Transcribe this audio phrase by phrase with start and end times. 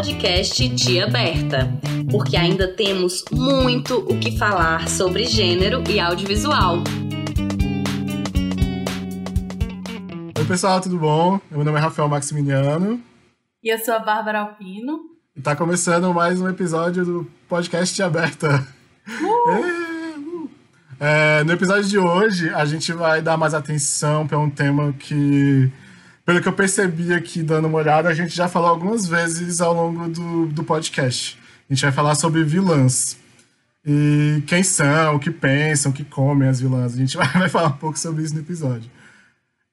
[0.00, 1.68] podcast Tia Aberta,
[2.10, 6.78] porque ainda temos muito o que falar sobre gênero e audiovisual.
[10.38, 11.38] Oi, pessoal, tudo bom?
[11.50, 12.98] Meu nome é Rafael Maximiliano.
[13.62, 15.00] E eu sou a Bárbara Alpino.
[15.36, 18.66] E tá começando mais um episódio do podcast Tia Aberta.
[19.06, 20.48] Uh!
[20.98, 25.70] É, no episódio de hoje, a gente vai dar mais atenção para um tema que
[26.30, 29.74] pelo que eu percebi aqui dando uma olhada, a gente já falou algumas vezes ao
[29.74, 31.36] longo do, do podcast.
[31.68, 33.16] A gente vai falar sobre vilãs.
[33.84, 36.94] E quem são, o que pensam, o que comem as vilãs.
[36.94, 38.88] A gente vai, vai falar um pouco sobre isso no episódio.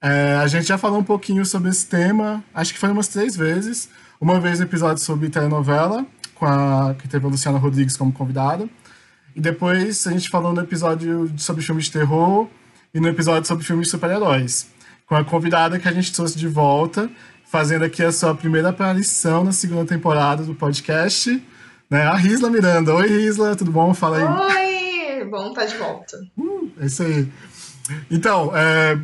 [0.01, 3.35] É, a gente já falou um pouquinho sobre esse tema, acho que foi umas três
[3.35, 3.87] vezes.
[4.19, 8.67] Uma vez no episódio sobre telenovela, com a, que teve a Luciana Rodrigues como convidada.
[9.35, 12.47] E depois a gente falou no episódio sobre filmes de terror
[12.95, 14.75] e no episódio sobre filmes de super-heróis
[15.07, 17.09] com a convidada que a gente trouxe de volta,
[17.45, 21.41] fazendo aqui a sua primeira aparição na segunda temporada do podcast,
[21.89, 22.03] né?
[22.03, 22.93] A Risla Miranda.
[22.93, 23.93] Oi, Risla, tudo bom?
[23.93, 25.21] Fala aí.
[25.21, 26.17] Oi, bom estar tá de volta.
[26.37, 27.31] Uh, é isso aí.
[28.11, 28.99] Então, é,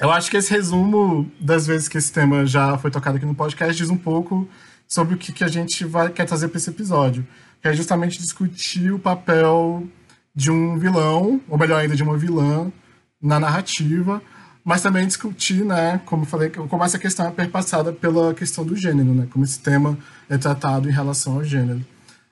[0.00, 3.34] eu acho que esse resumo das vezes que esse tema já foi tocado aqui no
[3.34, 4.48] podcast diz um pouco
[4.88, 7.28] sobre o que, que a gente vai, quer trazer para esse episódio,
[7.60, 9.86] que é justamente discutir o papel
[10.34, 12.72] de um vilão, ou melhor ainda, de uma vilã
[13.20, 14.22] na narrativa,
[14.70, 19.12] mas também discutir, né, como falei, como essa questão é perpassada pela questão do gênero,
[19.12, 21.84] né, como esse tema é tratado em relação ao gênero.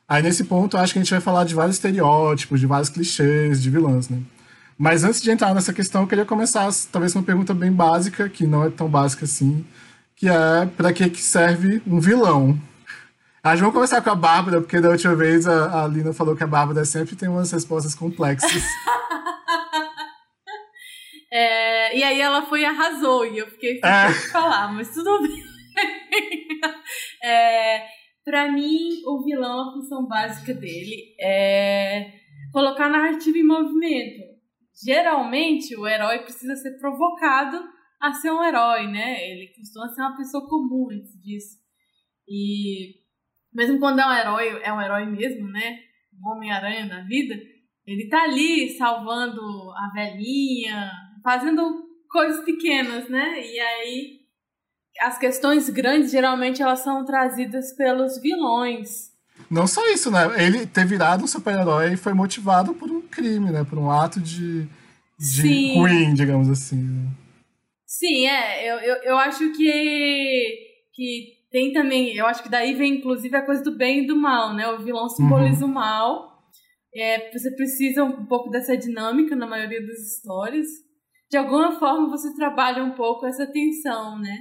[0.09, 3.61] Aí nesse ponto, acho que a gente vai falar de vários estereótipos, de vários clichês,
[3.61, 4.21] de vilãs, né.
[4.79, 8.47] Mas antes de entrar nessa questão, eu queria começar, talvez, uma pergunta bem básica, que
[8.47, 9.67] não é tão básica assim,
[10.15, 12.57] que é para que, que serve um vilão?
[13.43, 16.37] A gente vai começar com a Bárbara, porque da última vez a, a Lina falou
[16.37, 18.63] que a Bárbara sempre tem umas respostas complexas.
[21.31, 24.13] É, e aí ela foi e arrasou, e eu fiquei sem é.
[24.33, 25.45] falar, mas tudo bem.
[27.23, 27.87] é,
[28.25, 32.13] pra mim, o vilão, a função básica dele é
[32.53, 34.23] colocar a narrativa em movimento.
[34.85, 37.63] Geralmente, o herói precisa ser provocado
[38.01, 39.29] a ser um herói, né?
[39.29, 41.59] Ele costuma ser uma pessoa comum antes disso.
[42.27, 42.95] E
[43.53, 45.81] mesmo quando é um herói, é um herói mesmo, né?
[46.15, 47.35] Um Homem-Aranha da vida,
[47.87, 49.41] ele tá ali salvando
[49.73, 50.91] a velhinha,
[51.29, 53.39] fazendo coisas pequenas, né?
[53.45, 54.21] E aí
[54.99, 59.11] as questões grandes geralmente elas são trazidas pelos vilões.
[59.51, 60.21] Não só isso, né?
[60.43, 63.63] Ele ter virado um super-herói foi motivado por um crime, né?
[63.63, 64.67] Por um ato de,
[65.19, 66.83] de ruim, digamos assim.
[66.83, 67.11] Né?
[67.87, 68.73] Sim, é.
[68.73, 70.59] Eu, eu, eu acho que,
[70.95, 72.17] que tem também.
[72.17, 74.67] Eu acho que daí vem, inclusive, a coisa do bem e do mal, né?
[74.69, 75.71] O vilão simboliza uhum.
[75.71, 76.39] o mal.
[76.95, 80.88] É, você precisa um pouco dessa dinâmica na maioria das histórias
[81.31, 84.37] de alguma forma você trabalha um pouco essa tensão, né?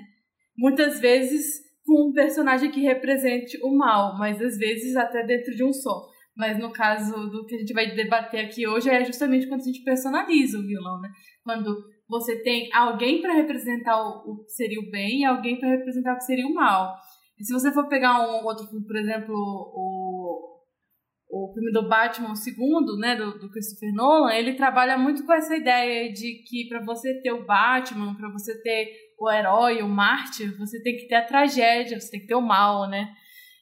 [0.58, 5.64] Muitas vezes com um personagem que represente o mal, mas às vezes até dentro de
[5.64, 6.08] um só.
[6.36, 9.66] Mas no caso do que a gente vai debater aqui hoje é justamente quando a
[9.66, 11.09] gente personaliza o vilão, né?
[11.44, 11.76] Quando
[12.08, 16.18] você tem alguém para representar o, que seria o bem e alguém para representar o
[16.18, 16.96] que seria o mal.
[17.40, 20.56] E se você for pegar um outro filme, por exemplo, o
[21.30, 25.34] o filme do Batman, o segundo, né, do, do, Christopher Nolan, ele trabalha muito com
[25.34, 29.90] essa ideia de que para você ter o Batman, para você ter o herói, o
[29.90, 33.14] mártir, você tem que ter a tragédia, você tem que ter o mal, né?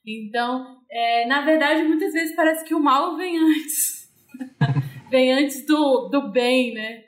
[0.05, 4.11] Então, é, na verdade, muitas vezes parece que o mal vem antes.
[5.09, 7.03] vem antes do, do bem, né?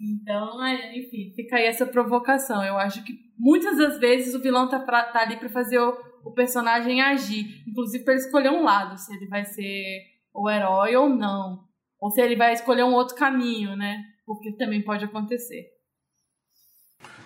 [0.00, 2.64] Então, é, enfim, fica aí essa provocação.
[2.64, 5.96] Eu acho que muitas das vezes o vilão tá, pra, tá ali para fazer o,
[6.24, 7.62] o personagem agir.
[7.66, 10.02] Inclusive para ele escolher um lado, se ele vai ser
[10.32, 11.64] o herói ou não.
[12.00, 14.02] Ou se ele vai escolher um outro caminho, né?
[14.26, 15.70] Porque também pode acontecer.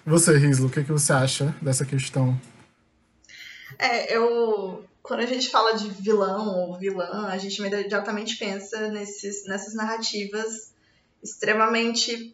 [0.04, 2.38] Você, Rislo, o que, que você acha dessa questão?
[3.78, 4.84] É, eu.
[5.02, 10.74] Quando a gente fala de vilão ou vilã, a gente imediatamente pensa nesses, nessas narrativas
[11.22, 12.30] extremamente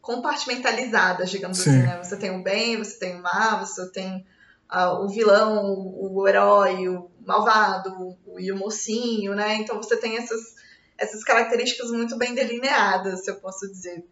[0.00, 1.70] compartimentalizadas, digamos Sim.
[1.70, 2.02] assim, né?
[2.02, 4.26] Você tem o bem, você tem o mal, você tem
[4.70, 7.90] o vilão, o, o, herói, o malvado
[8.26, 9.54] o, e o mocinho, né?
[9.54, 10.40] Então você tem essas,
[10.96, 14.04] essas características muito bem delineadas, se eu posso dizer.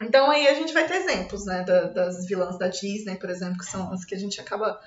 [0.00, 3.58] Então aí a gente vai ter exemplos, né, da, das vilãs da Disney, por exemplo,
[3.58, 4.78] que são as que a gente acaba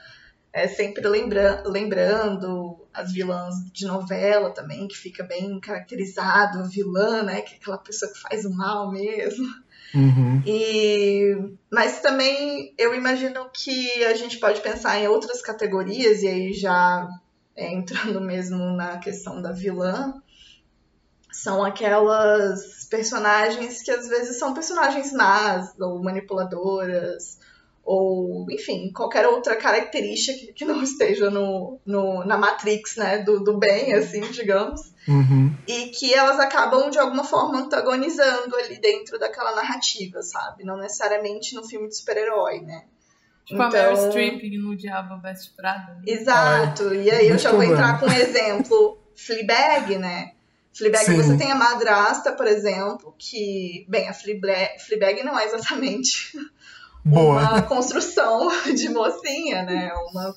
[0.52, 7.24] é, sempre lembra lembrando, as vilãs de novela também, que fica bem caracterizado, a vilã,
[7.24, 9.48] né, que é aquela pessoa que faz o mal mesmo.
[9.94, 10.44] Uhum.
[10.46, 11.36] E,
[11.72, 17.08] mas também eu imagino que a gente pode pensar em outras categorias, e aí já
[17.56, 20.22] é, entrando mesmo na questão da vilã,
[21.32, 27.40] são aquelas personagens que às vezes são personagens más ou manipuladoras,
[27.84, 33.44] ou enfim, qualquer outra característica que, que não esteja no, no, na Matrix, né, do,
[33.44, 35.54] do bem, assim, digamos, uhum.
[35.68, 40.64] e que elas acabam de alguma forma antagonizando ali dentro daquela narrativa, sabe?
[40.64, 42.84] Não necessariamente no filme de super-herói, né?
[43.46, 43.68] Tipo então...
[43.68, 45.96] a Meryl Streep no Diabo Veste Prada.
[45.96, 46.02] Né?
[46.06, 50.34] Exato, e aí eu já vou entrar com um exemplo, Fleabag, né?
[50.72, 51.18] Fleabag, Sim.
[51.18, 56.32] você tem a madrasta, por exemplo, que, bem, a Fleabag, Fleabag não é exatamente
[57.04, 57.42] Boa.
[57.52, 59.92] uma construção de mocinha, né?
[60.12, 60.36] Uma,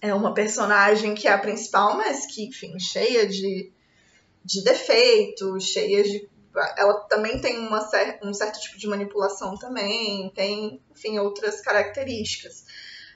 [0.00, 3.72] é uma personagem que é a principal, mas que, enfim, cheia de,
[4.44, 6.28] de defeitos, cheia de.
[6.76, 7.88] Ela também tem uma
[8.24, 12.64] um certo tipo de manipulação também, tem, enfim, outras características.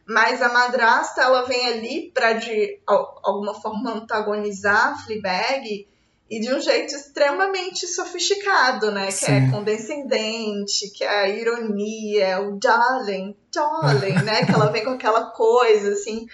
[0.06, 5.88] Mas a madrasta, ela vem ali para, de alguma forma, antagonizar a Fleabag
[6.28, 9.10] e de um jeito extremamente sofisticado, né?
[9.10, 9.26] Sim.
[9.26, 14.44] Que é condescendente, que é a ironia, o darling, darling, né?
[14.44, 16.26] Que ela vem com aquela coisa, assim.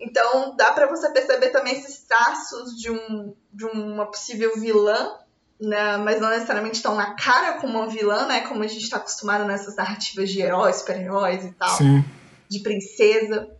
[0.00, 5.16] Então, dá para você perceber também esses traços de, um, de uma possível vilã,
[5.60, 5.96] né?
[5.98, 8.40] mas não necessariamente estão na cara como uma vilã, né?
[8.42, 11.76] Como a gente está acostumado nessas narrativas de heróis, super-heróis e tal.
[11.76, 12.04] Sim.
[12.48, 13.55] De princesa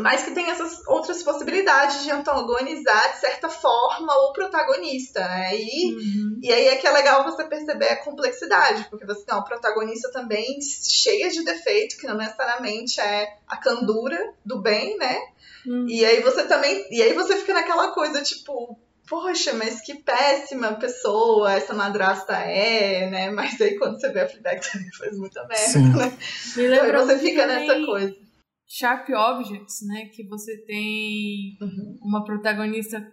[0.00, 5.56] mas que tem essas outras possibilidades de antagonizar, de certa forma, o protagonista, né?
[5.56, 6.38] E, uhum.
[6.42, 10.10] e aí é que é legal você perceber a complexidade, porque você tem uma protagonista
[10.10, 15.18] também cheia de defeito, que não necessariamente é a candura do bem, né?
[15.66, 15.86] Uhum.
[15.88, 16.86] E aí você também.
[16.90, 23.08] E aí você fica naquela coisa, tipo, poxa, mas que péssima pessoa essa madrasta é,
[23.08, 23.30] né?
[23.30, 25.92] Mas aí quando você vê a Fleabag também faz muita merda, Sim.
[25.92, 26.18] né?
[26.56, 28.24] Me então aí você fica nessa coisa.
[28.76, 30.06] Sharp Objects, né?
[30.06, 31.98] Que você tem uhum.
[32.02, 33.06] uma protagonista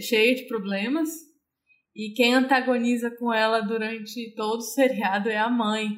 [0.00, 1.10] cheia de problemas
[1.94, 5.88] e quem antagoniza com ela durante todo o seriado é a mãe.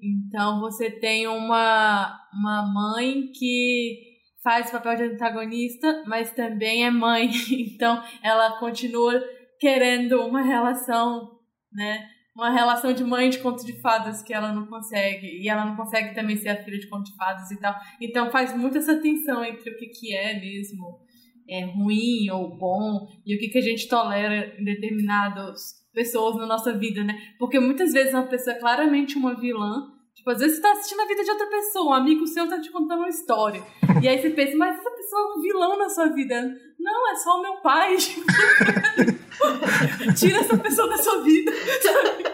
[0.00, 4.12] Então você tem uma, uma mãe que
[4.42, 7.30] faz o papel de antagonista, mas também é mãe.
[7.50, 9.22] Então ela continua
[9.58, 11.38] querendo uma relação,
[11.72, 12.06] né?
[12.34, 15.38] Uma relação de mãe de conto de fadas que ela não consegue.
[15.40, 17.74] E ela não consegue também ser a filha de conto de fadas e tal.
[18.00, 21.00] Então faz muito essa tensão entre o que, que é mesmo
[21.48, 26.46] é ruim ou bom e o que, que a gente tolera em determinadas pessoas na
[26.46, 27.34] nossa vida, né?
[27.38, 29.92] Porque muitas vezes uma pessoa é claramente uma vilã.
[30.22, 32.60] Tipo, às vezes você tá assistindo a vida de outra pessoa, um amigo seu tá
[32.60, 33.60] te contando uma história.
[34.00, 36.40] E aí você pensa, mas essa pessoa é um vilão na sua vida.
[36.78, 37.96] Não, é só o meu pai.
[40.16, 41.50] Tira essa pessoa da sua vida.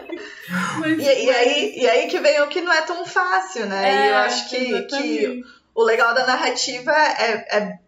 [0.79, 3.89] Mas, e, e, aí, e aí que vem o que não é tão fácil, né?
[3.89, 5.43] É, e eu acho que, que
[5.75, 7.79] o legal da narrativa é, é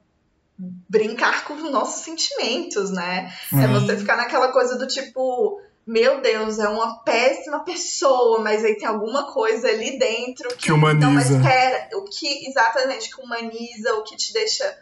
[0.57, 3.33] brincar com os nossos sentimentos, né?
[3.53, 8.75] É você ficar naquela coisa do tipo, meu Deus, é uma péssima pessoa, mas aí
[8.77, 11.05] tem alguma coisa ali dentro que, que humaniza.
[11.05, 14.77] Não, mas espera, o que exatamente que humaniza, o que te deixa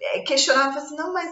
[0.00, 1.30] é, questionando, assim, não, mas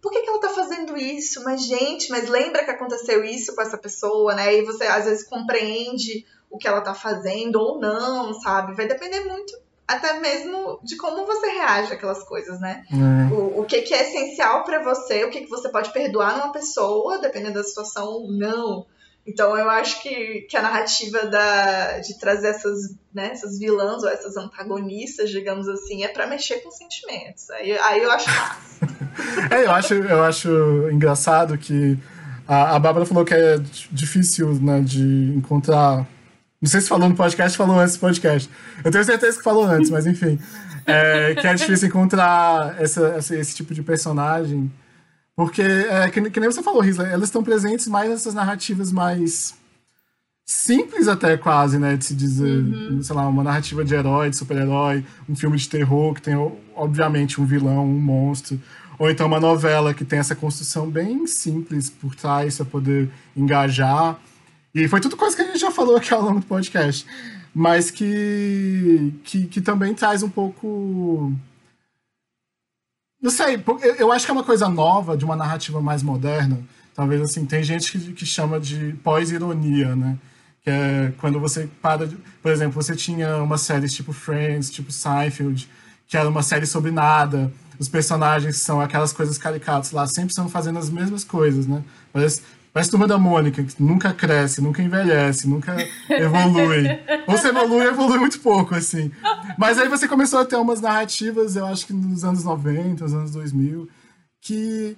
[0.00, 1.42] por que, que ela tá fazendo isso?
[1.44, 4.54] Mas, gente, mas lembra que aconteceu isso com essa pessoa, né?
[4.54, 8.74] E você às vezes compreende o que ela tá fazendo ou não, sabe?
[8.74, 12.84] Vai depender muito até mesmo de como você reage àquelas coisas, né?
[12.90, 13.34] É.
[13.34, 16.52] O, o que, que é essencial para você, o que, que você pode perdoar numa
[16.52, 18.86] pessoa, dependendo da situação ou não.
[19.26, 24.08] Então eu acho que, que a narrativa da, de trazer essas, né, essas vilãs ou
[24.08, 27.50] essas antagonistas, digamos assim, é para mexer com sentimentos.
[27.50, 28.86] Aí, aí eu acho massa.
[29.54, 31.98] é, eu acho, eu acho engraçado que
[32.46, 33.56] a, a Bárbara falou que é
[33.90, 36.06] difícil né, de encontrar.
[36.64, 38.48] Não sei se falou no podcast falou antes do podcast.
[38.82, 40.38] Eu tenho certeza que falou antes, mas enfim.
[40.86, 44.70] É, que é difícil encontrar essa, esse, esse tipo de personagem
[45.36, 49.54] porque, é, que, que nem você falou, Risla, elas estão presentes mais nessas narrativas mais
[50.46, 53.02] simples até quase, né, de se dizer, uhum.
[53.02, 56.34] sei lá, uma narrativa de herói, de super-herói, um filme de terror que tem,
[56.76, 58.60] obviamente, um vilão, um monstro,
[58.98, 64.16] ou então uma novela que tem essa construção bem simples por trás para poder engajar.
[64.74, 67.06] E foi tudo coisa que a gente já falou aqui ao longo do podcast,
[67.54, 71.32] mas que, que, que também traz um pouco
[73.24, 73.58] não sei,
[73.98, 76.60] eu acho que é uma coisa nova, de uma narrativa mais moderna.
[76.94, 80.18] Talvez assim, tem gente que, que chama de pós-ironia, né?
[80.62, 82.18] Que é quando você para de.
[82.42, 85.66] Por exemplo, você tinha uma série tipo Friends, tipo Seinfeld,
[86.06, 87.50] que era uma série sobre nada.
[87.78, 91.82] Os personagens são aquelas coisas caricatas lá, sempre estão fazendo as mesmas coisas, né?
[92.12, 92.42] Parece,
[92.74, 95.76] Parece turma da Mônica, que nunca cresce, nunca envelhece, nunca
[96.10, 96.88] evolui.
[97.24, 99.12] Ou você evolui, evolui muito pouco, assim.
[99.56, 103.14] Mas aí você começou a ter umas narrativas, eu acho que nos anos 90, nos
[103.14, 103.88] anos 2000,
[104.40, 104.96] que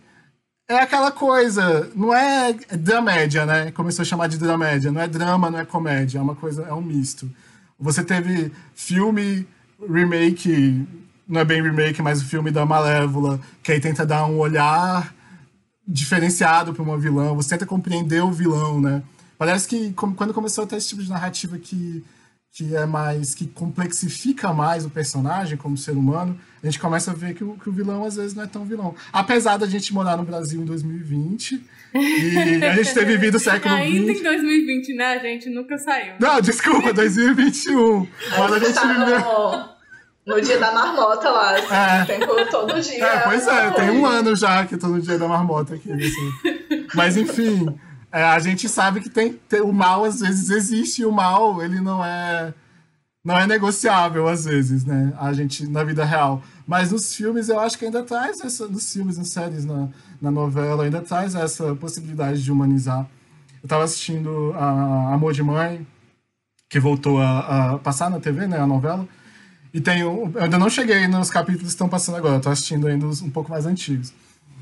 [0.67, 3.71] é aquela coisa, não é dramédia, né?
[3.73, 4.91] Começou a chamar de dramédia.
[4.91, 7.31] Não é drama, não é comédia, é uma coisa, é um misto.
[7.79, 9.47] Você teve filme
[9.87, 10.83] remake,
[11.29, 15.15] não é bem remake, mas o filme da Malévola, que aí tenta dar um olhar
[15.87, 19.03] diferenciado para uma vilã, você tenta compreender o vilão, né?
[19.39, 22.05] Parece que quando começou a ter esse tipo de narrativa que
[22.57, 27.15] que é mais que complexifica mais o personagem como ser humano, a gente começa a
[27.15, 28.95] ver que o, que o vilão às vezes não é tão vilão.
[29.13, 31.63] Apesar da gente morar no Brasil em 2020
[31.95, 34.21] e a gente ter vivido o século Ainda 20.
[34.21, 35.05] em 2020, né?
[35.05, 36.15] A gente nunca saiu.
[36.19, 38.09] Não, desculpa, 2021.
[38.39, 39.76] Mas a gente tá viveu.
[40.27, 42.05] No, dia da marmota lá, assim, É.
[42.05, 43.05] tempo todo dia.
[43.05, 45.91] É, pois é, tem um ano já que tô no dia da marmota aqui.
[45.93, 46.87] assim.
[46.95, 47.67] Mas enfim,
[48.13, 51.63] é, a gente sabe que tem, tem- o mal às vezes existe e o mal
[51.63, 52.53] ele não é
[53.25, 55.13] não é negociável às vezes, né?
[55.19, 56.43] A gente na vida real.
[56.67, 59.89] Mas nos filmes eu acho que ainda traz essa nos filmes, nas séries, na,
[60.23, 63.05] na novela ainda traz essa possibilidade de humanizar.
[63.63, 65.85] Eu tava assistindo a Amor de Mãe,
[66.71, 69.07] que voltou a, a passar na TV, né, a novela.
[69.77, 72.49] E tem um, eu ainda não cheguei nos capítulos que estão passando agora, eu tô
[72.49, 74.11] assistindo ainda os um pouco mais antigos.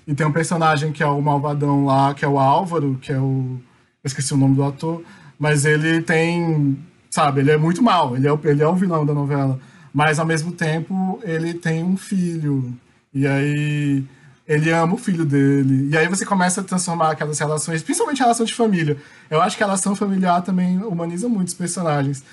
[0.09, 3.17] E tem um personagem que é o malvadão lá, que é o Álvaro, que é
[3.17, 3.61] o.
[4.03, 5.05] Eu esqueci o nome do ator,
[5.39, 6.77] mas ele tem.
[7.09, 9.61] Sabe, ele é muito mal, ele é o, ele é o vilão da novela.
[9.93, 12.77] Mas ao mesmo tempo ele tem um filho.
[13.15, 14.05] E aí
[14.49, 15.91] ele ama o filho dele.
[15.93, 18.97] E aí você começa a transformar aquelas relações, principalmente a relação de família.
[19.31, 22.25] Eu acho que a relação familiar também humaniza muito os personagens.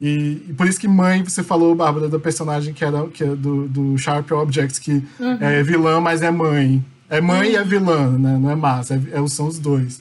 [0.00, 3.34] E, e por isso que mãe, você falou, Bárbara, do personagem que era que é
[3.34, 5.02] do, do Sharp Objects, que
[5.40, 6.84] é vilã, mas é mãe.
[7.10, 8.36] É mãe e é vilã, né?
[8.38, 10.00] Não é massa, é, é- são os dois.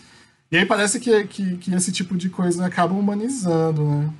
[0.52, 4.14] E aí parece que, que, que esse tipo de coisa acaba humanizando, né?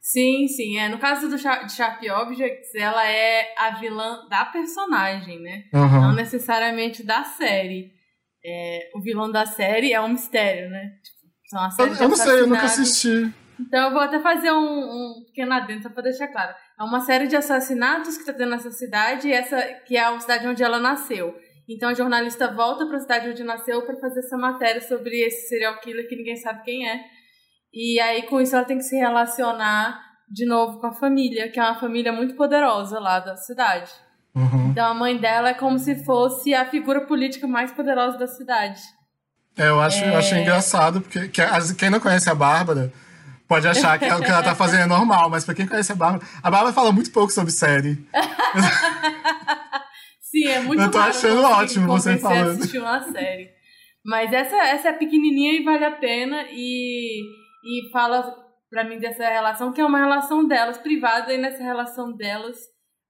[0.00, 0.78] Sim, sim.
[0.78, 5.64] É, no caso do Sha- de Sharp Objects, ela é a vilã da personagem, né?
[5.74, 6.00] Aham.
[6.08, 7.90] Não necessariamente da série.
[8.44, 10.92] É, o vilão da série é um mistério, né?
[11.02, 13.32] Tipo, são Eu, eu não sei, eu nunca assisti.
[13.58, 16.54] Então eu vou até fazer um, um pequeno adendo só pra deixar claro.
[16.78, 20.46] É uma série de assassinatos que tá tendo nessa cidade, essa que é a cidade
[20.46, 21.34] onde ela nasceu.
[21.68, 25.80] Então a jornalista volta pra cidade onde nasceu pra fazer essa matéria sobre esse serial
[25.80, 27.00] killer que ninguém sabe quem é.
[27.72, 31.58] E aí com isso ela tem que se relacionar de novo com a família, que
[31.58, 33.90] é uma família muito poderosa lá da cidade.
[34.34, 34.70] Uhum.
[34.70, 38.82] Então a mãe dela é como se fosse a figura política mais poderosa da cidade.
[39.56, 41.30] É, eu acho, eu achei engraçado, porque
[41.78, 42.92] quem não conhece a Bárbara
[43.48, 45.94] pode achar que o que ela tá fazendo é normal, mas pra quem conhece a
[45.94, 47.98] Bárbara, a Bárbara fala muito pouco sobre série.
[50.20, 52.58] Sim, é muito Eu tô achando ótimo você falando.
[52.58, 53.50] assistir uma série.
[54.04, 57.22] Mas essa, essa é pequenininha e vale a pena e,
[57.64, 58.34] e fala
[58.70, 62.56] pra mim dessa relação, que é uma relação delas, privada, e nessa relação delas,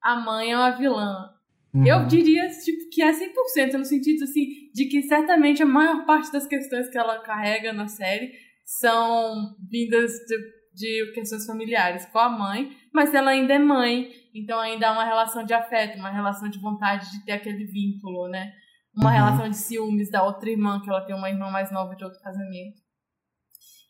[0.03, 1.31] a mãe é uma vilã.
[1.75, 1.87] Uhum.
[1.87, 6.33] Eu diria tipo, que é 100%, no sentido assim, de que certamente a maior parte
[6.33, 8.33] das questões que ela carrega na série
[8.67, 10.37] são vindas de,
[10.75, 15.05] de questões familiares com a mãe, mas ela ainda é mãe, então ainda há uma
[15.05, 18.53] relação de afeto, uma relação de vontade de ter aquele vínculo, né?
[18.95, 19.17] Uma Uhum.
[19.17, 22.21] relação de ciúmes da outra irmã, que ela tem uma irmã mais nova de outro
[22.21, 22.81] casamento.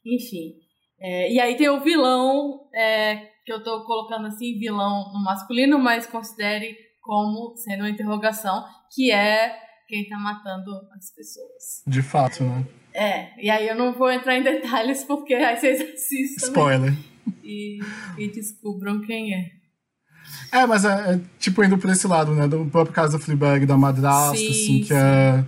[0.04, 0.54] Enfim.
[1.00, 5.78] É, e aí tem o vilão, é, que eu tô colocando assim, vilão no masculino,
[5.78, 9.56] mas considere como sendo uma interrogação, que é
[9.88, 11.82] quem tá matando as pessoas.
[11.86, 12.66] De fato, né?
[12.98, 16.94] É, e aí eu não vou entrar em detalhes porque aí vocês assistam Spoiler.
[17.44, 17.78] e,
[18.16, 19.50] e descubram quem é.
[20.50, 22.48] É, mas é, é, tipo indo por esse lado, né?
[22.48, 24.94] Do próprio caso do Fleabag, da madrasta, Sim, assim, que sim.
[24.94, 25.44] é,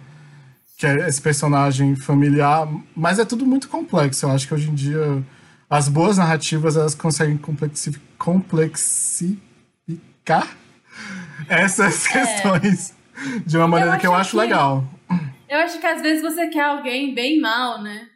[0.77, 2.69] que é esse personagem familiar.
[2.95, 4.27] Mas é tudo muito complexo.
[4.27, 5.25] Eu acho que hoje em dia
[5.71, 9.39] as boas narrativas elas conseguem complexi- complexificar
[11.49, 12.95] essas questões
[13.47, 14.85] de uma maneira que eu acho acho que- legal.
[15.49, 18.09] Eu acho que às vezes você quer alguém bem mal, né?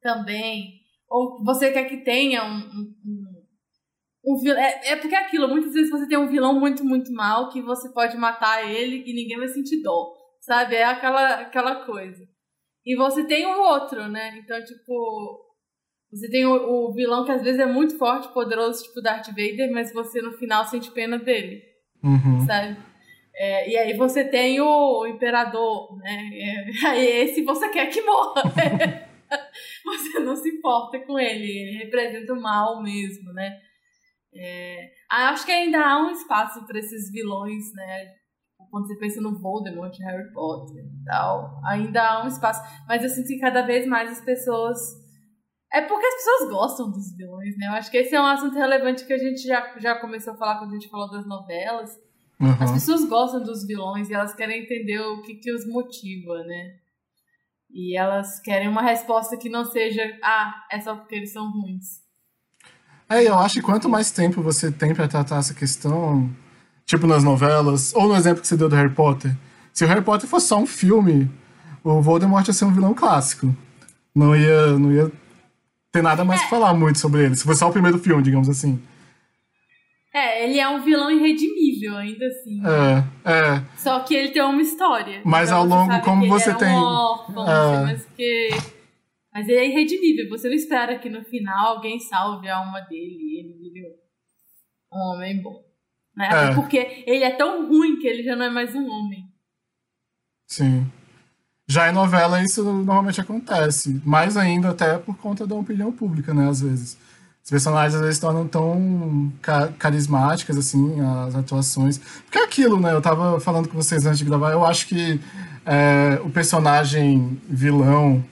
[0.00, 0.80] Também.
[1.08, 2.56] Ou você quer que tenha um.
[2.58, 6.58] um, um, um vil- é, é porque é aquilo, muitas vezes você tem um vilão
[6.58, 10.12] muito, muito mal que você pode matar ele e ninguém vai sentir dó.
[10.40, 10.76] Sabe?
[10.76, 12.22] É aquela, aquela coisa.
[12.84, 14.36] E você tem o outro, né?
[14.38, 15.44] Então, tipo.
[16.12, 16.52] Você tem o,
[16.88, 20.32] o vilão que às vezes é muito forte, poderoso, tipo Darth Vader, mas você no
[20.38, 21.62] final sente pena dele
[22.02, 22.46] Uhum.
[22.46, 22.76] sabe?
[23.38, 26.30] É, e aí você tem o imperador, né?
[26.32, 28.42] É, aí esse você quer que morra.
[29.84, 33.60] você não se importa com ele, ele representa o mal mesmo, né?
[34.34, 38.14] É, acho que ainda há um espaço para esses vilões, né?
[38.70, 42.60] Quando você pensa no Voldemort, Harry Potter e tal, ainda há um espaço.
[42.88, 44.78] Mas eu sinto que cada vez mais as pessoas.
[45.72, 47.66] É porque as pessoas gostam dos vilões, né?
[47.66, 50.36] Eu acho que esse é um assunto relevante que a gente já, já começou a
[50.36, 52.05] falar quando a gente falou das novelas.
[52.38, 52.74] As Uhum.
[52.74, 56.74] pessoas gostam dos vilões e elas querem entender o que, que os motiva, né?
[57.70, 62.00] E elas querem uma resposta que não seja, ah, é só porque eles são ruins.
[63.08, 66.30] É, eu acho que quanto mais tempo você tem para tratar essa questão,
[66.84, 69.34] tipo nas novelas, ou no exemplo que você deu do Harry Potter,
[69.72, 71.30] se o Harry Potter fosse só um filme,
[71.84, 73.54] o Voldemort ia ser um vilão clássico.
[74.14, 75.10] Não ia, não ia
[75.92, 77.36] ter nada mais pra falar muito sobre ele.
[77.36, 78.80] Se fosse só o primeiro filme, digamos assim.
[80.16, 82.58] É, ele é um vilão irredimível, ainda assim.
[82.64, 83.64] É, é.
[83.76, 85.20] Só que ele tem uma história.
[85.24, 86.70] Mas Então ao longo, como você tem.
[86.70, 87.82] Um órfão, É.
[87.82, 88.48] mas que.
[89.30, 90.30] Mas ele é irredimível.
[90.30, 93.82] Você não espera que no final alguém salve a alma dele ele vire
[94.90, 95.62] um homem bom.
[96.16, 96.26] Né?
[96.28, 96.54] Até É.
[96.54, 99.22] porque ele é tão ruim que ele já não é mais um homem.
[100.48, 100.90] Sim.
[101.68, 104.00] Já em novela isso normalmente acontece.
[104.02, 106.48] Mais ainda até por conta da opinião pública, né?
[106.48, 106.96] Às vezes.
[107.46, 111.96] Os personagens às vezes tornam tão ca- carismáticas, assim, as atuações.
[112.24, 112.92] Porque é aquilo, né?
[112.92, 115.20] Eu tava falando com vocês antes de gravar, eu acho que
[115.64, 118.24] é, o personagem vilão,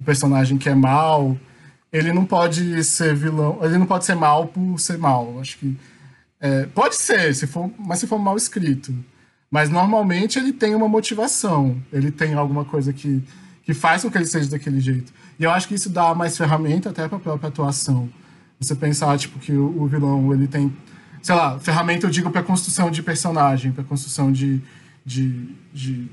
[0.00, 1.36] o personagem que é mal,
[1.92, 5.32] ele não pode ser vilão, ele não pode ser mal por ser mal.
[5.34, 5.76] Eu acho que.
[6.40, 8.94] é, pode ser, se for, mas se for mal escrito.
[9.50, 13.20] Mas normalmente ele tem uma motivação, ele tem alguma coisa que,
[13.64, 15.12] que faz com que ele seja daquele jeito.
[15.40, 18.08] E eu acho que isso dá mais ferramenta até para a própria atuação.
[18.60, 20.76] Você pensar tipo que o, o vilão ele tem,
[21.22, 24.60] sei lá, ferramenta eu digo para construção de personagem, para construção de,
[25.04, 26.10] de, de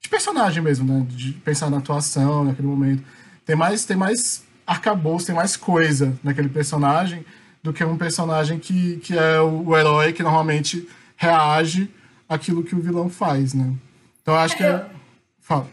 [0.00, 1.06] de personagem mesmo, né?
[1.10, 3.04] De pensar na atuação naquele momento.
[3.44, 7.24] Tem mais, tem mais arcabouço, tem mais coisa naquele personagem
[7.62, 11.90] do que um personagem que, que é o, o herói que normalmente reage
[12.28, 13.74] àquilo que o vilão faz, né?
[14.22, 14.86] Então eu acho que é.
[15.40, 15.68] Fala.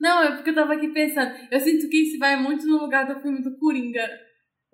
[0.00, 1.32] Não, é porque eu tava aqui pensando.
[1.50, 4.06] Eu sinto que isso vai muito no lugar do filme do Coringa,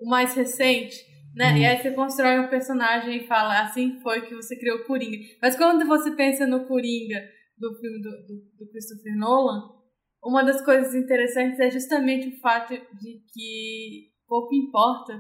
[0.00, 0.96] o mais recente,
[1.34, 1.52] né?
[1.52, 1.56] Uhum.
[1.58, 5.18] E aí você constrói um personagem e fala, assim foi que você criou o Coringa.
[5.40, 7.20] Mas quando você pensa no Coringa
[7.56, 9.80] do filme do, do, do Christopher Nolan,
[10.22, 15.18] uma das coisas interessantes é justamente o fato de que pouco importa,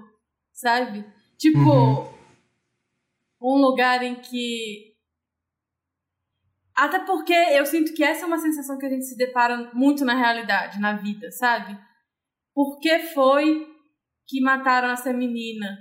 [0.52, 1.04] sabe?
[1.38, 2.08] Tipo, Uhum.
[3.42, 4.90] um lugar em que
[6.76, 10.02] até porque eu sinto que essa é uma sensação que a gente se depara muito
[10.02, 11.78] na realidade, na vida, sabe?
[12.54, 13.69] Por que foi
[14.30, 15.76] que mataram essa menina?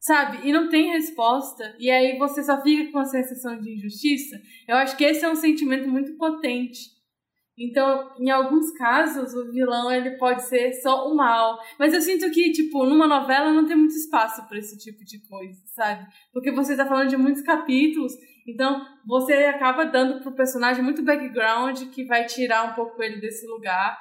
[0.00, 0.48] Sabe?
[0.48, 1.76] E não tem resposta.
[1.78, 4.36] E aí você só fica com a sensação de injustiça.
[4.66, 6.80] Eu acho que esse é um sentimento muito potente.
[7.56, 11.56] Então, em alguns casos, o vilão ele pode ser só o mal.
[11.78, 15.20] Mas eu sinto que, tipo, numa novela não tem muito espaço para esse tipo de
[15.28, 16.04] coisa, sabe?
[16.32, 18.12] Porque você tá falando de muitos capítulos,
[18.48, 23.46] então você acaba dando pro personagem muito background que vai tirar um pouco ele desse
[23.46, 23.96] lugar.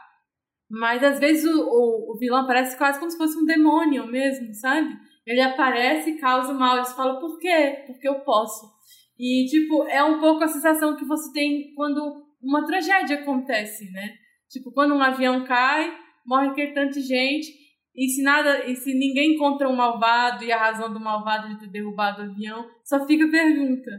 [0.71, 4.53] Mas às vezes o, o, o vilão aparece quase como se fosse um demônio mesmo,
[4.53, 4.97] sabe?
[5.27, 6.77] Ele aparece e causa mal.
[6.77, 7.83] Eles falam, por quê?
[7.85, 8.71] Porque eu posso.
[9.19, 14.13] E, tipo, é um pouco a sensação que você tem quando uma tragédia acontece, né?
[14.49, 15.93] Tipo, quando um avião cai,
[16.25, 16.49] morre
[16.89, 17.51] de gente,
[17.93, 21.59] e se nada, e se ninguém encontra o malvado e a razão do malvado de
[21.59, 23.91] ter derrubado o avião, só fica a pergunta.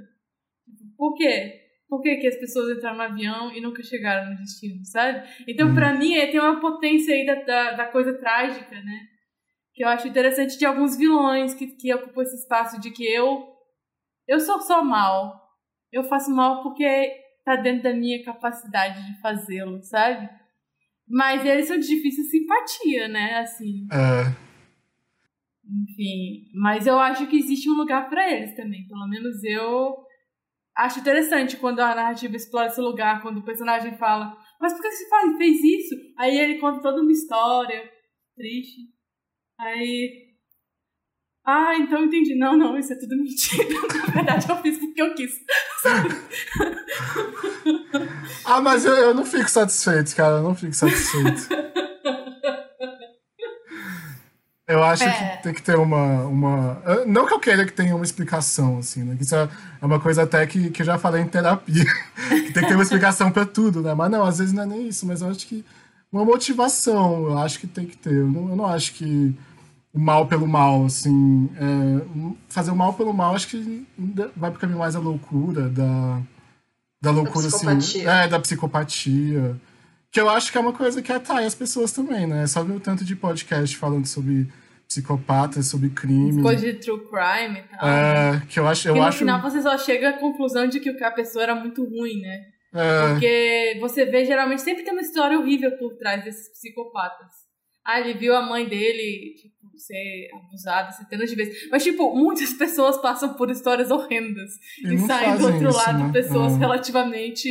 [0.74, 1.61] Tipo, Por quê?
[1.92, 5.28] Por que, que as pessoas entraram no avião e nunca chegaram no destino, sabe?
[5.46, 9.08] Então, pra mim, é, tem uma potência aí da, da, da coisa trágica, né?
[9.74, 13.46] Que eu acho interessante de alguns vilões que, que ocupam esse espaço de que eu
[14.26, 15.38] eu sou só mal.
[15.92, 17.12] Eu faço mal porque
[17.44, 20.30] tá dentro da minha capacidade de fazê-lo, sabe?
[21.06, 23.34] Mas eles são de difícil simpatia, né?
[23.40, 24.34] Assim, É,
[25.70, 26.48] enfim.
[26.54, 28.88] Mas eu acho que existe um lugar pra eles também.
[28.88, 30.10] Pelo menos eu
[30.76, 34.90] acho interessante quando a narrativa explora esse lugar, quando o personagem fala, mas por que
[34.90, 35.94] você faz- fez isso?
[36.18, 37.82] Aí ele conta toda uma história
[38.36, 38.80] triste.
[39.60, 40.30] Aí.
[41.44, 42.34] Ah, então entendi.
[42.36, 43.68] Não, não, isso é tudo mentira.
[44.06, 45.32] Na verdade, eu fiz porque eu quis.
[48.44, 50.36] Ah, mas eu, eu não fico satisfeito, cara.
[50.36, 51.48] Eu não fico satisfeito.
[54.72, 55.36] Eu acho É.
[55.36, 56.82] que tem que ter uma, uma.
[57.06, 59.14] Não que eu queira que tenha uma explicação, assim, né?
[59.16, 59.48] Que isso é
[59.80, 61.84] é uma coisa até que, que eu já falei em terapia.
[62.28, 63.94] que tem que ter uma explicação pra tudo, né?
[63.94, 65.64] Mas não, às vezes não é nem isso, mas eu acho que
[66.12, 68.14] uma motivação, eu acho que tem que ter.
[68.14, 69.34] Eu não, eu não acho que
[69.92, 71.50] o mal pelo mal, assim.
[71.56, 73.86] é, fazer o mal pelo mal, acho que
[74.36, 76.20] vai pro caminho mais da loucura, da.
[77.02, 77.56] Da loucura, assim.
[77.66, 78.10] psicopatia.
[78.10, 79.56] É, da psicopatia.
[80.12, 82.46] Que eu acho que é uma coisa que atrai as pessoas também, né?
[82.46, 84.46] Só ver o tanto de podcast falando sobre
[84.92, 86.42] psicopatas, sobre crime.
[86.42, 87.88] Coisa de true crime e tal.
[87.88, 88.88] É, que eu acho.
[88.88, 91.54] Eu Porque no acho final você só chega à conclusão de que a pessoa era
[91.54, 92.40] muito ruim, né?
[92.74, 97.28] é, Porque você vê, geralmente, sempre tem uma história horrível por trás desses psicopatas.
[97.84, 101.68] Ah, ele viu a mãe dele, tipo, ser abusada centenas de vezes.
[101.70, 104.52] Mas, tipo, muitas pessoas passam por histórias horrendas.
[104.84, 106.12] E E, saem do outro isso, lado né?
[106.12, 106.56] pessoas É.
[106.58, 107.48] relativamente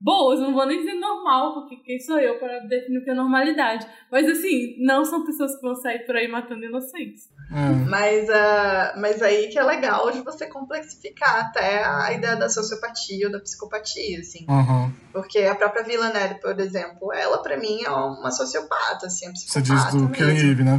[0.00, 3.14] boas, não vou nem dizer normal, porque quem sou eu para definir o que é
[3.14, 3.86] normalidade.
[4.10, 7.28] Mas assim, não são pessoas que vão sair por aí matando inocentes.
[7.50, 7.88] É.
[7.88, 13.26] Mas, uh, mas aí que é legal de você complexificar até a ideia da sociopatia
[13.26, 14.44] ou da psicopatia, assim.
[14.48, 14.92] Uhum.
[15.12, 19.62] Porque a própria Villanelle, por exemplo, ela pra mim é uma sociopata, assim, é Você
[19.62, 20.78] diz do Killing Eve, né?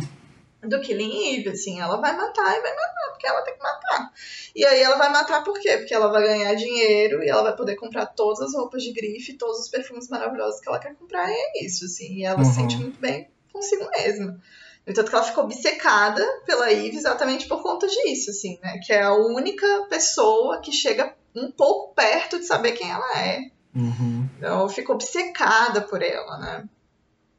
[0.63, 4.11] Do Killing Eve, assim, ela vai matar e vai matar, porque ela tem que matar.
[4.55, 5.77] E aí ela vai matar por quê?
[5.77, 9.33] Porque ela vai ganhar dinheiro e ela vai poder comprar todas as roupas de grife,
[9.33, 12.45] todos os perfumes maravilhosos que ela quer comprar, e é isso, assim, e ela Uhum.
[12.45, 14.39] se sente muito bem consigo mesma.
[14.85, 18.79] No entanto que ela ficou obcecada pela Eve exatamente por conta disso, assim, né?
[18.85, 23.41] Que é a única pessoa que chega um pouco perto de saber quem ela é.
[23.75, 24.27] Uhum.
[24.37, 26.63] Então, eu fico obcecada por ela, né?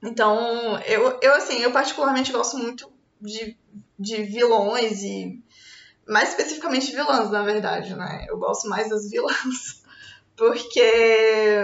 [0.03, 3.57] Então, eu, eu assim, eu particularmente gosto muito de,
[3.99, 5.43] de vilões e
[6.07, 8.25] mais especificamente vilãs, na verdade, né?
[8.29, 9.83] Eu gosto mais das vilãs.
[10.37, 11.63] Porque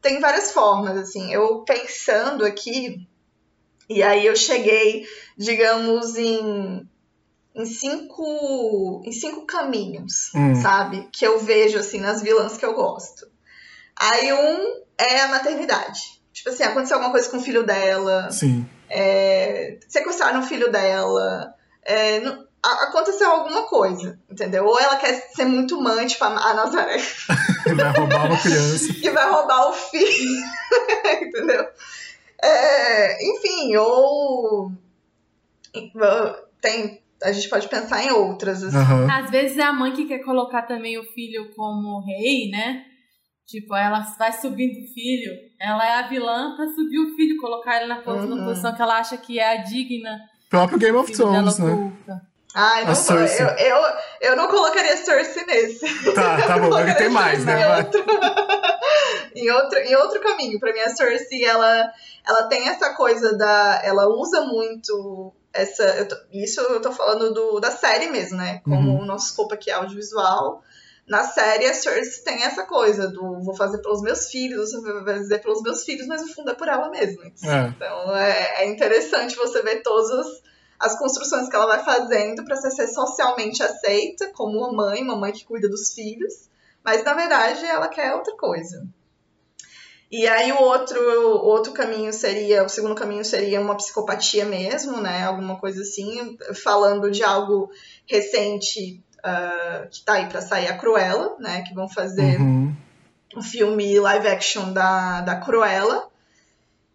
[0.00, 1.32] tem várias formas, assim.
[1.32, 3.06] Eu pensando aqui,
[3.88, 5.06] e aí eu cheguei,
[5.36, 6.88] digamos, em,
[7.54, 10.54] em cinco em cinco caminhos, Hum.
[10.54, 11.08] sabe?
[11.12, 13.26] Que eu vejo, assim, nas vilãs que eu gosto.
[13.96, 16.00] Aí um é a maternidade.
[16.32, 18.66] Tipo assim, aconteceu alguma coisa com o filho dela, Sim.
[18.90, 24.66] É, sequestraram o filho dela, é, não- a- aconteceu alguma coisa, entendeu?
[24.66, 26.98] Ou ela quer ser muito mãe, tipo a, Nazaré,
[27.76, 28.92] Vai roubar uma criança.
[28.92, 30.42] que vai roubar o filho,
[31.22, 31.66] entendeu?
[32.42, 34.72] É, enfim, ou
[36.60, 38.76] tem, a gente pode pensar em outras, assim.
[38.76, 39.06] Aham.
[39.10, 42.84] Às vezes é a mãe que quer colocar também o filho como rei, né?
[43.50, 47.78] Tipo, ela vai subindo o filho, ela é a vilã pra subir o filho, colocar
[47.78, 48.44] ele na Uhum.
[48.44, 50.20] posição que ela acha que é a digna.
[50.48, 51.72] Próprio Game of Thrones, né?
[51.72, 52.22] oculta.
[52.54, 53.82] Ai, não vou, eu, eu,
[54.22, 56.12] eu não colocaria Cersei nesse.
[56.14, 56.78] Tá, tá bom.
[56.78, 57.60] Ele tem mais, né?
[57.60, 58.04] Em outro,
[59.36, 60.58] em outro, em outro caminho.
[60.58, 61.92] Pra mim, a Cersei, ela,
[62.26, 63.80] ela tem essa coisa da.
[63.84, 65.82] Ela usa muito essa.
[65.98, 68.60] eu tô- isso eu tô falando do, da série mesmo, né?
[68.64, 69.02] Como Uhum.
[69.02, 70.62] o nosso escopo aqui é audiovisual.
[71.10, 75.38] Na série, a Cersei tem essa coisa do vou fazer pelos meus filhos, vou fazer
[75.40, 77.24] pelos meus filhos, mas no fundo é por ela mesma.
[77.24, 77.66] É.
[77.66, 80.40] Então é, é interessante você ver todas
[80.78, 85.32] as, construções que ela vai fazendo para ser socialmente aceita como uma mãe, uma mãe
[85.32, 86.48] que cuida dos filhos,
[86.84, 88.86] mas na verdade ela quer outra coisa.
[90.12, 95.00] E aí o outro, o outro caminho seria, o segundo caminho seria uma psicopatia mesmo,
[95.00, 95.24] né?
[95.24, 97.68] Alguma coisa assim, falando de algo
[98.06, 101.62] recente ah, que tá aí para sair a Cruella, né?
[101.66, 102.74] Que vão fazer Uhum.
[103.36, 106.08] o filme live action da, da Cruella.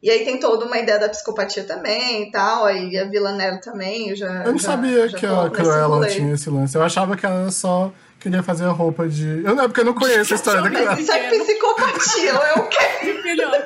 [0.03, 2.65] E aí tem toda uma ideia da psicopatia também e tal.
[2.65, 4.09] Aí a Villanelle também.
[4.09, 6.07] Eu, já, Eu não já- sabia já que a Cruella rolê.
[6.09, 6.75] tinha esse lance.
[6.77, 9.43] Eu achava que ela só queria fazer a roupa de.
[9.43, 10.99] Eu não, é porque eu não conheço a história da Cruella.
[10.99, 12.53] Isso é psicopatia, é
[13.23, 13.65] filhotes.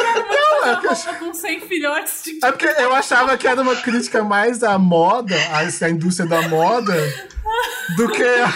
[0.00, 3.76] Quero é eu- roupa com 100 filhotes de É porque eu achava que era uma
[3.76, 6.94] crítica mais à moda, à indústria da moda,
[7.96, 8.22] do que.
[8.24, 8.52] a-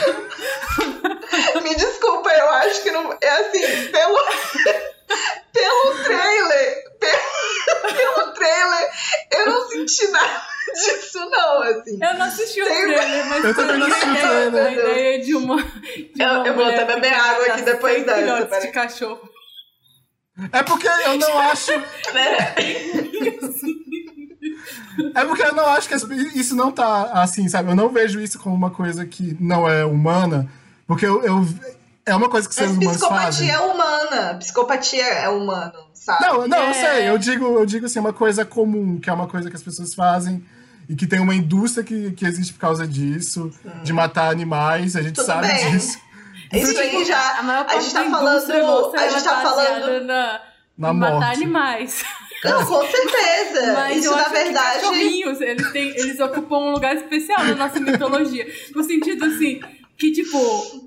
[1.60, 3.16] Me desculpa, eu acho que não.
[3.20, 4.18] É assim, pelo.
[5.52, 6.84] pelo trailer.
[7.00, 8.90] Pelo, pelo trailer,
[9.32, 10.42] eu não senti nada
[10.74, 11.98] disso, não, assim.
[12.02, 14.66] Eu não assisti o trailer, mas Eu também não assisti o a ideia- trailer.
[14.66, 15.62] A ideia de uma.
[15.62, 18.66] De Eu- uma eu vou até beber que água aqui depois 100 dessa, peraí.
[18.66, 19.30] de cachorro.
[20.52, 21.70] É porque eu não acho.
[25.14, 25.94] É porque eu não acho que
[26.38, 27.70] isso não tá assim, sabe?
[27.70, 30.48] Eu não vejo isso como uma coisa que não é humana,
[30.86, 31.22] porque eu.
[31.22, 31.46] eu-
[32.06, 33.48] é uma coisa que seres Mas humanos fazem.
[33.48, 34.34] psicopatia é humana.
[34.38, 36.22] Psicopatia é humano, sabe?
[36.22, 36.72] Não, não, eu É.
[36.74, 37.08] sei.
[37.08, 39.94] Eu digo, eu digo assim, uma coisa comum, que é uma coisa que as pessoas
[39.94, 40.44] fazem
[40.86, 43.50] e que tem uma indústria que, que existe por causa disso,
[43.82, 45.70] de matar animais, a gente Tudo sabe bem.
[45.70, 45.98] disso.
[46.52, 47.38] Isso aí já.
[47.38, 48.82] A maior A parte gente tá da indústria falando.
[48.92, 50.04] nossa, A gente tá falando.
[50.04, 50.40] na,
[50.76, 51.36] Na em matar morte.
[51.36, 52.04] animais.
[52.44, 53.72] Não, com certeza.
[53.74, 54.80] Mas Isso, eu na acho que verdade.
[54.80, 58.46] cachorrinhos, eles, têm, eles ocupam um lugar especial na nossa mitologia.
[58.74, 59.60] No sentido assim,
[59.98, 60.84] que tipo,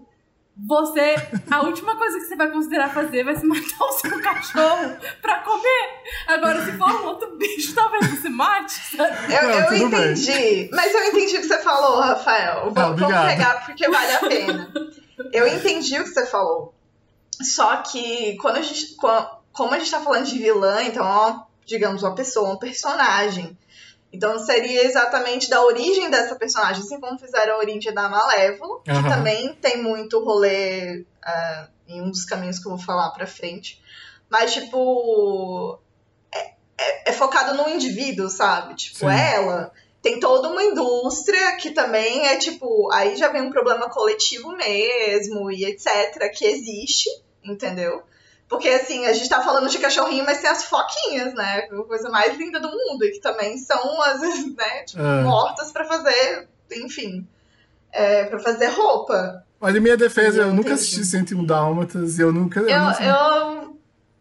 [0.56, 1.15] você.
[1.52, 5.39] A última coisa que você vai considerar fazer vai ser matar o seu cachorro pra
[5.41, 5.89] comer.
[6.28, 9.34] Agora, se for um outro bicho, talvez você mate, sabe?
[9.34, 10.00] Eu, Não, eu tudo bem.
[10.12, 10.70] entendi.
[10.74, 12.72] Mas eu entendi o que você falou, Rafael.
[12.72, 14.74] Vamos, vamos pegar porque vale a pena.
[15.32, 16.74] Eu entendi o que você falou.
[17.41, 18.96] Só que quando a gente.
[18.96, 22.58] co- Como a gente tá falando de vilã, então é uma, digamos, uma pessoa, um
[22.58, 23.56] personagem.
[24.12, 29.10] Então seria exatamente da origem dessa personagem, assim como fizeram a origem da Malévola, que
[29.10, 33.82] também tem muito rolê ah, em um dos caminhos que eu vou falar pra frente.
[34.30, 35.77] Mas, tipo,
[36.34, 38.75] é, é- é focado no indivíduo, sabe?
[38.75, 39.06] Tipo, Sim.
[39.08, 44.56] ela tem toda uma indústria que também é, tipo, aí já vem um problema coletivo
[44.56, 47.10] mesmo e etc, que existe,
[47.43, 48.03] entendeu?
[48.50, 51.68] Porque, assim, a gente tá falando de cachorrinho, mas tem as foquinhas, né?
[51.70, 53.04] A coisa mais linda do mundo.
[53.04, 54.84] E que também são, às vezes, né?
[54.84, 55.24] Tipo, é.
[55.24, 57.28] mortas para fazer, enfim,
[57.92, 59.44] é, para fazer roupa.
[59.60, 62.62] Olha, minha defesa, eu, eu nunca assisti 101 Dálmatas e eu nunca.
[62.62, 63.78] Eu, eu, não sei, eu,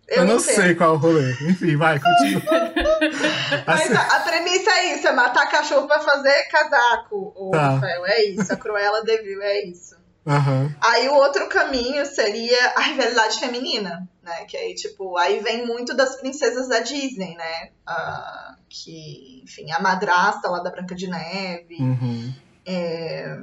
[0.09, 1.33] eu não sei qual é o rolê.
[1.43, 2.43] Enfim, vai, continua.
[3.67, 7.71] Mas a, a, premissa é isso: é matar cachorro pra fazer casaco, o tá.
[7.71, 8.07] Rafael.
[8.07, 8.53] É isso.
[8.53, 9.95] A Cruella Devil é isso.
[10.27, 10.75] Uhum.
[10.81, 14.45] Aí o outro caminho seria a rivalidade feminina, né?
[14.47, 17.71] Que aí, tipo, aí vem muito das princesas da Disney, né?
[17.89, 21.77] Uh, que, enfim, a madrasta lá da Branca de Neve.
[21.79, 22.35] Uhum.
[22.67, 23.39] É...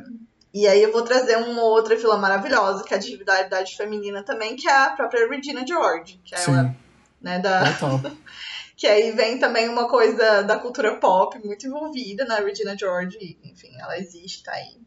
[0.54, 4.56] E aí eu vou trazer uma outra vilã maravilhosa, que é a rivalidade feminina também,
[4.56, 6.52] que é a própria Regina George, que é Sim.
[6.52, 6.76] ela,
[7.20, 7.64] né, da...
[8.78, 13.72] que aí vem também uma coisa da cultura pop muito envolvida na Regina George, enfim,
[13.80, 14.83] ela existe, tá aí.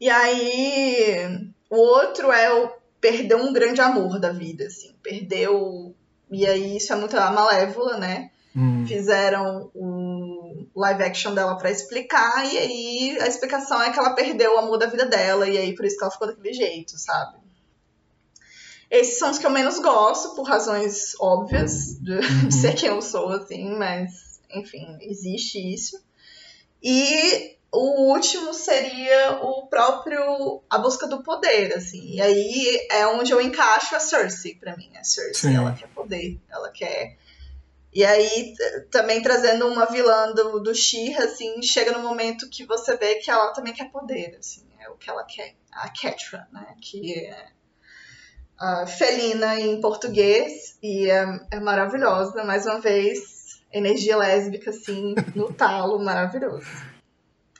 [0.00, 4.94] E aí, o outro é o perder um grande amor da vida, assim.
[5.02, 5.94] Perdeu.
[6.30, 8.30] E aí, isso é muito a Malévola, né?
[8.56, 8.86] Hum.
[8.86, 14.54] Fizeram o live action dela para explicar, e aí a explicação é que ela perdeu
[14.54, 17.38] o amor da vida dela, e aí por isso que ela ficou daquele jeito, sabe?
[18.90, 22.48] Esses são os que eu menos gosto, por razões óbvias de, uhum.
[22.48, 26.00] de ser quem eu sou, assim, mas, enfim, existe isso.
[26.82, 32.14] E o último seria o próprio a busca do poder, assim.
[32.14, 34.90] E aí é onde eu encaixo a Cersei para mim.
[34.96, 35.56] A Cersei, Sim.
[35.56, 37.16] ela quer poder, ela quer
[37.94, 38.54] e aí,
[38.90, 43.30] também trazendo uma vilã do, do She-Ra, assim, chega no momento que você vê que
[43.30, 45.54] ela também quer poder, assim, é o que ela quer.
[45.70, 47.46] A Catra, né, que é
[48.58, 55.52] a felina em português, e é, é maravilhosa, mais uma vez, energia lésbica, assim, no
[55.52, 56.66] talo, maravilhoso.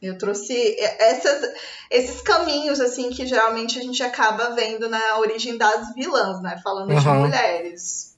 [0.07, 1.53] Eu trouxe essas,
[1.91, 6.61] esses caminhos, assim, que geralmente a gente acaba vendo na origem das vilãs, né?
[6.63, 6.99] Falando uhum.
[6.99, 8.15] de mulheres.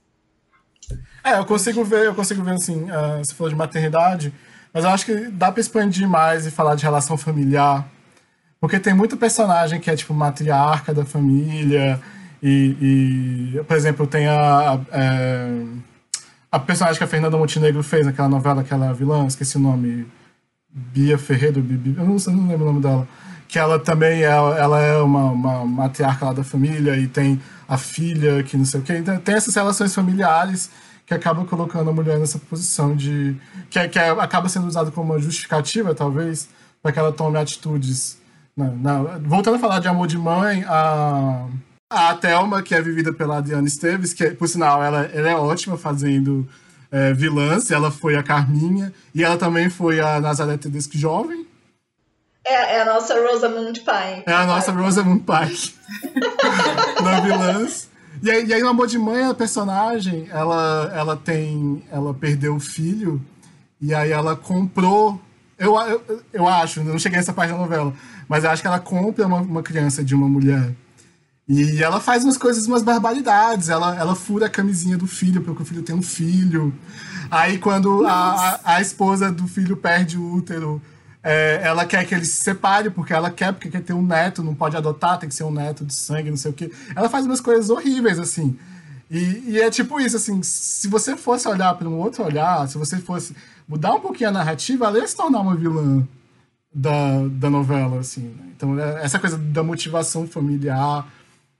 [1.22, 4.32] É, eu consigo ver, eu consigo ver, assim, uh, você falou de maternidade,
[4.72, 7.86] mas eu acho que dá pra expandir mais e falar de relação familiar.
[8.60, 12.00] Porque tem muito personagem que é, tipo, matriarca da família,
[12.42, 12.76] e,
[13.56, 15.64] e por exemplo, tem a, a, é,
[16.50, 20.06] a personagem que a Fernanda Montenegro fez naquela novela, aquela vilã, esqueci o nome
[20.76, 23.08] Bia Ferreira, Bibi, eu não, eu não lembro o nome dela,
[23.48, 27.78] que ela também é, ela é uma, uma matriarca lá da família e tem a
[27.78, 28.98] filha que não sei o quê.
[28.98, 30.70] Então tem essas relações familiares
[31.06, 33.36] que acabam colocando a mulher nessa posição de.
[33.70, 36.48] que, é, que é, acaba sendo usado como uma justificativa, talvez,
[36.82, 38.18] para que ela tome atitudes.
[38.54, 41.46] Na, voltando a falar de amor de mãe, a,
[41.88, 45.78] a Thelma, que é vivida pela Adriana Esteves, que por sinal ela, ela é ótima
[45.78, 46.46] fazendo
[46.96, 51.46] é, vilãs, ela foi a Carminha, e ela também foi a Nazaré Tedesco jovem.
[52.42, 54.22] É, é, a nossa Rosamund Pike.
[54.24, 55.74] É a nossa Rosamund Pike.
[57.04, 57.90] na vilãs.
[58.22, 61.84] E aí, e aí, no Amor de Mãe, a personagem, ela, ela tem...
[61.92, 63.22] Ela perdeu o filho,
[63.78, 65.20] e aí ela comprou...
[65.58, 67.92] Eu, eu, eu acho, não cheguei nessa parte da novela,
[68.26, 70.72] mas eu acho que ela compra uma, uma criança de uma mulher.
[71.48, 73.68] E ela faz umas coisas, umas barbaridades.
[73.68, 76.74] Ela, ela fura a camisinha do filho, porque o filho tem um filho.
[77.30, 80.82] Aí, quando a, a, a, esposa do filho perde o útero,
[81.22, 84.42] é, ela quer que ele se separe, porque ela quer, porque quer ter um neto,
[84.42, 86.70] não pode adotar, tem que ser um neto de sangue, não sei o quê.
[86.96, 88.58] Ela faz umas coisas horríveis, assim.
[89.08, 92.76] E, e é tipo isso, assim, se você fosse olhar para um outro olhar, se
[92.76, 93.36] você fosse
[93.68, 96.06] mudar um pouquinho a narrativa, ela ia se tornar uma vilã
[96.74, 98.22] da, da novela, assim.
[98.22, 98.44] Né?
[98.56, 101.06] Então, é, essa coisa da motivação familiar,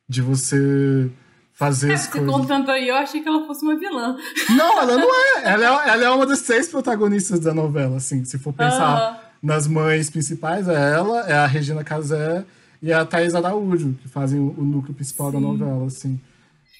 [0.09, 1.11] de você
[1.53, 2.31] fazer é, as você coisas.
[2.31, 4.16] contando aí, eu achei que ela fosse uma vilã.
[4.51, 5.42] Não, ela não é.
[5.53, 8.25] Ela é, ela é uma das seis protagonistas da novela, assim.
[8.25, 12.45] Se for pensar nas mães principais, é ela, é a Regina Casé
[12.83, 15.35] e a Thais Araújo, que fazem o, o núcleo principal Sim.
[15.35, 16.21] da novela, assim.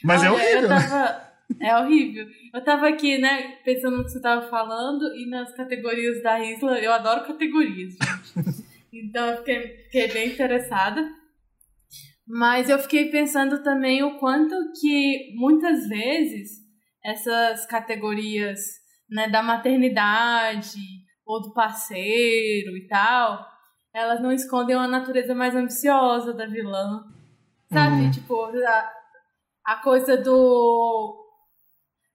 [0.02, 0.68] Mas é Olha, é horrível.
[0.68, 1.26] Tava...
[1.60, 2.26] É horrível.
[2.52, 6.78] Eu tava aqui, né, pensando no que você tava falando e nas categorias da Isla.
[6.78, 8.64] Eu adoro categorias, gente.
[8.92, 11.08] então eu fiquei, fiquei bem interessada.
[12.26, 16.58] Mas eu fiquei pensando também o quanto que muitas vezes
[17.04, 18.58] essas categorias
[19.08, 20.80] né, da maternidade
[21.24, 23.46] ou do parceiro e tal,
[23.94, 27.04] elas não escondem uma natureza mais ambiciosa da vilã.
[27.72, 28.02] Sabe?
[28.02, 28.10] Uhum.
[28.10, 28.92] Tipo, a,
[29.64, 31.22] a coisa do.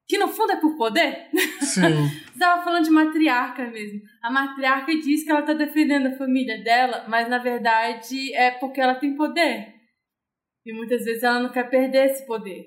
[0.08, 1.30] Que no fundo é por poder.
[1.62, 1.82] Sim.
[1.82, 4.02] Você tava falando de matriarca mesmo.
[4.21, 8.80] A matriarca diz que ela tá defendendo a família dela, mas na verdade é porque
[8.80, 9.81] ela tem poder.
[10.65, 12.65] E muitas vezes ela não quer perder esse poder.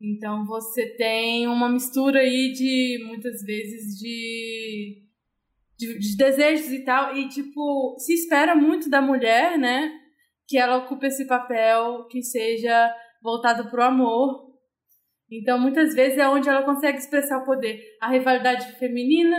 [0.00, 5.02] Então você tem uma mistura aí de muitas vezes de,
[5.78, 7.14] de, de, desejos e tal.
[7.14, 9.92] E tipo, se espera muito da mulher, né?
[10.48, 12.90] Que ela ocupe esse papel que seja
[13.22, 14.50] voltado pro amor.
[15.30, 17.80] Então, muitas vezes é onde ela consegue expressar o poder.
[18.00, 19.36] A rivalidade feminina,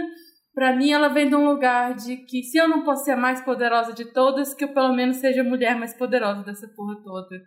[0.54, 3.18] para mim, ela vem de um lugar de que se eu não posso ser a
[3.18, 7.02] mais poderosa de todas, que eu pelo menos seja a mulher mais poderosa dessa porra
[7.04, 7.42] toda.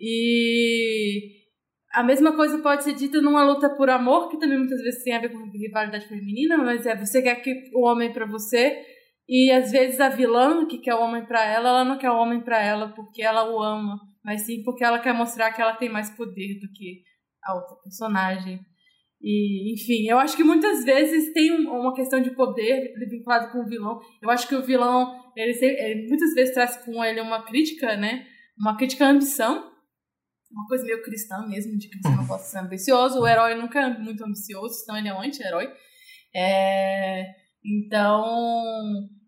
[0.00, 1.38] E
[1.92, 5.16] a mesma coisa pode ser dita numa luta por amor, que também muitas vezes tem
[5.16, 8.84] a ver com rivalidade feminina, mas é você quer que o homem para você
[9.28, 12.16] e às vezes a vilã que quer o homem para ela, ela não quer o
[12.16, 15.74] homem para ela porque ela o ama, mas sim porque ela quer mostrar que ela
[15.74, 17.02] tem mais poder do que
[17.44, 18.60] a outra personagem.
[19.20, 23.66] E, enfim, eu acho que muitas vezes tem uma questão de poder vinculado com o
[23.66, 23.98] vilão.
[24.22, 28.26] Eu acho que o vilão, ele, ele muitas vezes traz com ele uma crítica, né?
[28.58, 29.72] Uma crítica à ambição.
[30.50, 33.20] Uma coisa meio cristã mesmo, de que você não pode ser ambicioso.
[33.20, 35.68] O herói nunca é muito ambicioso, senão ele é um anti-herói.
[36.34, 37.24] É...
[37.64, 38.24] Então,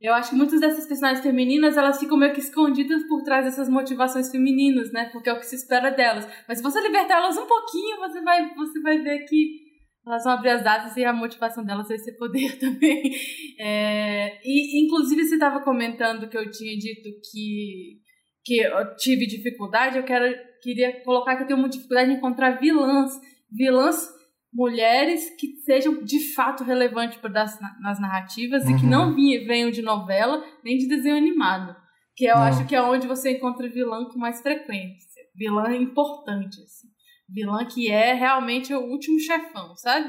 [0.00, 3.68] eu acho que muitas dessas personagens femininas, elas ficam meio que escondidas por trás dessas
[3.68, 5.10] motivações femininas, né?
[5.12, 6.26] Porque é o que se espera delas.
[6.48, 9.69] Mas se você libertar elas um pouquinho, você vai, você vai ver que
[10.06, 13.12] elas vão abrir as datas e a motivação delas vai ser poder também.
[13.58, 18.00] É, e, inclusive, você estava comentando que eu tinha dito que,
[18.44, 19.98] que eu tive dificuldade.
[19.98, 23.12] Eu quero, queria colocar que eu tenho uma dificuldade em encontrar vilãs.
[23.50, 24.08] Vilãs
[24.52, 28.70] mulheres que sejam de fato relevantes das, nas narrativas uhum.
[28.70, 28.90] e que uhum.
[28.90, 31.76] não venham de novela nem de desenho animado.
[32.16, 35.22] Que eu acho que é onde você encontra vilã com mais frequência.
[35.34, 36.88] Vilã importante, assim.
[37.32, 40.08] Vilã que é realmente o último chefão, sabe?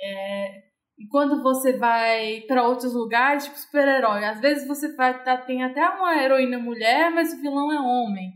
[0.00, 0.66] É,
[0.98, 5.62] e quando você vai para outros lugares, tipo super-herói, às vezes você vai, tá, tem
[5.62, 8.32] até uma heroína mulher, mas o vilão é homem.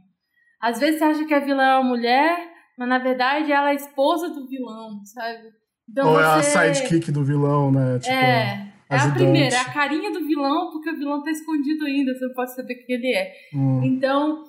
[0.61, 3.73] Às vezes você acha que a vilã é uma mulher, mas na verdade ela é
[3.73, 5.49] a esposa do vilão, sabe?
[5.89, 6.23] Então Ou você...
[6.23, 7.99] é a sidekick do vilão, né?
[7.99, 11.87] Tipo, é, é a primeira, é a carinha do vilão, porque o vilão tá escondido
[11.87, 13.33] ainda, você não pode saber quem ele é.
[13.55, 13.83] Hum.
[13.85, 14.45] Então,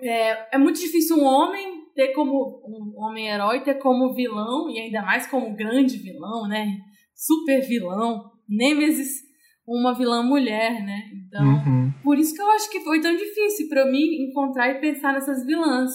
[0.00, 5.02] é, é muito difícil um homem ter como um homem-herói, ter como vilão, e ainda
[5.02, 6.78] mais como grande vilão, né?
[7.14, 9.22] Super vilão, Nemesis,
[9.66, 11.10] uma vilã mulher, né?
[11.26, 11.92] Então, uhum.
[12.04, 15.44] por isso que eu acho que foi tão difícil para mim encontrar e pensar nessas
[15.44, 15.90] vilãs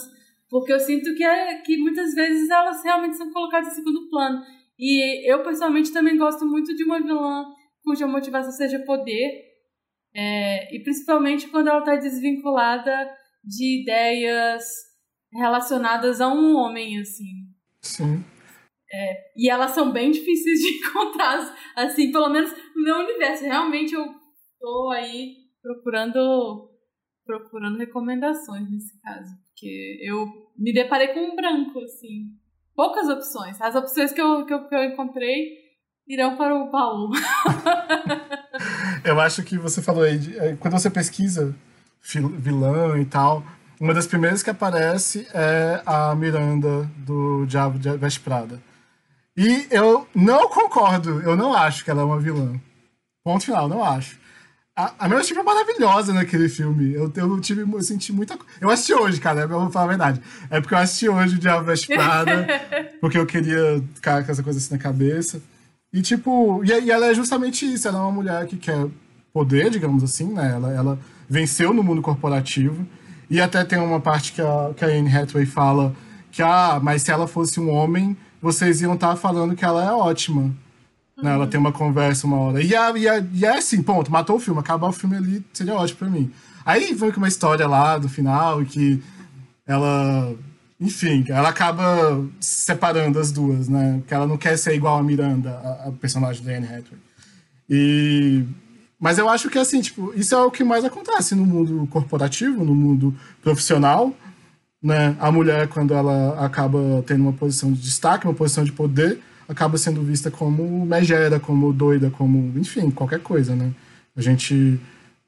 [0.52, 4.44] porque eu sinto que, é, que muitas vezes elas realmente são colocadas em segundo plano.
[4.78, 7.46] E eu, pessoalmente, também gosto muito de uma vilã
[7.82, 9.32] cuja motivação seja poder,
[10.14, 13.10] é, e principalmente quando ela está desvinculada
[13.44, 14.64] de ideias
[15.34, 17.48] relacionadas a um homem, assim.
[17.82, 18.24] Sim.
[18.94, 23.44] É, e elas são bem difíceis de encontrar, assim, pelo menos no meu universo.
[23.44, 24.06] Realmente eu
[24.60, 26.67] tô aí procurando
[27.26, 30.26] procurando recomendações nesse caso, porque eu
[30.58, 32.26] me deparei com um branco, assim.
[32.76, 33.62] Poucas opções.
[33.62, 35.62] As opções que eu, que eu, que eu encontrei
[36.08, 37.12] irão para o baú.
[39.06, 41.56] eu acho que você falou aí, de, é, quando você pesquisa
[42.02, 43.44] vilão e tal,
[43.82, 48.62] uma das primeiras que aparece é a Miranda do Diabo de Veste Prada.
[49.36, 52.62] E eu não concordo, eu não acho que ela é uma vilã.
[53.24, 54.20] Ponto final, não acho.
[54.78, 56.94] A, a Meryl Streep é maravilhosa naquele filme.
[56.94, 60.22] Eu, eu tive, eu senti muita Eu assisti hoje, cara, eu vou falar a verdade.
[60.52, 62.48] É porque eu assisti hoje o Diabo Veste Prada,
[63.02, 65.41] porque eu queria ficar com essa coisa assim na cabeça.
[65.91, 67.88] E, tipo, e, e, ela é justamente isso.
[67.88, 68.88] Ela é uma mulher que quer
[69.34, 70.52] poder, digamos assim, né?
[70.54, 72.86] Ela, ela venceu no mundo corporativo.
[73.32, 75.96] E até tem uma parte que a, que a Anne Hathaway fala
[76.34, 79.86] que, ah, mas se ela fosse um homem, vocês iam estar tá falando que ela
[79.86, 80.54] é ótima.
[81.15, 81.32] Né?
[81.34, 82.62] Ela tem uma conversa uma hora.
[82.62, 84.60] E, a, e, a, e é assim, ponto, matou o filme.
[84.60, 86.30] Acabar o filme ali seria ótimo pra mim.
[86.65, 89.02] Aí foi com uma história lá do final que
[89.65, 90.36] ela.
[90.78, 94.00] Enfim, ela acaba separando as duas, né?
[94.00, 97.00] Porque ela não quer ser igual a Miranda, a, a personagem da Anne Hathaway.
[97.70, 98.44] E
[99.02, 102.64] mas eu acho que, assim, tipo, isso é o que mais acontece no mundo corporativo,
[102.64, 104.16] no mundo profissional,
[104.82, 105.16] né?
[105.20, 109.76] A mulher, quando ela acaba tendo uma posição de destaque, uma posição de poder, acaba
[109.80, 113.72] sendo vista como megera, como doida, como, enfim, qualquer coisa, né?
[114.16, 114.80] A gente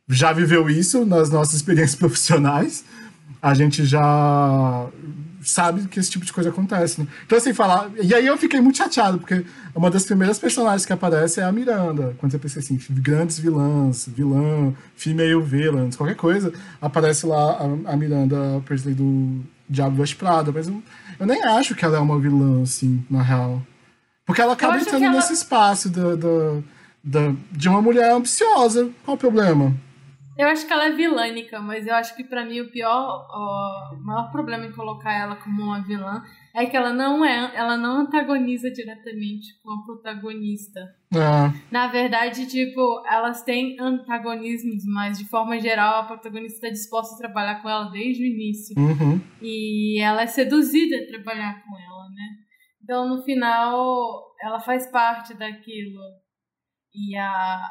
[0.08, 2.86] já viveu isso nas nossas experiências profissionais,
[3.42, 4.88] a gente já
[5.44, 7.08] sabe que esse tipo de coisa acontece, né?
[7.26, 7.90] Então, assim, falar...
[8.02, 11.52] E aí eu fiquei muito chateado, porque uma das primeiras personagens que aparece é a
[11.52, 12.16] Miranda.
[12.18, 17.98] Quando você pensa assim, grandes vilãs, vilã, female villains, qualquer coisa, aparece lá a, a
[17.98, 20.82] Miranda Presley do Diabo Veste Prada, mas eu,
[21.20, 23.62] eu nem acho que ela é uma vilã, assim, na real.
[24.26, 25.16] Porque ela acaba entrando ela...
[25.16, 26.64] nesse espaço do,
[27.52, 28.90] de uma mulher ambiciosa.
[29.04, 29.74] Qual o problema?
[30.38, 34.04] Eu acho que ela é vilânica, mas eu acho que para mim o pior, o
[34.04, 36.24] maior problema em colocar ela como uma vilã
[36.56, 40.80] é que ela não é, ela não antagoniza diretamente com a protagonista.
[41.14, 41.72] É.
[41.72, 47.18] Na verdade, tipo, elas têm antagonismos, mas de forma geral a protagonista está disposta a
[47.18, 48.76] trabalhar com ela desde o início.
[48.78, 49.20] Uhum.
[49.42, 52.30] E ela é seduzida a trabalhar com ela, né?
[52.84, 56.02] Então, no final, ela faz parte daquilo.
[56.94, 57.64] E a,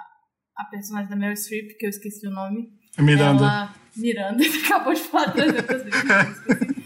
[0.57, 2.71] a personagem da Meryl Streep, que eu esqueci o nome.
[2.99, 3.45] Miranda.
[3.45, 6.05] Ela, Miranda, acabou de falar 300 vezes.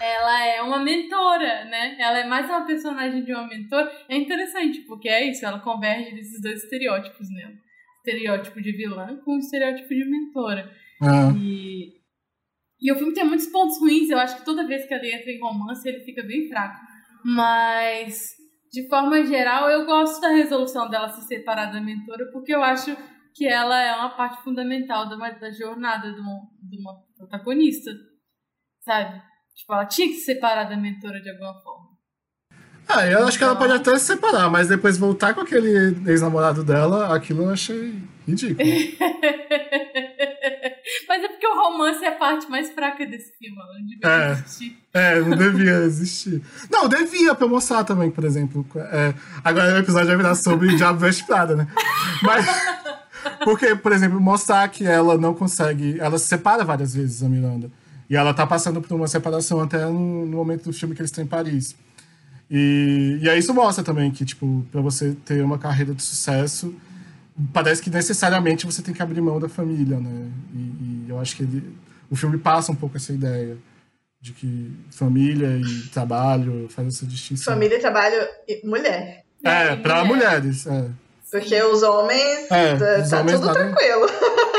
[0.00, 1.96] ela é uma mentora, né?
[1.98, 3.90] Ela é mais uma personagem de uma mentora.
[4.08, 7.54] É interessante, porque é isso, ela converge desses dois estereótipos nela.
[7.98, 10.72] Estereótipo de vilã com o estereótipo de mentora.
[11.02, 11.32] Ah.
[11.36, 11.92] E,
[12.80, 15.30] e o filme tem muitos pontos ruins, eu acho que toda vez que ele entra
[15.30, 16.80] em romance ele fica bem fraco.
[17.24, 18.35] Mas,
[18.76, 22.94] de forma geral, eu gosto da resolução dela se separar da mentora, porque eu acho
[23.34, 27.90] que ela é uma parte fundamental da, da jornada de uma, de uma protagonista,
[28.84, 29.18] sabe?
[29.54, 31.86] Tipo, ela tinha que se separar da mentora de alguma forma.
[32.86, 36.62] Ah, eu acho que ela pode até se separar, mas depois voltar com aquele ex-namorado
[36.62, 37.94] dela, aquilo eu achei
[38.26, 38.58] ridículo.
[41.08, 44.08] mas é porque o romance é a parte mais fraca desse filme, ela não devia
[44.08, 44.32] É.
[44.32, 44.78] existir.
[44.94, 46.42] É, não devia existir.
[46.70, 48.64] Não, devia pra mostrar também, por exemplo.
[48.76, 49.12] É,
[49.44, 51.66] agora o episódio vai virar sobre Diabo Veste Prada, né?
[52.22, 52.46] Mas.
[53.44, 55.98] Porque, por exemplo, mostrar que ela não consegue.
[56.00, 57.70] Ela se separa várias vezes, a Miranda.
[58.08, 61.10] E ela tá passando por uma separação até no, no momento do filme que eles
[61.10, 61.74] têm em Paris.
[62.48, 66.72] E, e aí isso mostra também que, tipo, pra você ter uma carreira de sucesso,
[67.52, 70.30] parece que necessariamente você tem que abrir mão da família, né?
[70.54, 71.76] E, e eu acho que ele,
[72.10, 73.56] o filme passa um pouco essa ideia
[74.20, 77.52] de que família e trabalho faz essa distinção.
[77.54, 78.16] Família, trabalho
[78.48, 79.24] e mulher.
[79.44, 80.40] É, E pra mulher.
[80.40, 80.90] mulheres, é.
[81.30, 84.06] Porque os homens, É, tá, os tá homens tudo nada- tranquilo.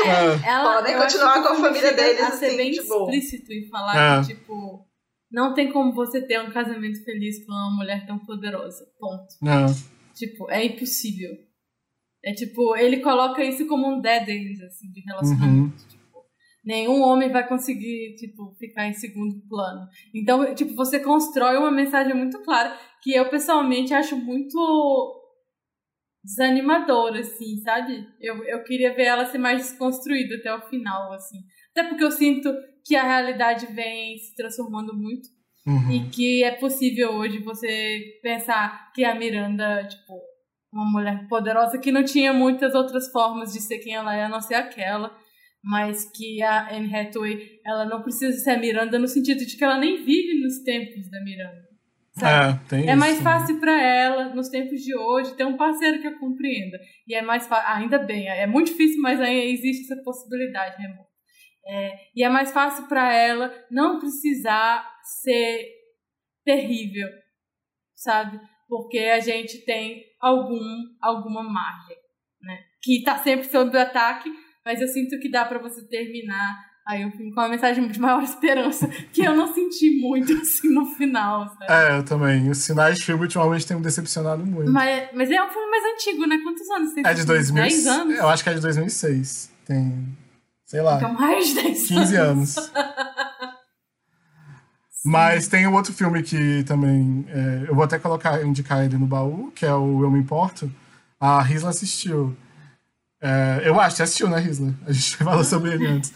[0.06, 3.68] É, Ela, Podem continuar com a família deles, a ser assim, bem tipo- explícito em
[3.68, 4.20] falar É.
[4.22, 4.86] que, tipo,
[5.30, 8.86] não tem como você ter um casamento feliz com uma mulher tão poderosa.
[8.98, 9.26] Ponto.
[9.44, 9.98] é.
[10.14, 11.30] Tipo, é impossível.
[12.24, 15.80] É tipo, ele coloca isso como um dead end, assim, de relacionamento.
[15.80, 15.88] Uhum.
[15.88, 16.18] Tipo,
[16.64, 19.86] nenhum homem vai conseguir, tipo, ficar em segundo plano.
[20.14, 25.14] Então, tipo, você constrói uma mensagem muito clara que eu, pessoalmente, acho muito
[26.24, 28.06] desanimadora, assim, sabe?
[28.20, 31.38] Eu, eu queria ver ela ser mais desconstruída até o final, assim.
[31.70, 32.52] Até porque eu sinto
[32.84, 35.28] que a realidade vem se transformando muito
[35.66, 35.90] Uhum.
[35.90, 40.14] e que é possível hoje você pensar que a Miranda, tipo,
[40.72, 44.28] uma mulher poderosa que não tinha muitas outras formas de ser quem ela é, a
[44.28, 45.16] não ser aquela,
[45.62, 49.64] mas que a Anne Hathaway, ela não precisa ser a Miranda no sentido de que
[49.64, 51.68] ela nem vive nos tempos da Miranda.
[52.12, 52.56] Sabe?
[52.64, 52.96] É, tem É isso.
[52.96, 56.78] mais fácil pra ela, nos tempos de hoje, ter um parceiro que a compreenda.
[57.06, 57.76] E é mais fácil.
[57.76, 61.06] Ainda bem, é muito difícil, mas ainda existe essa possibilidade, né, amor?
[61.66, 64.84] É, e é mais fácil pra ela não precisar
[65.22, 65.68] ser
[66.44, 67.08] terrível,
[67.94, 68.40] sabe?
[68.68, 70.60] Porque a gente tem algum,
[71.00, 71.96] alguma margem,
[72.42, 72.58] né?
[72.82, 74.30] Que tá sempre sob ataque,
[74.64, 78.00] mas eu sinto que dá pra você terminar aí o filme com uma mensagem de
[78.00, 81.66] maior esperança, que eu não senti muito assim no final, sabe?
[81.70, 82.48] É, eu também.
[82.50, 84.70] Os sinais de filme ultimamente têm me decepcionado muito.
[84.70, 86.38] Mas, mas é um filme mais antigo, né?
[86.42, 87.06] Quantos anos tem?
[87.06, 87.62] É de 2000.
[87.62, 88.18] 10 anos?
[88.18, 89.52] Eu acho que é de 2006.
[89.66, 90.16] Tem,
[90.64, 92.56] sei lá, Então, mais de 10 15 anos.
[95.04, 97.24] Mas tem um outro filme que também.
[97.28, 100.70] é, eu vou até colocar, indicar ele no baú, que é o Eu Me Importo.
[101.20, 102.36] A Risla assistiu.
[103.20, 104.74] É, eu acho, você assistiu, né, Risla?
[104.86, 106.12] A gente falou sobre ele antes.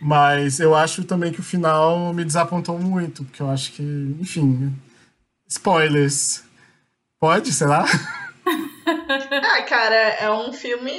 [0.00, 4.74] Mas eu acho também que o final me desapontou muito, porque eu acho que, enfim.
[5.48, 6.42] Spoilers.
[7.20, 7.84] Pode, será?
[8.86, 10.92] Ah, cara, é um filme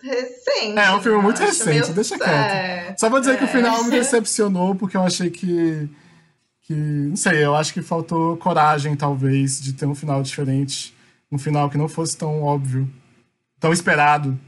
[0.00, 0.78] recente.
[0.78, 2.30] É, é um filme muito recente, meio- deixa quieto.
[2.30, 3.50] É, Só vou dizer que o É.
[3.50, 5.88] final me decepcionou, porque eu achei que.
[6.64, 10.94] Que não sei, eu acho que faltou coragem, talvez, de ter um final diferente.
[11.30, 12.90] Um final que não fosse tão óbvio,
[13.60, 14.38] tão esperado.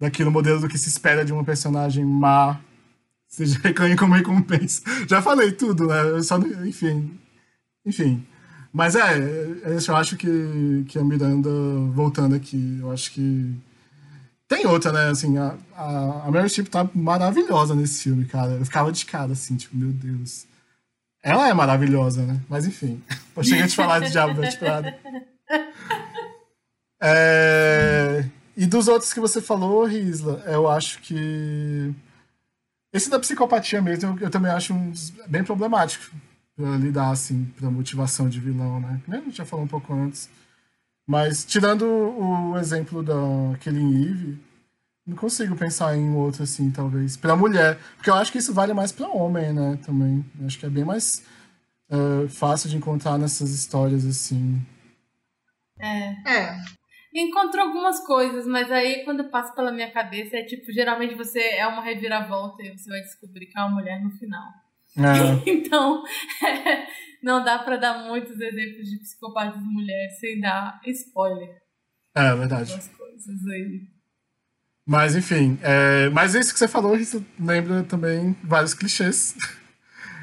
[0.00, 2.58] Daquilo modelo do que se espera de uma personagem má.
[3.28, 4.82] Seja reclame como recompensa.
[5.06, 6.00] Já falei tudo, né?
[6.02, 7.16] Eu só, enfim.
[7.86, 8.26] Enfim.
[8.72, 11.50] Mas é, é, eu acho que, que a Miranda,
[11.92, 13.54] voltando aqui, eu acho que.
[14.48, 15.10] Tem outra, né?
[15.10, 18.52] Assim, a, a, a Meryl tá maravilhosa nesse filme, cara.
[18.52, 20.49] Eu ficava de cara, assim, tipo, meu Deus.
[21.22, 22.40] Ela é maravilhosa, né?
[22.48, 23.02] Mas enfim.
[23.36, 24.98] Eu cheguei a te falar de Diabo Veste Prada.
[27.02, 28.24] É...
[28.56, 31.94] E dos outros que você falou, Risla, eu acho que.
[32.92, 34.92] Esse da psicopatia mesmo, eu, eu também acho um
[35.26, 36.14] bem problemático
[36.56, 39.00] pra lidar, assim, pra motivação de vilão, né?
[39.08, 40.28] A gente já falou um pouco antes.
[41.06, 43.14] Mas, tirando o exemplo da
[43.60, 44.38] Killing Eve,
[45.06, 47.16] não consigo pensar em outro, assim, talvez.
[47.16, 47.78] Pra mulher.
[47.96, 49.78] Porque eu acho que isso vale mais pra homem, né?
[49.84, 50.24] Também.
[50.38, 51.24] Eu acho que é bem mais
[51.90, 54.64] eh, fácil de encontrar nessas histórias, assim.
[55.80, 56.56] É.
[57.12, 61.66] Encontrou algumas coisas, mas aí quando passa pela minha cabeça é tipo, geralmente você é
[61.66, 64.46] uma reviravolta e você vai descobrir que é uma mulher no final.
[64.96, 65.42] É.
[65.50, 66.04] então,
[67.20, 71.60] não dá para dar muitos exemplos de psicopatas mulheres sem dar spoiler.
[72.14, 72.72] É, verdade.
[72.96, 73.99] coisas aí.
[74.90, 76.10] Mas, enfim, é...
[76.10, 79.36] mas isso que você falou, isso lembra também vários clichês.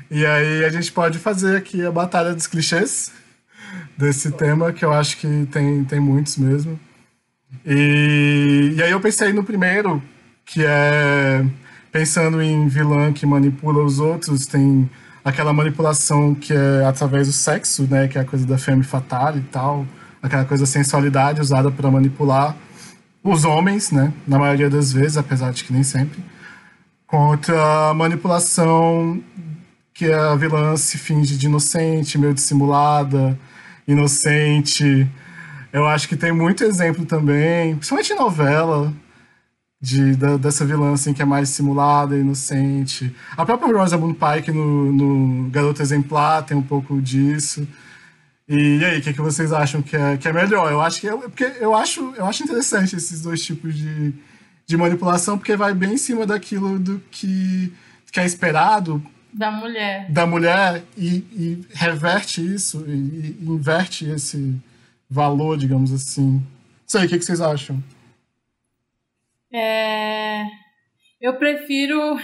[0.09, 3.11] E aí a gente pode fazer aqui a batalha dos clichês
[3.97, 6.79] desse tema, que eu acho que tem, tem muitos mesmo.
[7.65, 10.01] E, e aí eu pensei no primeiro,
[10.45, 11.45] que é
[11.91, 14.89] pensando em vilã que manipula os outros, tem
[15.25, 19.39] aquela manipulação que é através do sexo, né, que é a coisa da femme fatale
[19.39, 19.85] e tal,
[20.23, 22.55] aquela coisa da sensualidade usada para manipular
[23.23, 26.23] os homens, né, na maioria das vezes, apesar de que nem sempre,
[27.05, 29.21] contra a manipulação
[29.93, 33.37] que a vilã se finge de inocente, meio dissimulada,
[33.87, 35.09] inocente.
[35.73, 38.93] Eu acho que tem muito exemplo também, principalmente em novela,
[39.81, 43.13] de, da, dessa vilã assim, que é mais simulada, inocente.
[43.35, 47.67] A própria Rosamund Pike no, no Garota Exemplar tem um pouco disso.
[48.47, 50.71] E, aí, o que, que vocês acham que é, que é melhor?
[50.71, 54.13] Eu acho que é, porque eu acho, eu acho interessante esses dois tipos de,
[54.65, 57.73] de manipulação, porque vai bem em cima daquilo do que,
[58.11, 59.03] que é esperado
[59.37, 60.11] da mulher.
[60.11, 64.55] Da mulher e, e reverte isso, e, e, inverte esse
[65.09, 66.41] valor, digamos assim.
[66.85, 67.83] Isso aí, o que, que vocês acham?
[69.53, 70.43] É...
[71.21, 72.17] Eu prefiro.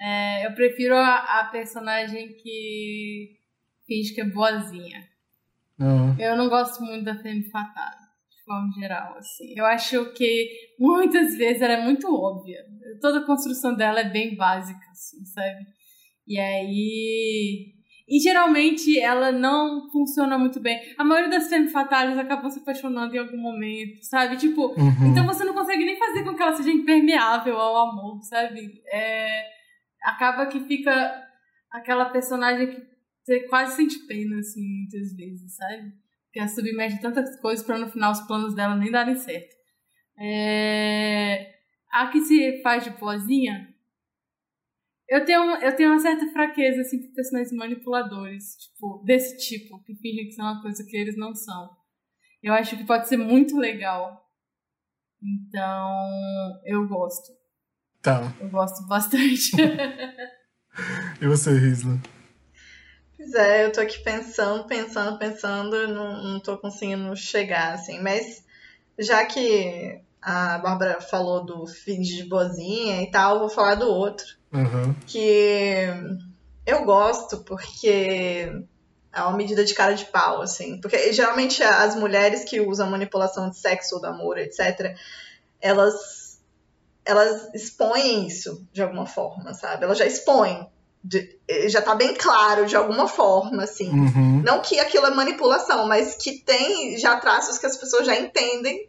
[0.00, 3.36] É, eu prefiro a, a, personagem que
[3.86, 5.07] finge que é boazinha.
[5.80, 6.14] Ah.
[6.18, 7.96] Eu não gosto muito da Femme Fatale,
[8.30, 9.54] de forma geral, assim.
[9.56, 10.48] Eu acho que
[10.78, 12.58] muitas vezes ela é muito óbvia.
[13.00, 15.66] Toda a construção dela é bem básica, assim, sabe?
[16.26, 17.74] E aí.
[18.10, 20.80] E geralmente ela não funciona muito bem.
[20.96, 24.36] A maioria das femme fatales acabam se apaixonando em algum momento, sabe?
[24.38, 25.10] Tipo, uhum.
[25.10, 28.82] então você não consegue nem fazer com que ela seja impermeável ao amor, sabe?
[28.90, 29.42] É,
[30.02, 31.22] acaba que fica
[31.70, 32.80] aquela personagem que
[33.28, 35.92] você quase sente pena, assim, muitas vezes, sabe?
[36.32, 39.54] Que ela submete tantas coisas para no final os planos dela nem darem certo.
[40.18, 41.54] É...
[41.92, 43.74] A que se faz de boazinha,
[45.06, 49.94] eu tenho, eu tenho uma certa fraqueza, assim, por personagens manipuladores, tipo, desse tipo, que
[49.96, 51.70] fingem que são uma coisa que eles não são.
[52.42, 54.26] Eu acho que pode ser muito legal.
[55.22, 55.92] Então,
[56.64, 57.32] eu gosto.
[58.00, 58.20] Tá.
[58.40, 59.50] Eu gosto bastante.
[61.20, 61.98] e você, Risla?
[63.30, 68.42] Pois é, eu tô aqui pensando, pensando, pensando, não, não tô conseguindo chegar, assim, mas
[68.98, 74.38] já que a Bárbara falou do fim de boazinha e tal, vou falar do outro
[74.50, 74.94] Uhum.
[75.06, 75.88] Que
[76.64, 78.50] eu gosto porque
[79.12, 80.80] é uma medida de cara de pau, assim.
[80.80, 84.96] Porque geralmente as mulheres que usam manipulação de sexo ou do amor, etc.,
[85.60, 86.40] elas,
[87.04, 89.84] elas expõem isso de alguma forma, sabe?
[89.84, 90.66] Elas já expõem.
[91.02, 91.38] De,
[91.68, 93.88] já tá bem claro de alguma forma, assim.
[93.88, 94.42] Uhum.
[94.44, 98.88] Não que aquilo é manipulação, mas que tem já traços que as pessoas já entendem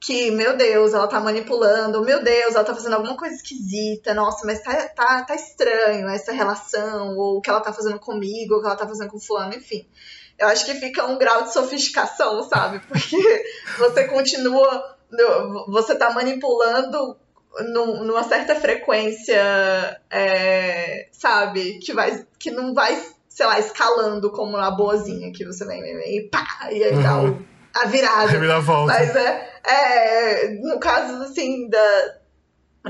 [0.00, 4.46] que, meu Deus, ela tá manipulando, meu Deus, ela tá fazendo alguma coisa esquisita, nossa,
[4.46, 8.58] mas tá, tá, tá estranho essa relação, ou o que ela tá fazendo comigo, ou
[8.58, 9.86] o que ela tá fazendo com fulano, enfim.
[10.38, 12.80] Eu acho que fica um grau de sofisticação, sabe?
[12.86, 13.16] Porque
[13.76, 14.96] você continua,
[15.66, 17.16] você tá manipulando
[17.64, 21.78] numa certa frequência, é, sabe?
[21.78, 25.96] Que, vai, que não vai, sei lá, escalando como a boazinha, que você vem, vem,
[25.96, 27.02] vem e pá, e aí uhum.
[27.02, 28.54] dá o a virada.
[28.54, 28.92] A volta.
[28.92, 32.14] Mas é, é, no caso, assim, da,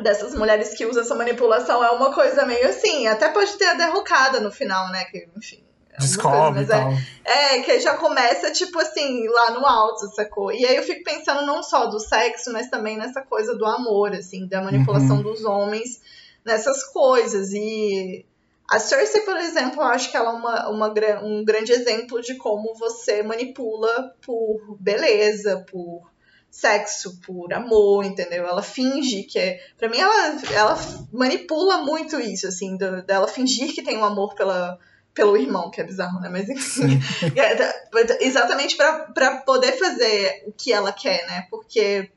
[0.02, 3.74] dessas mulheres que usam essa manipulação, é uma coisa meio assim, até pode ter a
[3.74, 5.04] derrocada no final, né?
[5.06, 5.64] Que, enfim.
[5.98, 10.52] É Descobre coisa, mas é, é, que já começa, tipo assim, lá no alto, sacou?
[10.52, 14.12] E aí eu fico pensando não só do sexo, mas também nessa coisa do amor,
[14.14, 15.22] assim, da manipulação uhum.
[15.22, 16.00] dos homens
[16.44, 17.52] nessas coisas.
[17.52, 18.24] E
[18.70, 22.36] a Cersei, por exemplo, eu acho que ela é uma, uma, um grande exemplo de
[22.36, 26.08] como você manipula por beleza, por
[26.50, 28.46] sexo, por amor, entendeu?
[28.46, 29.60] Ela finge que é.
[29.76, 30.78] Pra mim, ela, ela
[31.12, 34.78] manipula muito isso, assim, do, dela fingir que tem um amor pela,
[35.18, 36.28] pelo irmão, que é bizarro, né?
[36.28, 37.00] Mas enfim.
[37.36, 41.48] É, exatamente para poder fazer o que ela quer, né?
[41.50, 42.08] Porque.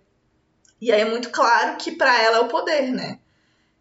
[0.80, 3.20] E aí é muito claro que para ela é o poder, né?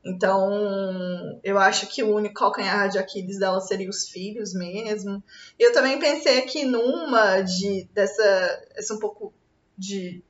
[0.02, 5.22] Então, eu acho que o único calcanhar de Aquiles dela seria os filhos mesmo.
[5.58, 9.34] Eu também pensei aqui numa de dessa essa um pouco
[9.76, 10.22] de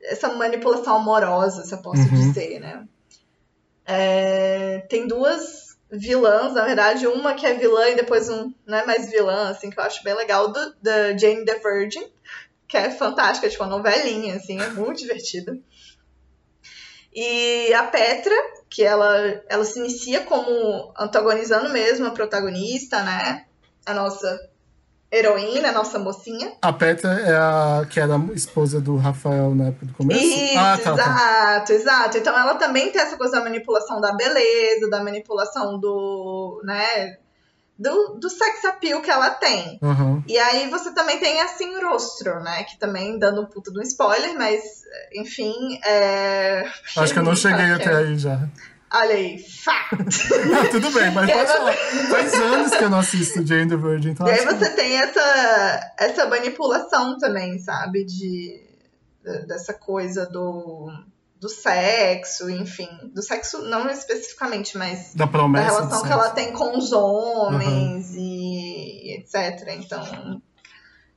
[0.00, 2.14] essa manipulação amorosa, se eu posso uhum.
[2.14, 2.86] dizer, né?
[3.84, 8.86] É, tem duas vilãs, na verdade, uma que é vilã e depois um não é
[8.86, 12.10] mais vilã, assim, que eu acho bem legal, do, da Jane the Virgin,
[12.68, 15.58] que é fantástica, tipo, uma novelinha, assim, é muito divertida.
[17.12, 18.34] E a Petra,
[18.68, 23.46] que ela, ela se inicia como antagonizando mesmo a protagonista, né?
[23.84, 24.49] A nossa
[25.12, 26.52] heroína, a nossa mocinha.
[26.62, 30.20] A Petra é a que era a esposa do Rafael na época do começo?
[30.20, 31.74] Isso, ah, tá, exato, tá.
[31.74, 32.18] exato.
[32.18, 37.16] Então ela também tem essa coisa da manipulação da beleza, da manipulação do, né,
[37.80, 39.78] do, do sex appeal que ela tem.
[39.80, 40.22] Uhum.
[40.28, 42.62] E aí você também tem assim Rostro, né?
[42.64, 44.82] Que também, dando um puto do spoiler, mas,
[45.14, 45.80] enfim.
[45.82, 46.70] É...
[46.94, 48.38] Acho que eu não cheguei até aí já.
[48.92, 50.28] Olha aí, fact!
[50.72, 51.72] tudo bem, mas pode falar.
[51.74, 54.10] Faz anos que eu não assisto Jane the Virgin.
[54.10, 54.76] Então e aí você que...
[54.76, 58.04] tem essa, essa manipulação também, sabe?
[58.04, 58.60] De,
[59.46, 60.90] dessa coisa do
[61.40, 66.52] do sexo, enfim, do sexo não especificamente, mas da, promessa da relação que ela tem
[66.52, 68.18] com os homens uhum.
[68.18, 69.68] e etc.
[69.78, 70.42] Então,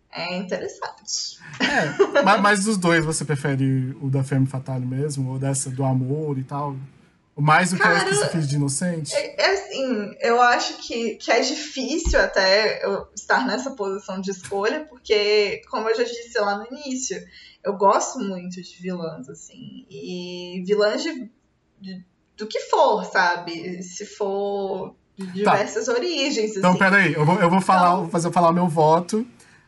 [0.09, 1.39] é interessante.
[1.59, 5.83] É, mas, mas dos dois você prefere o da Femme Fatale mesmo, ou dessa do
[5.83, 6.77] amor e tal?
[7.35, 9.15] Mais do que Cara, que você fez de inocente?
[9.15, 14.29] É, é, assim, eu acho que, que é difícil até eu estar nessa posição de
[14.29, 17.19] escolha, porque, como eu já disse lá no início,
[17.63, 19.85] eu gosto muito de vilãs, assim.
[19.89, 21.31] E vilãs de,
[21.81, 22.05] de
[22.37, 23.81] do que for, sabe?
[23.81, 25.31] Se for de tá.
[25.33, 25.93] diversas tá.
[25.93, 26.57] origens.
[26.57, 26.79] Então, assim.
[26.79, 28.09] peraí, eu vou, eu vou falar, então...
[28.09, 29.25] fazer falar o meu voto.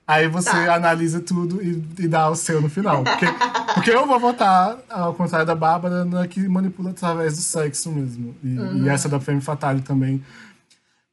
[0.08, 0.76] Aí você tá.
[0.76, 3.04] analisa tudo e, e, dá o seu no final.
[3.04, 3.26] Porque,
[3.74, 8.36] porque eu vou votar, ao contrário da Bárbara, na que manipula através do sexo mesmo.
[8.44, 8.86] E, uhum.
[8.86, 10.24] e essa da Femme Fatale também.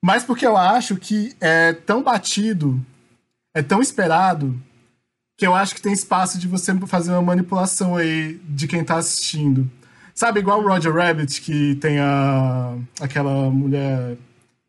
[0.04, 2.84] Mas porque eu acho que é tão batido,
[3.54, 4.60] é tão esperado,
[5.38, 8.96] que eu acho que tem espaço de você fazer uma manipulação aí de quem tá
[8.96, 9.70] assistindo.
[10.14, 14.16] Sabe, igual o Roger Rabbit, que tem a, aquela mulher.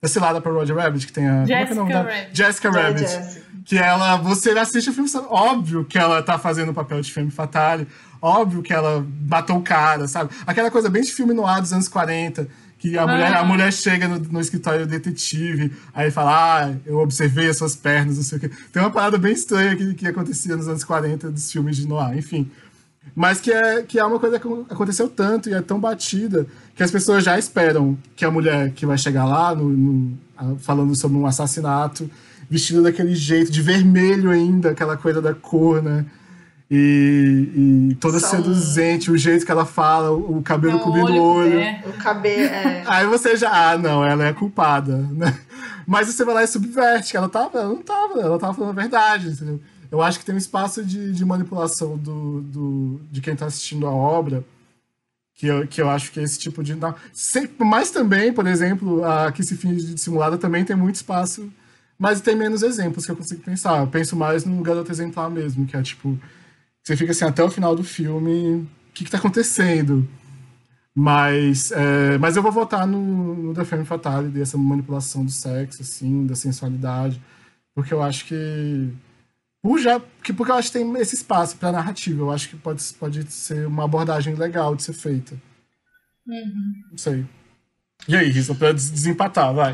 [0.02, 1.46] Essa pra Roger Rabbit, que tem a.
[1.46, 2.30] Jessica é é o nome Rabbit.
[2.34, 3.02] Jessica Rabbit.
[3.02, 3.53] Jessica.
[3.66, 4.18] Que ela.
[4.18, 5.28] Você assiste o filme, sabe?
[5.30, 7.88] óbvio que ela tá fazendo o papel de filme fatale.
[8.22, 10.34] Óbvio que ela matou o cara, sabe?
[10.48, 12.48] Aquela coisa bem de filme no ar dos anos 40
[12.84, 17.48] que a, mulher, a mulher chega no, no escritório detetive, aí fala, ah, eu observei
[17.48, 18.52] as suas pernas, não sei o quê.
[18.74, 22.18] Tem uma parada bem estranha que, que acontecia nos anos 40 dos filmes de noir,
[22.18, 22.52] enfim.
[23.16, 26.46] Mas que é, que é uma coisa que aconteceu tanto e é tão batida
[26.76, 30.18] que as pessoas já esperam que a mulher que vai chegar lá, no, no,
[30.60, 32.12] falando sobre um assassinato,
[32.54, 36.06] vestida daquele jeito, de vermelho ainda, aquela coisa da cor, né?
[36.70, 38.30] E, e toda São...
[38.30, 41.60] seduzente, o jeito que ela fala, o cabelo cobrindo o olho.
[41.60, 41.84] É.
[41.86, 42.84] O cabelo, é.
[42.86, 45.38] Aí você já, ah, não, ela é culpada, né?
[45.86, 48.78] Mas você vai lá e subverte, que ela tava, ela não tava, ela tava falando
[48.78, 49.60] a verdade, entendeu?
[49.92, 53.86] Eu acho que tem um espaço de, de manipulação do, do, de quem tá assistindo
[53.86, 54.44] a obra,
[55.36, 56.76] que eu, que eu acho que é esse tipo de.
[57.60, 61.52] Mas também, por exemplo, a que se finge de dissimulada também tem muito espaço,
[61.98, 63.80] mas tem menos exemplos que eu consigo pensar.
[63.80, 66.18] Eu penso mais no garoto exemplar mesmo, que é tipo
[66.84, 70.08] você fica assim até o final do filme, o que, está acontecendo?
[70.94, 75.82] Mas, é, mas eu vou votar no, no The Femme Fatale, dessa manipulação do sexo,
[75.82, 77.22] assim, da sensualidade,
[77.74, 78.94] porque eu acho que.
[79.62, 82.22] Por já, que, porque eu acho que tem esse espaço para narrativa.
[82.22, 85.42] Eu acho que pode, pode ser uma abordagem legal de ser feita.
[86.28, 86.74] Uhum.
[86.92, 87.26] Não sei.
[88.06, 89.72] E aí, Rissa, pra desempatar, vai.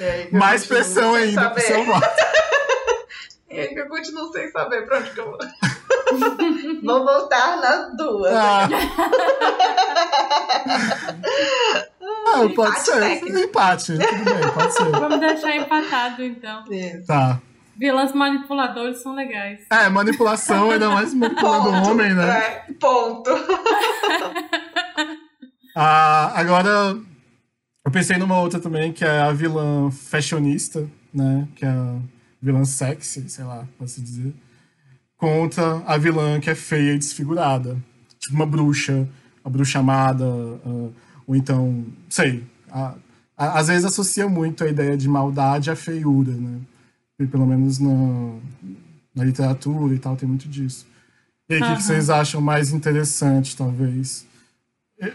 [0.00, 2.06] Aí, Mais pressão ainda pro seu voto.
[3.48, 5.38] É que eu continuo sem saber pra onde que eu vou.
[6.82, 8.32] Vou voltar nas duas.
[8.32, 8.68] Ah,
[12.28, 13.00] ah pode ser.
[13.00, 13.38] Técnico.
[13.38, 14.90] Empate, tudo bem, pode ser.
[14.90, 16.64] Vamos deixar empatado, então.
[16.70, 17.06] Isso.
[17.06, 17.40] Tá.
[17.76, 19.60] Vilãs manipuladores são legais.
[19.70, 22.38] É, manipulação, ainda mais manipulando o homem, né?
[22.38, 23.30] É, ponto.
[25.76, 26.96] ah, agora,
[27.86, 31.48] eu pensei numa outra também, que é a vilã fashionista, né?
[31.56, 31.98] Que é a
[32.42, 34.34] vilã sexy, sei lá, posso dizer
[35.16, 37.76] contra a vilã que é feia e desfigurada.
[38.18, 39.08] Tipo uma bruxa,
[39.44, 40.92] a bruxa amada, uh,
[41.26, 42.44] ou então, sei.
[42.70, 42.94] A,
[43.36, 46.60] a, às vezes associa muito a ideia de maldade à feiura, né?
[47.18, 48.34] E pelo menos na,
[49.14, 50.86] na literatura e tal tem muito disso.
[51.48, 51.70] E aí, o uhum.
[51.70, 54.26] que, que vocês acham mais interessante, talvez?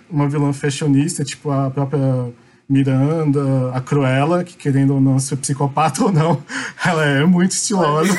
[0.09, 2.31] Uma vilã fashionista, tipo a própria
[2.71, 6.41] Miranda, a Cruella, que querendo ou não ser psicopata ou não,
[6.85, 8.11] ela é muito estilosa.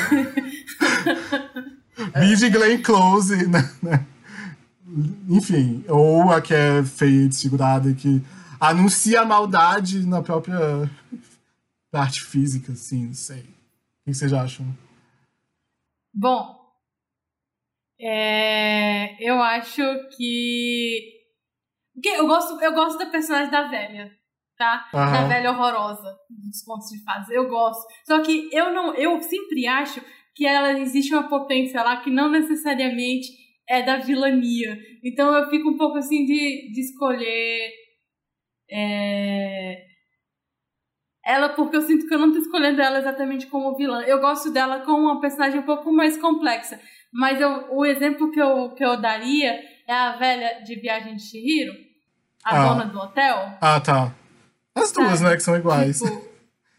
[2.15, 4.05] Vide Glenn Close, né, né?
[5.27, 8.21] Enfim, ou a que é feia e desfigurada, que
[8.59, 10.87] anuncia a maldade na própria
[11.89, 13.39] parte física, assim, não sei.
[13.39, 14.67] O que vocês acham?
[16.13, 16.59] Bom,
[17.99, 19.81] é, eu acho
[20.15, 21.11] que.
[22.03, 24.15] Eu gosto, eu gosto da personagem da velha,
[24.57, 24.89] tá?
[24.93, 24.99] Uhum.
[24.99, 27.29] Da velha horrorosa dos contos de fadas.
[27.29, 27.85] Eu gosto.
[28.05, 28.93] Só que eu não.
[28.95, 30.01] Eu sempre acho
[30.35, 33.27] que ela existe uma potência lá que não necessariamente
[33.67, 34.77] é da vilania.
[35.03, 37.71] Então eu fico um pouco assim de, de escolher
[38.69, 39.85] é,
[41.25, 44.01] ela, porque eu sinto que eu não tô escolhendo ela exatamente como vilã.
[44.01, 46.79] Eu gosto dela como uma personagem um pouco mais complexa.
[47.11, 51.21] Mas eu, o exemplo que eu, que eu daria é a velha de Viagem de
[51.21, 51.73] Shihiro,
[52.43, 52.67] a ah.
[52.67, 53.57] dona do hotel.
[53.61, 54.13] Ah, tá.
[54.75, 55.99] As duas, né, que são iguais.
[55.99, 56.33] Tipo,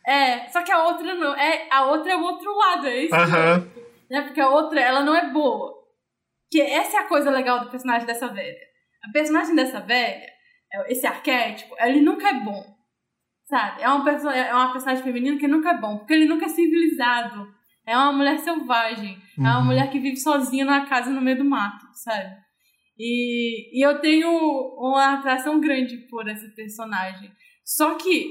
[0.07, 1.34] é, só que a outra não.
[1.34, 3.14] É, a outra é o outro lado, é isso.
[3.14, 3.84] Uhum.
[4.11, 5.72] Né, porque a outra, ela não é boa.
[6.51, 8.59] Que essa é a coisa legal do personagem dessa velha.
[9.03, 10.26] A personagem dessa velha,
[10.72, 12.74] é, esse arquétipo, ele nunca é bom.
[13.47, 13.82] Sabe?
[13.82, 16.49] É uma, pessoa, é uma personagem feminina que nunca é bom, porque ele nunca é
[16.49, 17.47] civilizado.
[17.86, 19.18] É uma mulher selvagem.
[19.38, 19.47] Uhum.
[19.47, 19.64] É uma uhum.
[19.66, 22.34] mulher que vive sozinha na casa no meio do mato, sabe?
[22.99, 24.30] E, e eu tenho
[24.78, 27.30] uma atração grande por essa personagem.
[27.65, 28.31] Só que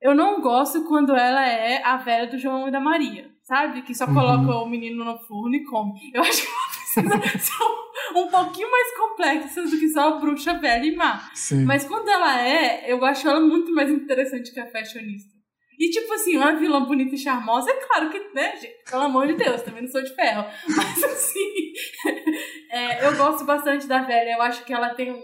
[0.00, 3.82] eu não gosto quando ela é a velha do João e da Maria, sabe?
[3.82, 4.14] Que só uhum.
[4.14, 5.92] coloca o menino no forno e come.
[6.12, 10.54] Eu acho que ela precisa ser um pouquinho mais complexa do que só a bruxa
[10.58, 11.30] velha e má.
[11.34, 11.64] Sim.
[11.64, 15.34] Mas quando ela é, eu acho ela muito mais interessante que a fashionista.
[15.78, 18.84] E, tipo assim, uma vilã bonita e charmosa, é claro que, né, gente?
[18.88, 20.44] Pelo amor de Deus, também não sou de ferro.
[20.68, 21.72] Mas, assim,
[22.70, 24.34] é, eu gosto bastante da velha.
[24.34, 25.22] Eu acho que ela tem um,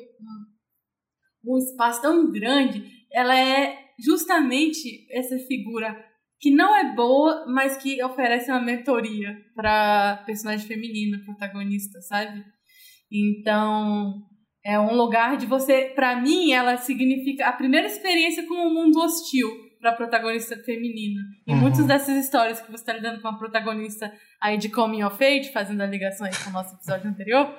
[1.47, 3.00] um espaço tão grande.
[3.13, 5.97] Ela é justamente essa figura
[6.41, 12.43] que não é boa, mas que oferece uma mentoria pra personagem feminina, protagonista, sabe?
[13.13, 14.23] Então,
[14.65, 15.93] é um lugar de você.
[15.95, 19.49] Para mim, ela significa a primeira experiência com um mundo hostil
[19.81, 21.21] pra protagonista feminina.
[21.47, 21.59] E uhum.
[21.59, 25.53] muitas dessas histórias que você tá lidando com a protagonista aí de Coming of Age,
[25.53, 27.55] fazendo a ligação aí com o nosso episódio anterior,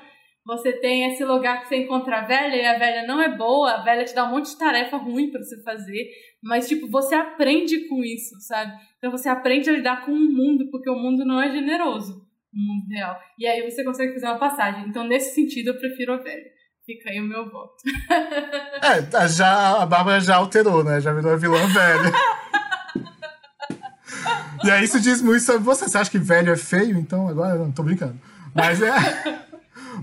[0.46, 3.74] você tem esse lugar que você encontra a velha e a velha não é boa,
[3.74, 6.10] a velha te dá um monte de tarefa ruim para você fazer,
[6.42, 8.74] mas tipo, você aprende com isso, sabe?
[8.98, 12.58] Então você aprende a lidar com o mundo, porque o mundo não é generoso, o
[12.58, 13.20] mundo real.
[13.38, 14.88] E aí você consegue fazer uma passagem.
[14.88, 16.50] Então, nesse sentido, eu prefiro a velha.
[16.84, 17.76] Fica aí o meu voto.
[18.84, 21.00] é, já, a Bárbara já alterou, né?
[21.00, 22.12] Já virou a vilã velha.
[24.66, 25.88] e aí isso diz muito sobre você.
[25.88, 26.98] Você acha que velho é feio?
[26.98, 28.20] Então agora não, tô brincando.
[28.56, 28.92] Mas é.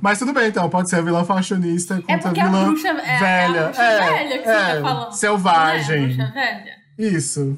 [0.01, 2.65] Mas tudo bem, então, pode ser a vilã fashionista contra é porque a vilã a
[2.67, 3.09] bruxa, velha.
[3.09, 5.13] É, a bruxa é, velha que é, você tá falando.
[5.13, 5.97] Selvagem.
[5.97, 6.79] É, a bruxa velha.
[6.99, 7.57] Isso.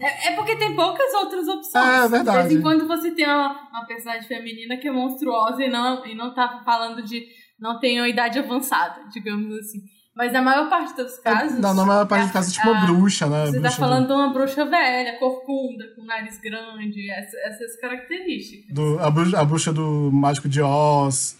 [0.00, 1.84] É, é, porque tem poucas outras opções.
[1.84, 2.42] É, é verdade.
[2.42, 6.04] De vez em quando você tem uma, uma personagem feminina que é monstruosa e não,
[6.04, 7.26] e não tá falando de
[7.58, 9.80] não tenham idade avançada, digamos assim.
[10.16, 11.58] Mas na maior parte dos é, casos.
[11.58, 13.46] Não, na maior parte dos casos, tipo uma bruxa, né?
[13.46, 14.06] Você tá bruxa tá falando do...
[14.06, 18.74] de uma bruxa velha, corcunda, com nariz grande, essas, essas características.
[18.74, 21.36] Do, a, bruxa, a bruxa do Mágico de Oz.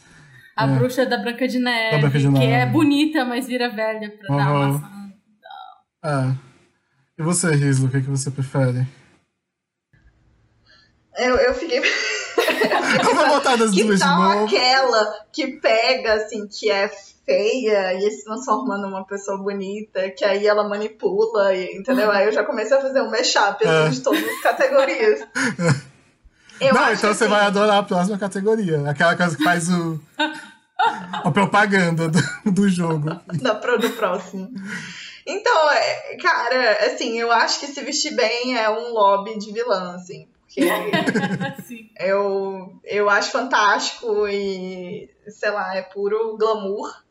[0.55, 0.75] A é.
[0.77, 2.47] bruxa da Branca de Neve, Branca de Neve.
[2.47, 4.37] que é bonita, mas vira velha pra uhum.
[4.37, 5.13] dar uma
[6.05, 6.47] É.
[7.19, 8.87] E você, Rislo, o que, que você prefere?
[11.17, 11.81] Eu, eu fiquei.
[13.01, 14.45] Eu vou botar das que duas tal de novo.
[14.47, 16.91] aquela que pega, assim, que é
[17.27, 22.11] feia e se transforma numa pessoa bonita, que aí ela manipula, entendeu?
[22.11, 23.89] Aí eu já comecei a fazer um mashup assim, é.
[23.89, 25.21] de todas as categorias.
[26.59, 28.89] Eu Não, então você assim, vai adorar a próxima categoria.
[28.89, 30.01] Aquela coisa que faz o.
[31.23, 33.11] a propaganda do, do jogo.
[33.43, 34.51] Da, do próximo.
[35.27, 39.97] Então, é, cara, assim, eu acho que se vestir bem é um lobby de vilã,
[39.97, 40.29] assim.
[40.47, 40.63] Porque
[42.01, 47.05] eu, eu acho fantástico e, sei lá, é puro glamour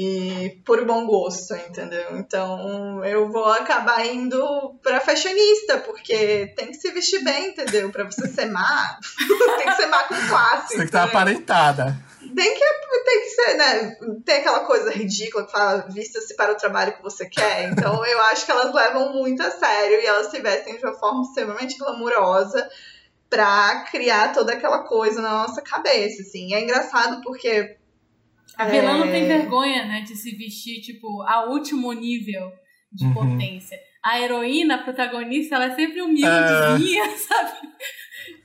[0.00, 2.16] e puro bom gosto, entendeu?
[2.18, 7.90] Então eu vou acabar indo pra fashionista, porque tem que se vestir bem, entendeu?
[7.90, 8.96] Pra você ser má,
[9.58, 10.68] tem que ser má com classe.
[10.68, 11.96] Tem que estar aparentada.
[12.20, 12.64] Tem que,
[13.04, 13.96] tem que ser, né?
[14.24, 17.64] Tem aquela coisa ridícula que fala vista-se para o trabalho que você quer.
[17.64, 20.94] Então eu acho que elas levam muito a sério e elas se vestem de uma
[20.94, 22.70] forma extremamente glamurosa
[23.28, 26.54] pra criar toda aquela coisa na nossa cabeça, assim.
[26.54, 27.77] é engraçado porque.
[28.58, 28.98] A vilã é...
[28.98, 32.50] não tem vergonha, né, de se vestir, tipo, a último nível
[32.92, 33.14] de uhum.
[33.14, 33.78] potência.
[34.04, 37.16] A heroína, a protagonista, ela é sempre humildezinha, uh...
[37.18, 37.68] sabe?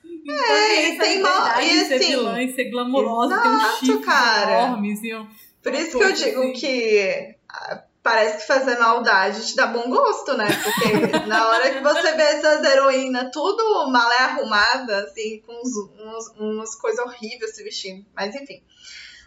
[0.06, 1.62] Então, é, e tem mal.
[1.62, 1.88] E assim.
[1.88, 4.52] Ser vilã e ser glamurosa, exato, tem um chifre cara.
[4.52, 5.04] enormes.
[5.04, 5.28] E um,
[5.62, 6.54] Por isso que eu digo assim.
[6.54, 10.48] que ah, parece que fazer maldade te dá bom gosto, né?
[10.64, 16.40] Porque na hora que você vê essas heroínas tudo malé arrumada, assim, com uns, uns,
[16.40, 18.06] umas coisas horríveis se vestindo.
[18.16, 18.62] Mas enfim.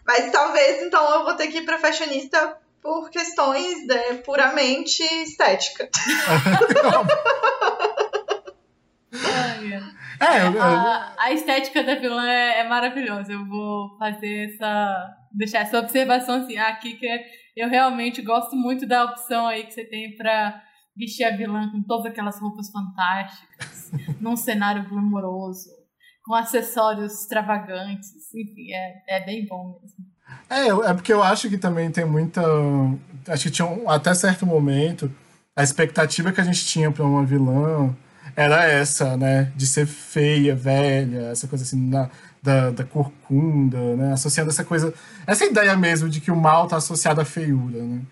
[0.07, 5.88] Mas talvez, então, eu vou ter que ir pra fashionista por questões de, puramente estética.
[10.18, 13.32] É, eu, a, a, estética da vilã é, é, maravilhosa.
[13.32, 15.14] Eu vou fazer essa.
[15.32, 17.07] deixar essa observação assim, aqui que
[17.57, 20.62] eu realmente gosto muito da opção aí que você tem pra
[20.96, 23.90] vestir a vilã com todas aquelas roupas fantásticas,
[24.20, 25.68] num cenário glamouroso,
[26.26, 28.10] com acessórios extravagantes.
[28.34, 30.04] Enfim, é, é bem bom mesmo.
[30.50, 32.42] É, é porque eu acho que também tem muita.
[33.28, 35.10] Acho que tinha um, até certo momento
[35.54, 37.96] a expectativa que a gente tinha para uma vilã
[38.34, 39.52] era essa, né?
[39.56, 42.10] De ser feia, velha, essa coisa assim da,
[42.42, 44.12] da, da corcunda, né?
[44.12, 44.92] Associando essa coisa.
[45.26, 48.02] Essa ideia mesmo de que o mal tá associado à feiura, né?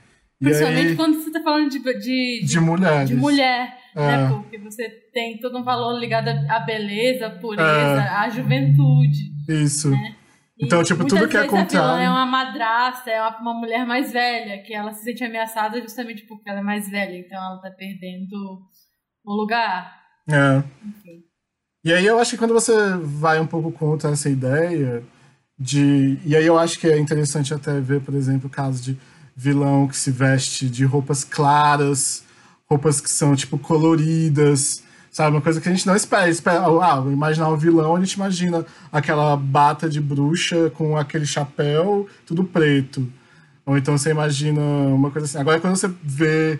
[0.40, 3.08] E Principalmente aí, quando você tá falando de, de, de, de mulheres.
[3.08, 4.24] De mulher, né?
[4.24, 4.28] é.
[4.28, 8.08] Porque você tem todo um valor ligado à beleza, à pureza, é.
[8.08, 9.32] à juventude.
[9.48, 9.90] Isso.
[9.90, 10.16] Né?
[10.58, 12.04] Então, e tipo, tudo que é contrário.
[12.04, 16.24] é uma madrasta, é uma, uma, mulher mais velha, que ela se sente ameaçada justamente
[16.26, 18.60] porque ela é mais velha, então ela tá perdendo
[19.24, 20.00] o lugar.
[20.28, 20.62] É.
[20.86, 21.24] Enfim.
[21.84, 22.72] E aí eu acho que quando você
[23.02, 25.02] vai um pouco contra essa ideia
[25.58, 26.18] de.
[26.24, 28.98] E aí eu acho que é interessante até ver, por exemplo, o caso de
[29.36, 32.23] vilão que se veste de roupas claras,
[32.74, 34.82] roupas que são, tipo, coloridas
[35.14, 36.28] Sabe, uma coisa que a gente não espera.
[36.28, 42.08] espera ah, imaginar o vilão, a gente imagina aquela bata de bruxa com aquele chapéu,
[42.26, 43.08] tudo preto.
[43.64, 45.38] Ou então você imagina uma coisa assim.
[45.38, 46.58] Agora, quando você vê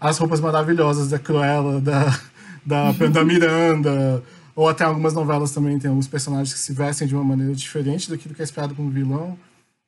[0.00, 2.16] as roupas maravilhosas da Cruella, da,
[2.64, 4.22] da, da Miranda,
[4.54, 8.08] ou até algumas novelas também tem alguns personagens que se vestem de uma maneira diferente
[8.08, 9.36] daquilo que é esperado com um vilão,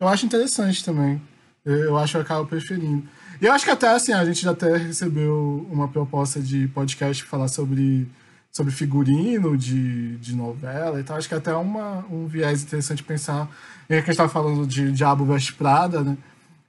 [0.01, 1.22] eu acho interessante também.
[1.64, 3.05] Eu acho que eu acabo preferindo.
[3.41, 7.22] E eu acho que até assim, a gente já até recebeu uma proposta de podcast
[7.22, 8.09] falar sobre,
[8.51, 11.16] sobre figurino de, de novela e tal.
[11.16, 13.49] Acho que até uma, um viés interessante pensar.
[13.84, 16.16] E que a gente estava falando de Diabo Veste Prada, né?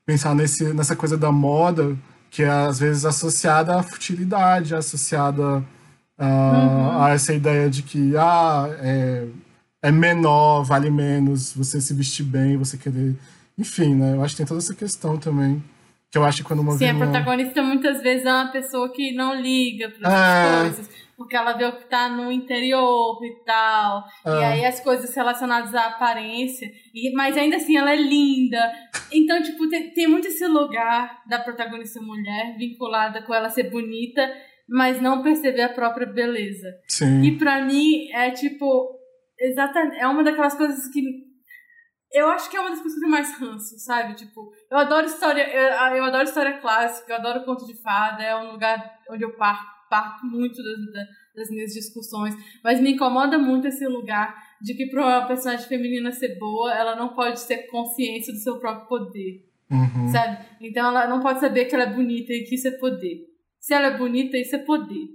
[0.05, 1.97] Pensar nesse, nessa coisa da moda,
[2.29, 5.63] que é às vezes associada à futilidade, associada
[6.17, 7.01] a, uhum.
[7.01, 9.27] a essa ideia de que ah, é,
[9.81, 13.15] é menor, vale menos, você se vestir bem, você querer.
[13.57, 14.15] Enfim, né?
[14.15, 15.63] Eu acho que tem toda essa questão também.
[16.11, 16.95] Que eu acho que quando uma Sim, vilã...
[16.95, 20.61] a protagonista muitas vezes é uma pessoa que não liga para é...
[20.61, 20.89] coisas.
[21.15, 24.05] Porque ela vê o que tá no interior e tal.
[24.25, 24.29] É...
[24.29, 26.71] E aí as coisas relacionadas à aparência.
[26.95, 28.59] E, mas ainda assim ela é linda.
[29.11, 34.31] Então, tipo, tem, tem muito esse lugar da protagonista mulher vinculada com ela ser bonita,
[34.67, 36.73] mas não perceber a própria beleza.
[36.87, 37.21] Sim.
[37.21, 38.97] E pra mim é tipo.
[39.37, 39.97] Exatamente.
[39.97, 41.28] É uma daquelas coisas que
[42.11, 44.15] eu acho que é uma das coisas que mais ranço, sabe?
[44.15, 48.35] Tipo, eu adoro história, eu, eu adoro história clássica, eu adoro conto de fada, é
[48.35, 53.67] um lugar onde eu parto, parto muito das, das minhas discussões, mas me incomoda muito
[53.67, 58.33] esse lugar de que para uma personagem feminina ser boa, ela não pode ter consciência
[58.33, 60.07] do seu próprio poder, uhum.
[60.07, 60.45] sabe?
[60.61, 63.27] Então ela não pode saber que ela é bonita e que isso é poder.
[63.59, 65.09] Se ela é bonita, isso é poder.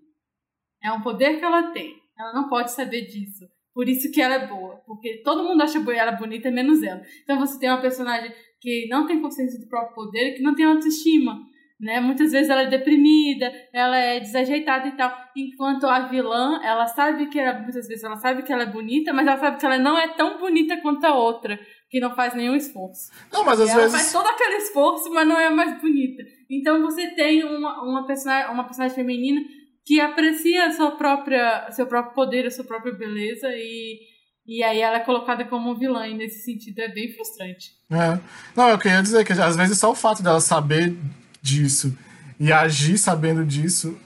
[0.83, 1.95] É um poder que ela tem.
[2.19, 3.49] Ela não pode saber disso.
[3.75, 4.77] Por isso que ela é boa.
[4.87, 7.03] Porque todo mundo acha ela bonita, menos ela.
[7.25, 10.55] Então você tem uma personagem que não tem consciência do próprio poder e que não
[10.55, 11.39] tem autoestima.
[11.81, 12.01] Né?
[12.01, 15.13] Muitas vezes ela é deprimida, ela é desajeitada e tal.
[15.37, 19.13] Enquanto a vilã, ela sabe que ela, muitas vezes ela sabe que ela é bonita,
[19.13, 21.59] mas ela sabe que ela não é tão bonita quanto a outra,
[21.91, 23.11] que não faz nenhum esforço.
[23.33, 23.93] Não, mas às ela vezes.
[23.93, 26.23] faz todo aquele esforço, mas não é mais bonita.
[26.49, 29.41] Então você tem uma, uma, personagem, uma personagem feminina
[29.85, 34.01] que aprecia a sua própria, seu próprio poder, a sua própria beleza e,
[34.47, 37.73] e aí ela é colocada como vilã e nesse sentido é bem frustrante.
[37.91, 38.19] É.
[38.57, 40.97] Não, eu queria dizer que às vezes só o fato dela saber
[41.43, 41.97] disso
[42.41, 43.99] e agir sabendo disso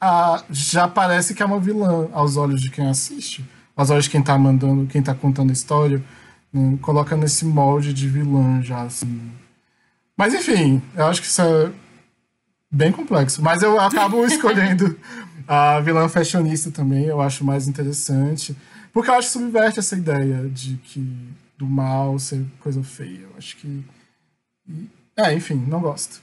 [0.00, 3.44] a, já parece que é uma vilã aos olhos de quem assiste,
[3.76, 6.02] aos olhos de quem tá mandando, quem tá contando a história,
[6.52, 6.78] né?
[6.80, 9.32] coloca nesse molde de vilã já assim.
[10.16, 11.72] Mas enfim, eu acho que isso é
[12.70, 13.42] bem complexo.
[13.42, 14.98] Mas eu acabo escolhendo
[15.46, 18.56] a vilã fashionista também, eu acho mais interessante.
[18.92, 23.22] Porque eu acho que subverte essa ideia de que do mal ser coisa feia.
[23.22, 23.84] Eu acho que.
[25.16, 26.20] É, enfim, não gosto.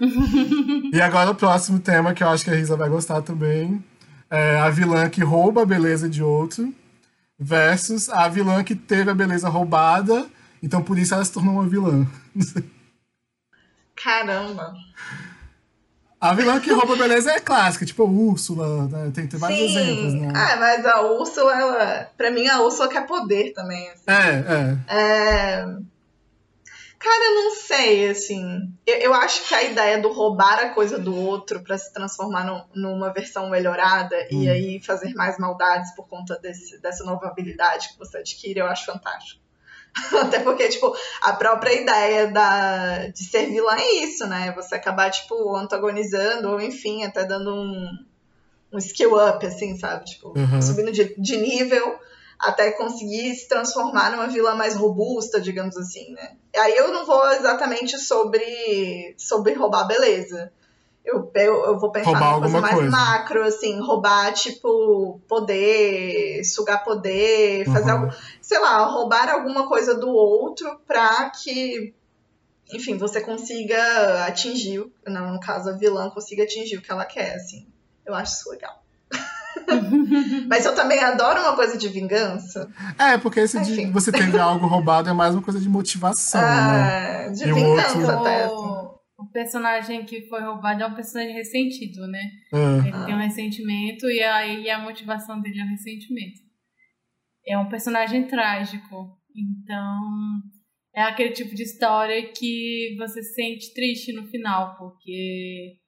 [0.92, 3.82] e agora o próximo tema que eu acho que a Risa vai gostar também
[4.30, 6.74] é a vilã que rouba a beleza de outro
[7.38, 10.26] versus a vilã que teve a beleza roubada,
[10.62, 12.06] então por isso ela se tornou uma vilã.
[13.94, 14.74] Caramba!
[16.24, 19.12] A vilã que rouba beleza é clássica, tipo a Úrsula, né?
[19.14, 19.66] tem, tem vários Sim.
[19.66, 20.32] exemplos, né?
[20.34, 22.10] Ah, mas a Úrsula, ela.
[22.16, 23.90] Pra mim, a Úrsula quer poder também.
[23.90, 24.04] Assim.
[24.06, 24.98] É, é.
[24.98, 25.66] É.
[26.98, 28.72] Cara, eu não sei, assim.
[28.86, 32.46] Eu, eu, acho que a ideia do roubar a coisa do outro para se transformar
[32.46, 34.44] no, numa versão melhorada hum.
[34.44, 38.66] e aí fazer mais maldades por conta desse, dessa nova habilidade que você adquire, eu
[38.66, 39.43] acho fantástico.
[40.20, 40.92] Até porque, tipo,
[41.22, 44.52] a própria ideia da, de ser vilã é isso, né?
[44.56, 47.98] Você acabar, tipo, antagonizando, ou enfim, até dando um,
[48.72, 50.04] um skill up, assim, sabe?
[50.04, 50.60] Tipo, uhum.
[50.60, 51.98] subindo de, de nível
[52.38, 56.36] até conseguir se transformar numa vilã mais robusta, digamos assim, né?
[56.56, 60.52] Aí eu não vou exatamente sobre, sobre roubar beleza.
[61.04, 62.90] Eu, eu, eu vou pensar roubar numa coisa mais coisa.
[62.90, 68.00] macro, assim, roubar, tipo, poder, sugar poder, fazer Uhum.
[68.04, 71.92] algo, sei lá, roubar alguma coisa do outro pra que,
[72.72, 77.34] enfim, você consiga atingir, não, no caso, a vilã consiga atingir o que ela quer,
[77.34, 77.66] assim.
[78.06, 78.82] Eu acho isso legal.
[80.48, 82.68] Mas eu também adoro uma coisa de vingança.
[82.98, 83.92] É, porque esse de Enfim.
[83.92, 87.26] você teve algo roubado é mais uma coisa de motivação, né?
[87.26, 88.93] Ah, de E vingança outro- até, assim.
[89.34, 92.30] Personagem que foi roubado é um personagem ressentido, né?
[92.52, 92.88] É.
[92.88, 96.40] Ele tem um ressentimento e aí a motivação dele é o ressentimento.
[97.44, 99.18] É um personagem trágico.
[99.34, 100.40] Então,
[100.94, 105.78] é aquele tipo de história que você se sente triste no final, porque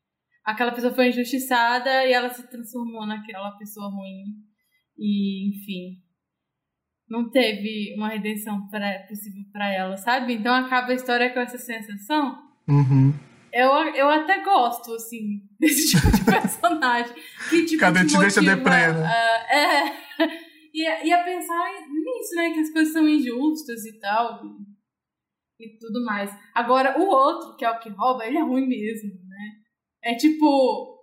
[0.44, 4.24] aquela pessoa foi injustiçada e ela se transformou naquela pessoa ruim.
[4.98, 6.02] E, enfim,
[7.08, 10.34] não teve uma redenção pra, possível para ela, sabe?
[10.34, 12.36] Então acaba a história com essa sensação.
[12.68, 13.14] Uhum.
[13.52, 17.14] Eu, eu até gosto, assim, desse tipo de personagem.
[17.48, 19.06] Que, tipo, Cadê te deixa motiva, deprê, né?
[19.06, 20.06] ah, é.
[20.74, 22.50] E, a- e a pensar nisso, né?
[22.52, 24.42] Que as coisas são injustas e tal.
[25.58, 26.30] E, e tudo mais.
[26.54, 29.52] Agora, o outro, que é o que rouba, ele é ruim mesmo, né?
[30.02, 30.94] É tipo.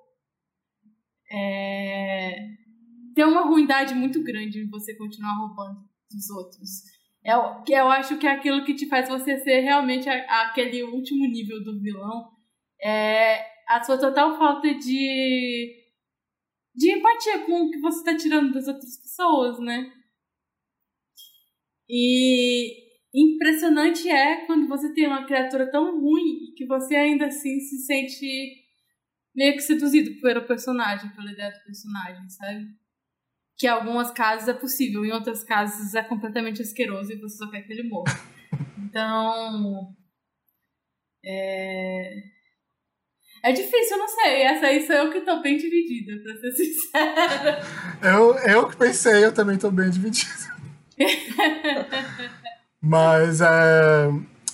[1.31, 2.35] É,
[3.15, 5.79] tem uma ruindade muito grande em você continuar roubando
[6.11, 6.69] dos outros.
[7.23, 10.43] É, o- que eu acho que é aquilo que te faz você ser realmente a-
[10.49, 12.32] aquele último nível do vilão.
[12.83, 15.83] É a sua total falta de.
[16.75, 19.91] de empatia com o que você está tirando das outras pessoas, né?
[21.89, 27.77] E impressionante é quando você tem uma criatura tão ruim que você ainda assim se
[27.85, 28.63] sente
[29.35, 32.67] meio que seduzido pelo personagem, pela ideia do personagem, sabe?
[33.57, 37.49] Que em algumas casos é possível, em outras casos é completamente asqueroso e você só
[37.49, 38.13] quer que ele morra.
[38.77, 39.95] Então.
[41.25, 42.42] É.
[43.43, 44.41] É difícil, eu não sei.
[44.43, 47.59] Essa aí sou eu que tô bem dividida, pra ser sincera.
[48.01, 50.31] Eu, eu que pensei, eu também tô bem dividido.
[52.81, 54.09] Mas é.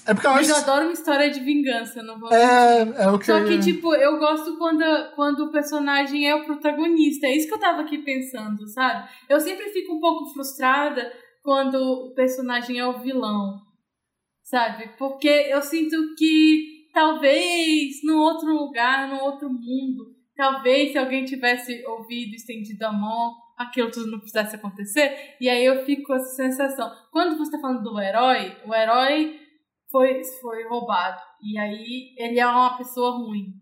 [0.07, 0.59] É porque eu Mas acho.
[0.59, 3.27] eu adoro uma história de vingança, não vou É, é o que.
[3.27, 4.83] Só que, tipo, eu gosto quando,
[5.15, 7.27] quando o personagem é o protagonista.
[7.27, 9.07] É isso que eu tava aqui pensando, sabe?
[9.29, 11.11] Eu sempre fico um pouco frustrada
[11.43, 13.59] quando o personagem é o vilão,
[14.43, 14.89] sabe?
[14.97, 21.85] Porque eu sinto que talvez no outro lugar, no outro mundo, talvez se alguém tivesse
[21.85, 25.35] ouvido, estendido a mão, aquilo tudo não precisasse acontecer.
[25.39, 26.89] E aí eu fico com essa sensação.
[27.11, 29.39] Quando você tá falando do herói, o herói
[29.91, 31.21] foi, foi roubado.
[31.43, 33.53] E aí ele é uma pessoa ruim,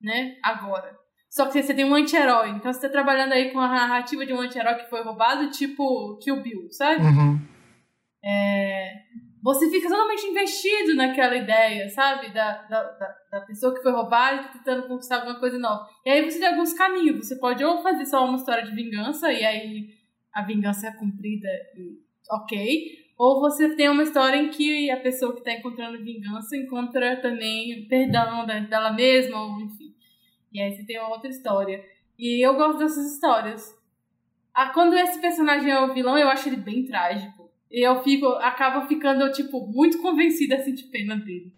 [0.00, 0.36] né?
[0.42, 0.96] Agora.
[1.30, 2.50] Só que você tem um anti-herói.
[2.50, 6.18] Então você tá trabalhando aí com a narrativa de um anti-herói que foi roubado, tipo
[6.18, 7.02] Kill Bill, sabe?
[7.02, 7.40] Uhum.
[9.42, 12.32] Você fica totalmente investido naquela ideia, sabe?
[12.32, 15.88] Da, da, da, da pessoa que foi roubada e tá tentando conquistar alguma coisa nova.
[16.06, 17.26] E aí você tem alguns caminhos.
[17.26, 19.94] Você pode ou fazer só uma história de vingança, e aí
[20.32, 21.98] a vingança é cumprida e
[22.30, 23.02] ok.
[23.18, 27.86] Ou você tem uma história em que a pessoa que está encontrando vingança encontra também
[27.88, 29.92] perdão dela mesma, ou enfim.
[30.52, 31.84] E aí você tem uma outra história.
[32.16, 33.76] E eu gosto dessas histórias.
[34.54, 37.41] Ah, quando esse personagem é o vilão, eu acho ele bem trágico.
[37.72, 41.52] E eu fico, acabo ficando, tipo, muito convencida a sentir pena dele.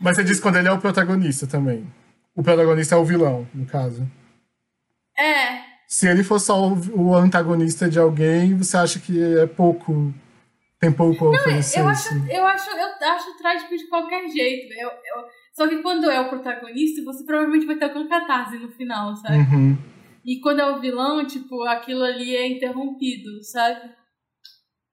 [0.00, 1.86] Mas você diz quando ele é o protagonista também.
[2.34, 4.08] O protagonista é o vilão, no caso.
[5.18, 10.12] É, Se ele for só o, antagonista de alguém, você acha que é pouco.
[10.80, 11.78] Tem pouco a oferecer.
[11.78, 12.32] eu acho, assim.
[12.32, 14.72] eu acho, eu acho trágico de qualquer jeito.
[14.74, 18.68] Eu, eu- só que quando é o protagonista, você provavelmente vai ter alguma catarse no
[18.72, 19.36] final, sabe?
[19.36, 19.76] Uhum.
[20.24, 23.90] E quando é o vilão, tipo, aquilo ali é interrompido, sabe?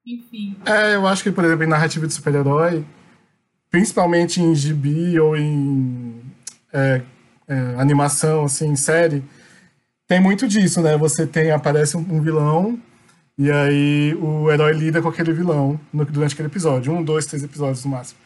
[0.05, 0.55] Enfim.
[0.65, 2.83] É, eu acho que, por exemplo, em narrativa de super-herói,
[3.69, 6.21] principalmente em gibi ou em
[6.73, 7.01] é,
[7.47, 9.23] é, animação, assim, em série,
[10.07, 10.97] tem muito disso, né?
[10.97, 12.79] Você tem, aparece um, vilão
[13.37, 16.91] e aí o herói lida com aquele vilão no- durante aquele episódio.
[16.91, 18.19] Um, dois, três episódios no máximo.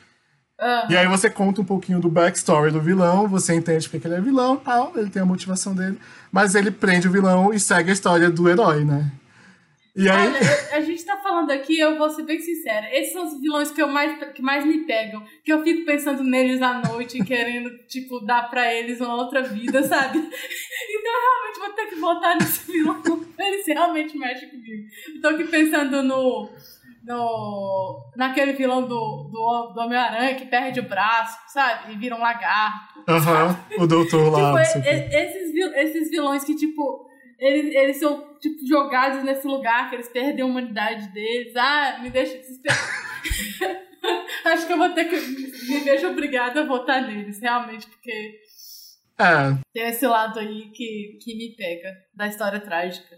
[0.65, 4.15] Ah, E aí você conta um pouquinho do backstory do vilão, você entende porque ele
[4.15, 5.99] é vilão tal, ele tem a motivação dele,
[6.31, 9.11] mas ele prende o vilão e segue a história do herói, né?
[9.95, 10.27] E aí.
[10.27, 10.39] Olha,
[10.71, 12.87] a gente tá falando aqui, eu vou ser bem sincera.
[12.97, 15.23] Esses são os vilões que, eu mais, que mais me pegam.
[15.43, 19.83] Que eu fico pensando neles à noite, querendo, tipo, dar pra eles uma outra vida,
[19.83, 20.17] sabe?
[20.17, 23.01] Então eu realmente vou ter que votar nesse vilão.
[23.37, 24.83] Eles realmente mexem comigo.
[25.15, 26.49] Eu tô aqui pensando no.
[27.03, 28.87] No naquele vilão do,
[29.31, 31.93] do, do Homem-Aranha que perde o braço, sabe?
[31.93, 33.03] E vira um lagarto.
[33.07, 34.63] Aham, o doutor lá.
[34.63, 37.05] Tipo, e- esses, esses vilões que, tipo,
[37.39, 41.53] eles, eles são, tipo, jogados nesse lugar, que eles perdem a humanidade deles.
[41.55, 42.81] Ah, me deixa desesperado.
[44.45, 45.15] Acho que eu vou ter que.
[45.15, 48.39] Me vejo obrigada a votar neles, realmente, porque.
[49.17, 49.57] É.
[49.73, 53.15] Tem esse lado aí que, que me pega, da história trágica.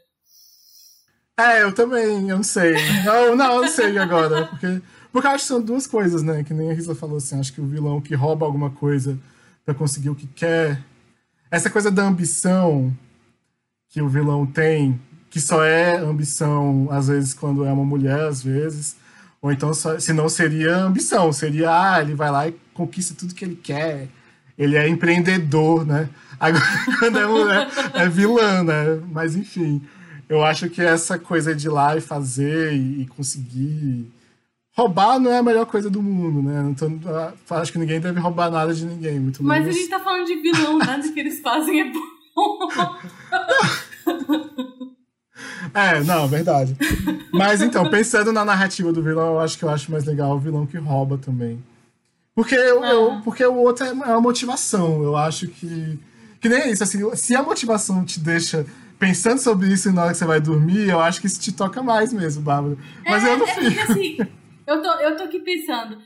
[1.38, 2.76] É, eu também, eu não sei.
[3.06, 4.48] Eu, não, eu não sei agora.
[4.48, 4.82] Porque,
[5.12, 6.44] porque eu acho que são duas coisas, né?
[6.44, 9.20] Que nem a Risa falou assim, acho que o vilão que rouba alguma coisa
[9.66, 10.82] para conseguir o que quer.
[11.52, 12.96] Essa coisa da ambição
[13.90, 18.42] que o vilão tem, que só é ambição, às vezes, quando é uma mulher, às
[18.42, 18.96] vezes.
[19.42, 23.44] Ou então, se não seria ambição, seria, ah, ele vai lá e conquista tudo que
[23.44, 24.08] ele quer.
[24.58, 26.10] Ele é empreendedor, né?
[26.40, 26.64] Agora,
[26.98, 29.02] quando é mulher, é vilã, né?
[29.12, 29.82] Mas, enfim
[30.28, 34.12] eu acho que essa coisa de ir lá e fazer e, conseguir.
[34.76, 36.70] Roubar não é a melhor coisa do mundo, né?
[36.70, 37.00] Então,
[37.52, 39.76] acho que ninguém deve roubar nada de ninguém, muito Mas menos.
[39.76, 42.16] a gente tá falando de vilão, nada que eles fazem é bom.
[45.74, 46.76] é, não, verdade.
[47.32, 50.40] Mas então, pensando na narrativa do vilão, eu acho que eu acho mais legal o
[50.40, 51.64] vilão que rouba também.
[52.36, 52.90] Porque, eu, ah.
[52.90, 55.02] eu porque o outro é uma motivação.
[55.02, 55.98] Eu acho que.
[56.42, 58.66] Que nem isso, assim, se a motivação te deixa
[59.00, 61.82] pensando sobre isso na hora que você vai dormir, eu acho que isso te toca
[61.84, 62.78] mais mesmo, Bárbara.
[63.04, 63.66] Mas é, eu não é fico.
[63.66, 64.18] Porque, assim,
[64.68, 66.02] eu tô, eu tô aqui pensando,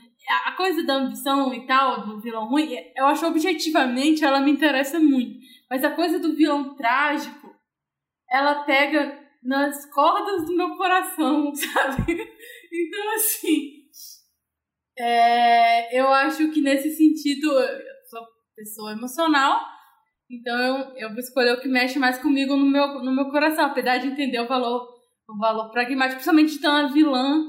[0.46, 4.98] a coisa da ambição e tal, do vilão ruim, eu acho objetivamente ela me interessa
[5.00, 5.40] muito.
[5.68, 7.54] Mas a coisa do vilão trágico,
[8.30, 12.30] ela pega nas cordas do meu coração, sabe?
[12.72, 13.80] Então, assim.
[14.98, 17.80] É, eu acho que nesse sentido, eu
[18.10, 19.60] sou pessoa emocional,
[20.30, 23.64] então eu, eu vou escolher o que mexe mais comigo no meu, no meu coração,
[23.64, 24.88] apesar de entender o valor,
[25.28, 27.44] o valor pragmático, principalmente de ter uma vilã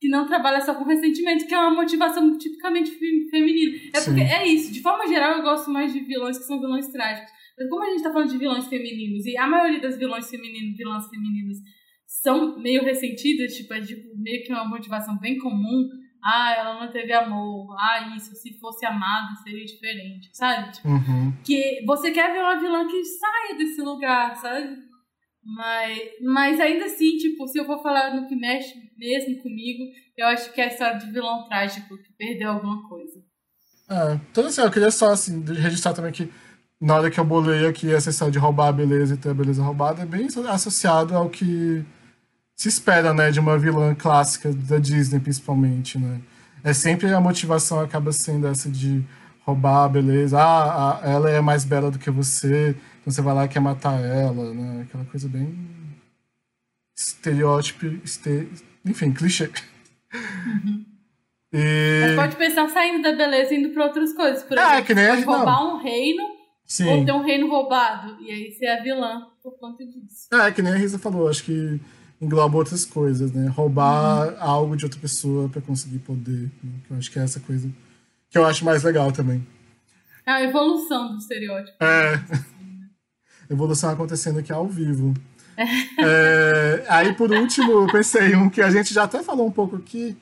[0.00, 2.90] que não trabalha só com ressentimento, que é uma motivação tipicamente
[3.30, 3.76] feminina.
[3.94, 4.10] É Sim.
[4.10, 7.30] porque é isso, de forma geral eu gosto mais de vilões que são vilões trágicos.
[7.56, 10.76] Mas como a gente tá falando de vilões femininos, e a maioria das vilões femininos,
[10.76, 11.58] vilãs femininas
[12.06, 15.88] são meio ressentidas, tipo, é tipo, meio que uma motivação bem comum,
[16.24, 20.72] ah, ela não teve amor, ah, isso, se fosse amada seria diferente, sabe?
[20.72, 21.32] Tipo, uhum.
[21.44, 24.78] Que você quer ver uma vilã que saia desse lugar, sabe?
[25.44, 29.84] Mas, mas ainda assim, tipo, se eu for falar no que mexe mesmo comigo,
[30.16, 33.22] eu acho que é a história de vilão trágico que perdeu alguma coisa.
[33.90, 36.32] É, então assim, eu queria só assim, registrar também que
[36.80, 39.34] na hora que eu bolei aqui essa história de roubar a beleza e ter a
[39.34, 41.84] beleza roubada é bem associado ao que
[42.56, 46.20] se espera, né, de uma vilã clássica da Disney, principalmente, né?
[46.62, 49.04] É sempre a motivação acaba sendo essa de
[49.44, 50.40] roubar a beleza.
[50.40, 53.60] Ah, a, ela é mais bela do que você, então você vai lá e quer
[53.60, 54.82] matar ela, né?
[54.82, 55.54] Aquela coisa bem
[56.96, 58.48] estereótipo, este...
[58.84, 59.50] enfim, clichê.
[60.14, 60.84] Uhum.
[61.52, 62.00] E...
[62.06, 64.42] Mas pode pensar saindo da beleza e indo para outras coisas.
[64.42, 65.14] Por é, exemplo, que nem a...
[65.16, 65.76] roubar não.
[65.76, 66.22] um reino
[66.64, 66.88] Sim.
[66.88, 68.16] ou ter um reino roubado.
[68.20, 70.28] E aí ser a vilã por conta disso.
[70.32, 71.28] É, que nem a Risa falou.
[71.28, 71.80] Acho que
[72.20, 73.48] engloba outras coisas, né?
[73.48, 74.36] Roubar uhum.
[74.38, 76.50] algo de outra pessoa para conseguir poder.
[76.62, 76.72] Né?
[76.90, 77.70] Eu acho que é essa coisa
[78.30, 79.46] que eu acho mais legal também.
[80.26, 81.76] É a evolução do estereótipo.
[81.82, 82.20] É.
[83.50, 85.14] evolução acontecendo aqui ao vivo.
[85.56, 89.76] é, aí, por último, eu pensei um que a gente já até falou um pouco
[89.76, 90.16] aqui,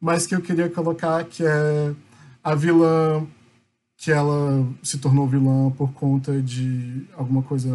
[0.00, 1.94] mas que eu queria colocar, que é
[2.42, 3.26] a vilã
[3.96, 7.68] que ela se tornou vilã por conta de alguma coisa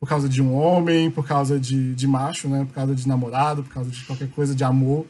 [0.00, 2.64] por causa de um homem, por causa de, de macho, né?
[2.64, 5.06] Por causa de namorado, por causa de qualquer coisa, de amor.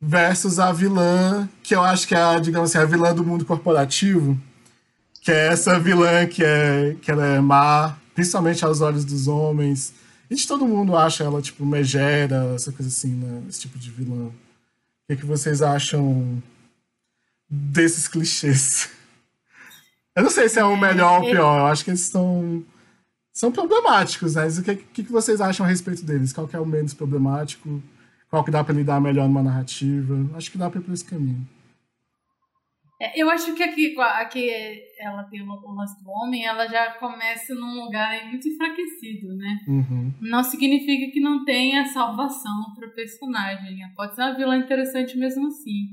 [0.00, 3.44] Versus a vilã, que eu acho que é, a, digamos assim, a vilã do mundo
[3.44, 4.38] corporativo,
[5.22, 9.94] que é essa vilã que, é, que ela é má, principalmente aos olhos dos homens.
[10.28, 13.42] E de todo mundo acha ela, tipo, megera, essa coisa assim, né?
[13.48, 14.26] Esse tipo de vilã.
[14.26, 14.32] O
[15.06, 16.42] que, é que vocês acham
[17.48, 18.90] desses clichês?
[20.16, 22.64] Eu não sei se é o melhor ou o pior, eu acho que eles estão
[23.36, 24.46] são problemáticos, né?
[24.46, 26.32] O que, que, que vocês acham a respeito deles?
[26.32, 27.82] Qual que é o menos problemático?
[28.30, 30.14] Qual que dá para lidar melhor numa narrativa?
[30.34, 31.46] Acho que dá para ir por esse caminho.
[32.98, 34.50] É, eu acho que aqui, aqui
[34.98, 39.60] ela tem o lance do homem, ela já começa num lugar muito enfraquecido, né?
[39.68, 40.14] Uhum.
[40.18, 43.76] Não significa que não tenha salvação para o personagem.
[43.94, 45.88] Pode ser uma vilã interessante mesmo assim.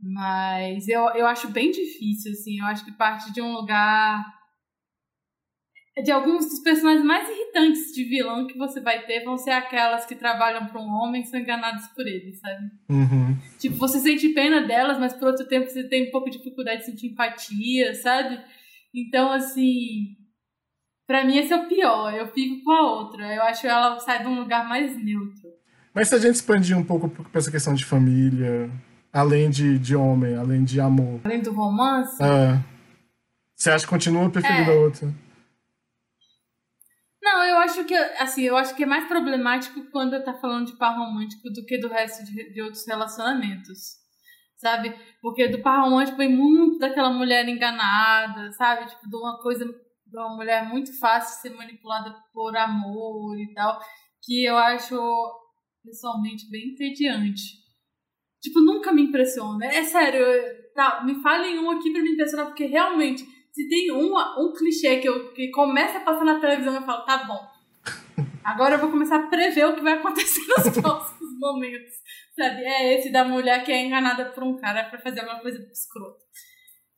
[0.00, 2.58] Mas eu, eu acho bem difícil, assim.
[2.58, 4.24] Eu acho que parte de um lugar
[6.00, 10.06] de alguns dos personagens mais irritantes de vilão que você vai ter vão ser aquelas
[10.06, 12.70] que trabalham para um homem e são enganadas por ele, sabe?
[12.88, 13.36] Uhum.
[13.58, 16.80] Tipo, você sente pena delas, mas por outro tempo você tem um pouco de dificuldade
[16.80, 18.40] de sentir empatia, sabe?
[18.94, 20.16] Então, assim.
[21.06, 22.14] Pra mim, esse é o pior.
[22.14, 23.34] Eu fico com a outra.
[23.34, 25.50] Eu acho que ela sai de um lugar mais neutro.
[25.92, 28.70] Mas se a gente expandir um pouco pra essa questão de família,
[29.12, 31.20] além de, de homem, além de amor.
[31.24, 32.22] Além do romance?
[32.22, 32.58] É.
[33.54, 34.74] Você acha que continua preferindo é.
[34.74, 35.14] a outra?
[37.32, 40.76] Não, eu acho que assim, eu acho que é mais problemático quando tá falando de
[40.76, 43.96] par romântico do que do resto de, de outros relacionamentos.
[44.56, 44.94] sabe?
[45.22, 48.86] Porque do par romântico vem muito daquela mulher enganada, sabe?
[48.86, 53.50] Tipo, de uma coisa, de uma mulher muito fácil de ser manipulada por amor e
[53.54, 53.80] tal,
[54.22, 54.94] que eu acho
[55.82, 57.62] pessoalmente bem entediante.
[58.42, 59.64] Tipo, nunca me impressiona.
[59.66, 60.22] É sério,
[60.74, 64.98] tá, me falem um aqui pra me impressionar, porque realmente, se tem um, um clichê
[64.98, 67.52] que, eu, que começa a passar na televisão, eu falo, tá bom.
[68.42, 71.92] Agora eu vou começar a prever o que vai acontecer nos próximos momentos.
[72.34, 72.64] Sabe?
[72.64, 76.22] É esse da mulher que é enganada por um cara para fazer alguma coisa escrota.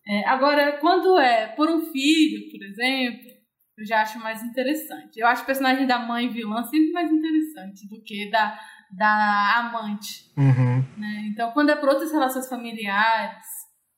[0.06, 3.31] É, agora, quando é por um filho, por exemplo,
[3.76, 5.18] eu já acho mais interessante.
[5.18, 8.59] Eu acho o personagem da mãe vilã sempre mais interessante do que da,
[8.93, 10.32] da amante.
[10.36, 10.85] Uhum.
[10.97, 11.31] Né?
[11.32, 13.44] Então, quando é por outras relações familiares,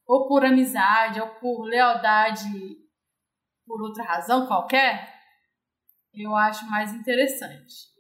[0.07, 2.49] ou por amizade, ou por lealdade,
[3.67, 5.13] por outra razão qualquer,
[6.15, 7.97] eu acho mais interessante.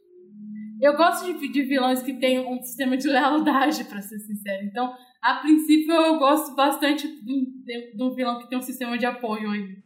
[0.81, 4.65] Eu gosto de, de vilões que têm um sistema de lealdade, para ser sincero.
[4.65, 9.51] Então, a princípio, eu gosto bastante de um, vilão que tem um sistema de apoio
[9.51, 9.77] aí.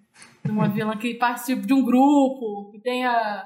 [0.45, 3.45] De uma vilã que participe de um grupo, que tenha,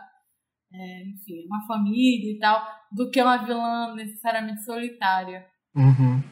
[0.73, 5.47] é, enfim, uma família e tal, do que uma vilã necessariamente solitária.
[5.77, 6.23] Uhum.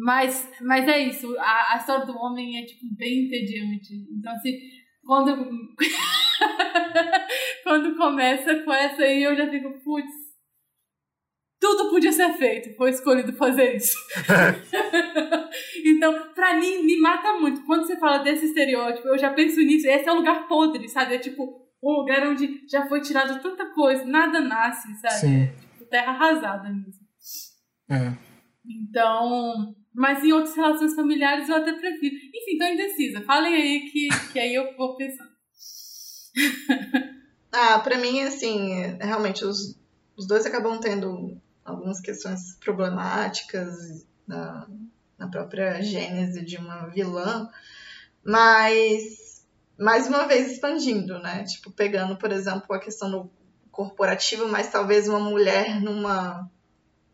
[0.00, 3.94] Mas, mas é isso, a, a história do homem é tipo bem entediante.
[4.10, 4.58] Então, assim,
[5.04, 5.46] quando,
[7.62, 10.10] quando começa com essa aí, eu já fico, putz,
[11.60, 13.94] tudo podia ser feito, foi escolhido fazer isso.
[15.84, 17.66] então, pra mim, me mata muito.
[17.66, 19.86] Quando você fala desse estereótipo, eu já penso nisso.
[19.86, 21.16] Esse é um lugar podre, sabe?
[21.16, 25.14] É tipo um lugar onde já foi tirado tanta coisa, nada nasce, sabe?
[25.14, 25.42] Sim.
[25.42, 27.06] É, tipo, terra arrasada mesmo.
[27.90, 28.16] É.
[28.64, 32.16] Então, mas em outras relações familiares eu até prefiro.
[32.16, 33.20] Enfim, tô indecisa.
[33.22, 35.30] Falem aí que, que aí eu vou pensando.
[37.52, 39.78] ah, pra mim, assim, realmente, os,
[40.16, 44.66] os dois acabam tendo algumas questões problemáticas na,
[45.18, 47.48] na própria gênese de uma vilã,
[48.24, 49.44] mas
[49.78, 51.44] mais uma vez expandindo, né?
[51.44, 53.30] Tipo, pegando, por exemplo, a questão do
[53.70, 56.50] corporativo, mas talvez uma mulher numa,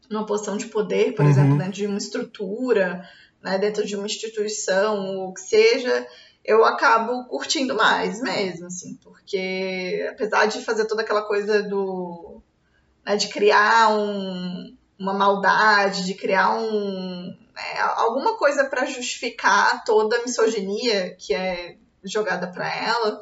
[0.09, 1.31] numa posição de poder, por Uhum.
[1.31, 3.09] exemplo, dentro de uma estrutura,
[3.43, 6.07] né, dentro de uma instituição, ou o que seja,
[6.45, 12.41] eu acabo curtindo mais mesmo, assim, porque apesar de fazer toda aquela coisa do
[13.05, 20.17] né, de criar um, uma maldade, de criar um, né, alguma coisa para justificar toda
[20.17, 23.21] a misoginia que é jogada para ela,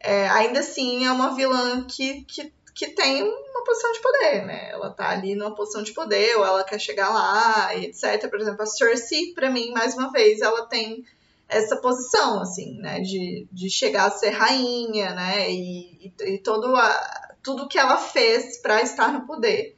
[0.00, 4.70] é, ainda assim é uma vilã que, que, que tem uma posição de poder, né?
[4.70, 8.28] Ela tá ali numa posição de poder, ou ela quer chegar lá, etc.
[8.28, 11.04] Por exemplo, a Cersei, para mim, mais uma vez, ela tem
[11.48, 13.00] essa posição, assim, né?
[13.00, 15.50] De, de chegar a ser rainha, né?
[15.50, 19.76] E, e, e todo a, tudo que ela fez para estar no poder.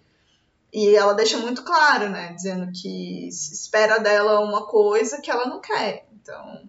[0.73, 2.33] E ela deixa muito claro, né?
[2.33, 6.07] Dizendo que se espera dela uma coisa que ela não quer.
[6.15, 6.67] Então,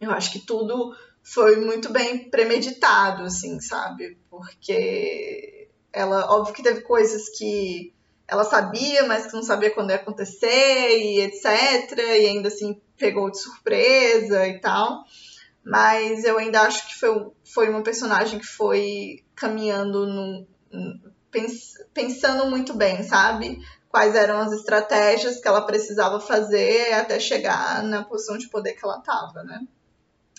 [0.00, 4.18] eu acho que tudo foi muito bem premeditado, assim, sabe?
[4.28, 7.92] Porque ela, óbvio que teve coisas que
[8.26, 11.98] ela sabia, mas que não sabia quando ia acontecer e etc.
[11.98, 15.04] E ainda assim pegou de surpresa e tal.
[15.64, 20.46] Mas eu ainda acho que foi, foi uma personagem que foi caminhando
[21.30, 23.58] pens, pensando muito bem, sabe?
[23.88, 28.84] Quais eram as estratégias que ela precisava fazer até chegar na posição de poder que
[28.84, 29.60] ela estava, né?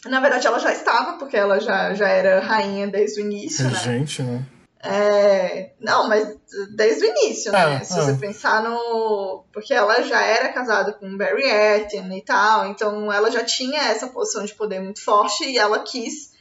[0.06, 3.80] Na verdade, ela já estava, porque ela já, já era rainha desde o início, né?
[3.80, 4.44] Gente, né?
[4.84, 5.74] É...
[5.80, 6.36] Não, mas
[6.76, 7.76] desde o início, né?
[7.76, 8.02] É, Se é.
[8.02, 9.46] você pensar no.
[9.54, 14.08] Porque ela já era casada com Barry Etten e tal, então ela já tinha essa
[14.08, 16.32] posição de poder muito forte e ela quis.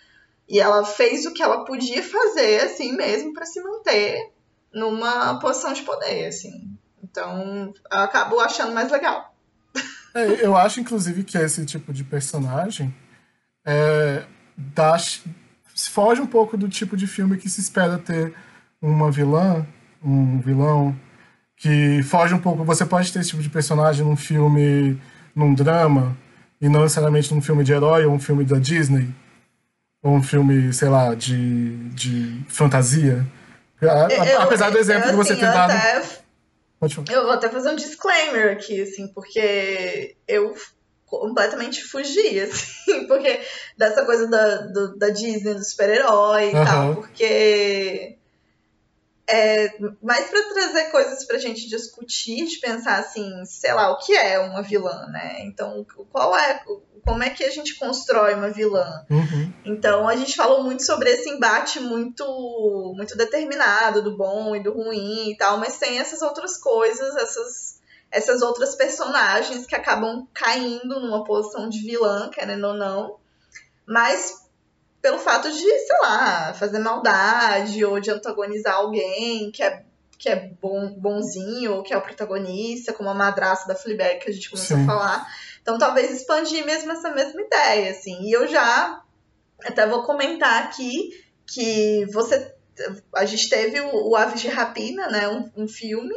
[0.49, 4.33] E ela fez o que ela podia fazer, assim mesmo, para se manter
[4.73, 6.77] numa posição de poder, assim.
[7.05, 9.35] Então, eu acabo achando mais legal.
[10.15, 12.93] É, eu acho, inclusive, que esse tipo de personagem
[13.65, 14.25] é,
[14.57, 14.97] dá,
[15.91, 18.35] foge um pouco do tipo de filme que se espera ter
[18.81, 19.67] uma vilã,
[20.03, 20.97] um vilão,
[21.57, 22.65] que foge um pouco.
[22.65, 25.01] Você pode ter esse tipo de personagem num filme,
[25.35, 26.17] num drama,
[26.61, 29.09] e não necessariamente num filme de herói ou um filme da Disney,
[30.03, 33.27] ou um filme, sei lá, de, de fantasia.
[33.81, 35.71] Eu- Apesar do exemplo eu, que você assim, ter dado.
[35.73, 36.21] até.
[37.11, 40.55] Eu vou até fazer um disclaimer aqui, assim, porque eu
[41.11, 43.41] completamente fugi, assim, porque
[43.77, 46.65] dessa coisa da, do- da Disney, do super-herói e Aham.
[46.65, 48.17] tal, porque
[49.29, 49.73] é
[50.03, 54.39] mais pra trazer coisas pra gente discutir, de pensar assim, sei lá, o que é
[54.41, 55.43] uma vilã, né?
[55.45, 56.61] Então, qual é,
[57.05, 59.05] como é que a gente constrói uma vilã?
[59.09, 59.53] Uhum.
[59.65, 62.25] Então a gente falou muito sobre esse embate muito
[62.97, 67.80] muito determinado do bom e do ruim e tal, mas tem essas outras coisas, essas
[68.11, 73.17] essas outras personagens que acabam caindo numa posição de vilã, querendo ou não,
[73.87, 74.49] mas
[75.01, 79.85] pelo fato de, sei lá, fazer maldade ou de antagonizar alguém que é,
[80.19, 84.31] que é bom, bonzinho ou que é o protagonista, como a madraça da Fleabag que
[84.31, 84.83] a gente começou Sim.
[84.83, 85.27] a falar.
[85.63, 88.23] Então, talvez expandir mesmo essa mesma ideia, assim.
[88.23, 89.03] E eu já
[89.65, 91.11] até vou comentar aqui
[91.47, 92.55] que você
[93.15, 96.15] a gente teve o, o Aves de Rapina, né, um, um filme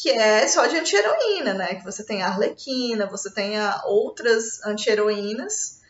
[0.00, 1.74] que é só de anti-heroína, né?
[1.74, 5.80] Que você tem a Arlequina, você tem a outras anti-heroínas.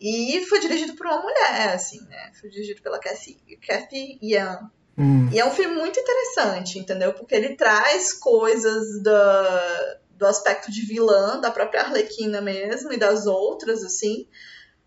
[0.00, 2.30] E foi dirigido por uma mulher, assim, né?
[2.40, 3.36] Foi dirigido pela Kathy,
[3.66, 4.70] Kathy Young.
[4.96, 5.28] Hum.
[5.32, 7.12] E é um filme muito interessante, entendeu?
[7.12, 13.26] Porque ele traz coisas da, do aspecto de vilã, da própria Arlequina mesmo, e das
[13.26, 14.28] outras, assim,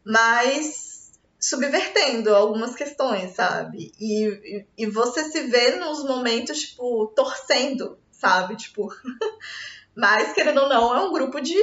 [0.06, 3.91] mas subvertendo algumas questões, sabe?
[3.99, 8.56] E, e, e você se vê nos momentos, tipo, torcendo sabe?
[8.56, 8.90] Tipo.
[9.96, 11.58] Mas, querendo ou não, é um grupo de,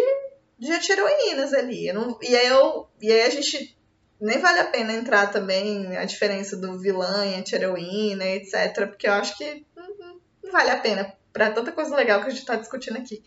[0.58, 1.92] de heroínas ali.
[1.92, 3.76] Não, e, aí eu, e aí a gente.
[4.18, 8.86] Nem vale a pena entrar também a diferença do vilã e anti-heroína, etc.
[8.88, 12.30] Porque eu acho que não, não vale a pena para tanta coisa legal que a
[12.30, 13.22] gente está discutindo aqui.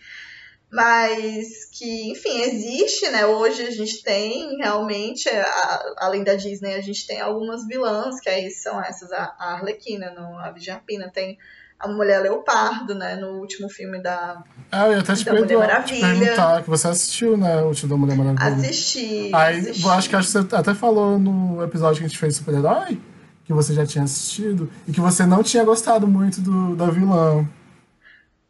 [0.71, 3.25] Mas que, enfim, existe, né?
[3.25, 8.29] Hoje a gente tem realmente, a, além da Disney, a gente tem algumas vilãs, que
[8.29, 11.37] aí são essas, a, a Arlequina, no, a Vigiapina, tem
[11.79, 13.15] a Mulher Leopardo, né?
[13.15, 14.43] No último filme da.
[14.69, 16.07] Ah, eu até te, da Mulher Maravilha.
[16.07, 17.61] perguntar, que você assistiu, né?
[17.61, 18.69] O último da Mulher Maravilha.
[18.69, 19.31] Assisti.
[19.33, 19.83] Aí, assisti.
[19.83, 22.99] eu acho que, acho que você até falou no episódio que a gente fez Super-Herói,
[23.45, 27.47] que você já tinha assistido, e que você não tinha gostado muito do, da vilã.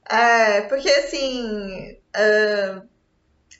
[0.09, 1.97] É, porque assim.
[2.17, 2.81] Uh,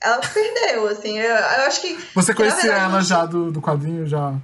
[0.02, 1.16] ela perdeu, assim.
[1.16, 1.96] Eu, eu acho que.
[2.14, 4.04] Você conhecia ela já do, do quadrinho?
[4.04, 4.34] Já?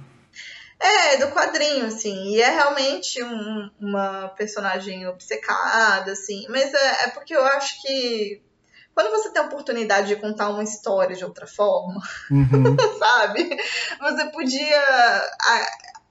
[0.79, 2.29] É, do quadrinho, assim.
[2.29, 6.45] E é realmente um, uma personagem obcecada, assim.
[6.49, 8.41] Mas é, é, porque eu acho que
[8.93, 12.01] quando você tem a oportunidade de contar uma história de outra forma,
[12.31, 12.75] uhum.
[12.97, 13.57] sabe?
[13.99, 15.27] Você podia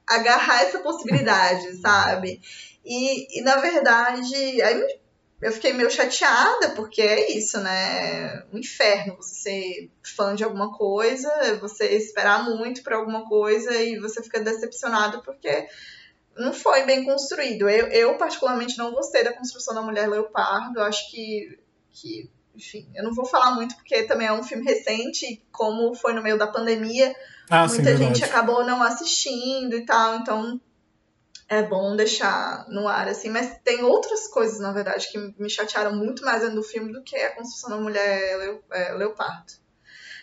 [0.06, 2.40] agarrar essa possibilidade, sabe?
[2.84, 5.00] E, e na verdade, aí
[5.46, 8.42] eu fiquei meio chateada, porque é isso, né?
[8.52, 13.96] Um inferno você ser fã de alguma coisa, você esperar muito por alguma coisa e
[13.96, 15.68] você fica decepcionado porque
[16.36, 17.70] não foi bem construído.
[17.70, 20.80] Eu, eu particularmente, não gostei da construção da Mulher Leopardo.
[20.80, 21.56] Acho que,
[21.92, 26.12] que, enfim, eu não vou falar muito porque também é um filme recente, como foi
[26.12, 27.14] no meio da pandemia,
[27.48, 30.60] ah, muita sim, gente acabou não assistindo e tal, então
[31.48, 35.94] é bom deixar no ar, assim, mas tem outras coisas, na verdade, que me chatearam
[35.94, 39.52] muito mais dentro do filme do que a construção da mulher leo, é, leopardo.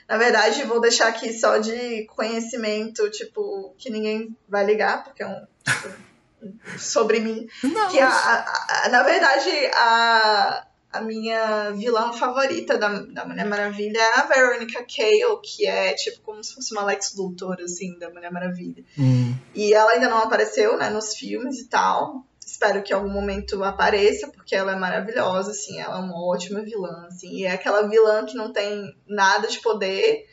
[0.07, 5.27] Na verdade, vou deixar aqui só de conhecimento, tipo, que ninguém vai ligar, porque é
[5.27, 5.47] um.
[5.63, 6.13] Tipo,
[6.77, 7.47] sobre mim.
[7.63, 13.45] Não, que a, a, a, na verdade, a, a minha vilã favorita da, da Mulher
[13.45, 17.97] Maravilha é a Veronica Cale, que é tipo como se fosse uma Lex Luthor, assim,
[17.97, 18.83] da Mulher Maravilha.
[18.97, 19.33] Hum.
[19.55, 22.23] E ela ainda não apareceu, né, nos filmes e tal.
[22.45, 26.61] Espero que em algum momento apareça, porque ela é maravilhosa, assim, ela é uma ótima
[26.61, 27.37] vilã, assim.
[27.37, 30.27] E é aquela vilã que não tem nada de poder,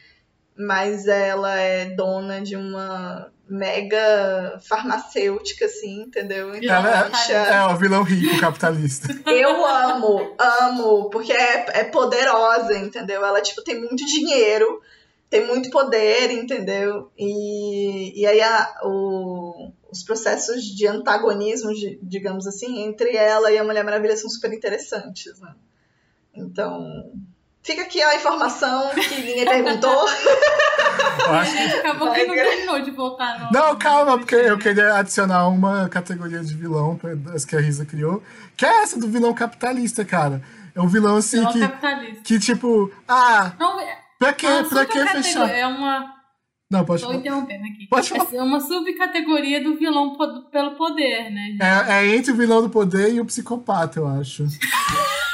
[0.56, 6.54] mas ela é dona de uma mega farmacêutica, assim, entendeu?
[6.54, 9.08] Então, ela é, é o vilão rico capitalista.
[9.26, 13.24] Eu amo, amo, porque é, é poderosa, entendeu?
[13.24, 14.80] Ela, tipo, tem muito dinheiro,
[15.28, 17.10] tem muito poder, entendeu?
[17.18, 21.72] E, e aí a, o, os processos de antagonismo,
[22.02, 25.54] digamos assim, entre ela e a Mulher Maravilha são super interessantes, né?
[26.32, 27.12] Então,
[27.62, 30.06] Fica aqui a informação que ninguém perguntou.
[31.28, 33.38] A gente acabou que não terminou de voltar.
[33.38, 33.50] No...
[33.52, 38.22] Não, calma, porque eu queria adicionar uma categoria de vilão das que a Risa criou,
[38.56, 40.42] que é essa do vilão capitalista, cara.
[40.74, 41.60] É um vilão assim vilão que.
[41.60, 42.22] Capitalista.
[42.24, 42.90] Que tipo.
[43.06, 43.52] Ah.
[43.58, 45.50] Não, é pra que, pra que fechar?
[45.50, 46.14] É uma.
[46.70, 47.18] Não, pode Tô falar.
[47.18, 47.88] interrompendo aqui.
[47.88, 48.26] Pode falar.
[48.32, 50.16] É uma subcategoria do vilão
[50.50, 51.58] pelo poder, né?
[51.60, 54.46] É, é entre o vilão do poder e o psicopata, eu acho.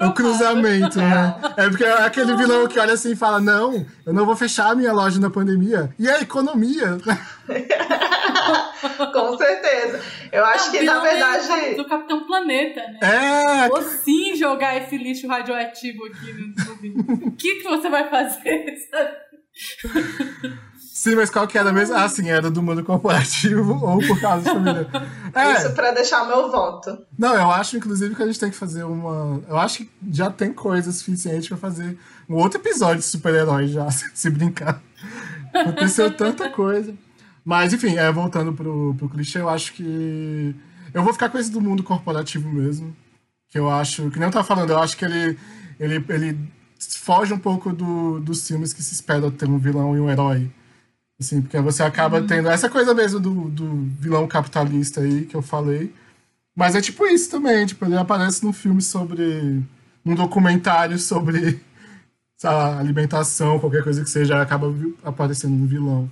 [0.00, 1.34] É o cruzamento, né?
[1.56, 4.70] É porque é aquele vilão que olha assim e fala: Não, eu não vou fechar
[4.70, 5.94] a minha loja na pandemia.
[5.98, 6.98] E a economia?
[9.12, 10.00] Com certeza.
[10.32, 11.74] Eu acho que, na verdade.
[11.76, 12.98] Do Capitão Planeta, né?
[13.02, 13.68] É.
[13.68, 16.94] Vou sim jogar esse lixo radioativo aqui no YouTube.
[17.26, 18.76] o que, que você vai fazer?
[21.04, 21.94] Sim, mas qual que era mesmo?
[21.94, 24.88] Ah, sim, era do mundo corporativo ou por causa de família.
[25.34, 25.52] É.
[25.54, 26.96] Isso para deixar o meu voto.
[27.18, 29.42] Não, eu acho, inclusive, que a gente tem que fazer uma.
[29.48, 31.98] Eu acho que já tem coisa suficiente para fazer
[32.28, 34.80] um outro episódio de super-herói já, se brincar.
[35.52, 36.94] Aconteceu tanta coisa.
[37.44, 40.54] Mas, enfim, é, voltando pro, pro clichê, eu acho que.
[40.94, 42.96] Eu vou ficar com esse do mundo corporativo mesmo.
[43.50, 45.36] Que eu acho, que nem eu tava falando, eu acho que ele,
[45.80, 46.38] ele, ele
[47.00, 50.48] foge um pouco do, dos filmes que se espera ter um vilão e um herói.
[51.20, 52.26] Assim, porque você acaba uhum.
[52.26, 55.92] tendo essa coisa mesmo do, do vilão capitalista aí que eu falei.
[56.54, 59.62] Mas é tipo isso também, tipo, ele aparece num filme sobre.
[60.04, 61.60] num documentário sobre
[62.42, 64.72] lá, alimentação, qualquer coisa que seja, acaba
[65.02, 66.10] aparecendo um vilão.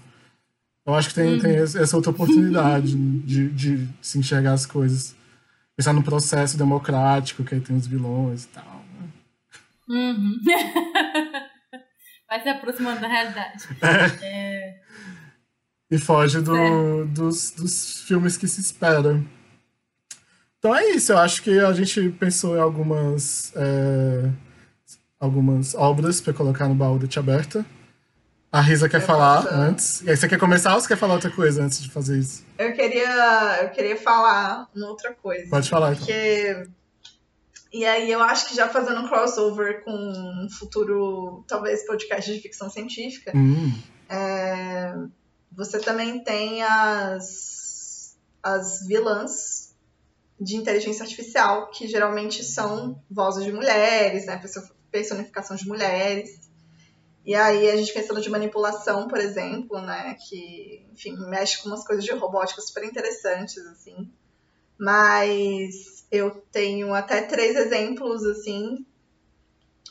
[0.85, 1.41] Eu acho que tem, uhum.
[1.41, 5.15] tem essa outra oportunidade de, de se enxergar as coisas.
[5.77, 8.85] Pensar no processo democrático, que aí tem os vilões e tal.
[9.01, 9.09] Né?
[9.89, 10.39] Uhum.
[12.29, 13.69] Vai se aproximando da realidade.
[13.81, 14.27] É.
[14.27, 14.82] É...
[15.93, 17.05] E foge do, é.
[17.05, 19.23] dos, dos filmes que se esperam.
[20.59, 24.31] Então é isso, eu acho que a gente pensou em algumas, é,
[25.20, 27.66] algumas obras para colocar no baú da Tia Aberta.
[28.51, 30.01] A Risa quer falar antes.
[30.01, 32.43] E aí, você quer começar ou você quer falar outra coisa antes de fazer isso?
[32.56, 35.51] Eu queria, eu queria falar uma outra coisa.
[35.51, 36.06] Pode falar, então.
[36.06, 36.69] Porque...
[37.70, 42.40] E aí eu acho que já fazendo um crossover com um futuro, talvez, podcast de
[42.40, 43.74] ficção científica, hum.
[44.09, 44.94] é...
[45.55, 49.74] você também tem as, as vilãs
[50.41, 54.41] de inteligência artificial, que geralmente são vozes de mulheres, né?
[54.91, 56.41] Personificação de mulheres.
[57.24, 61.87] E aí a gente pensando de manipulação, por exemplo, né, que, enfim, mexe com umas
[61.87, 64.12] coisas de robótica super interessantes, assim.
[64.77, 68.85] Mas eu tenho até três exemplos, assim.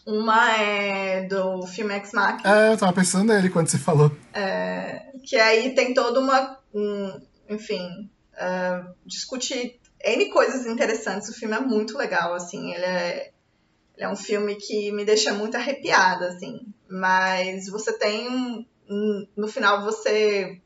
[0.05, 2.41] Uma é do filme Ex Machina.
[2.43, 4.11] É, eu tava pensando nele quando você falou.
[4.33, 11.29] É, que aí tem toda uma, um, enfim, uh, discute N coisas interessantes.
[11.29, 13.31] O filme é muito legal, assim, ele é
[14.01, 16.59] é um filme que me deixa muito arrepiada, assim.
[16.89, 20.59] Mas você tem um, um, no final você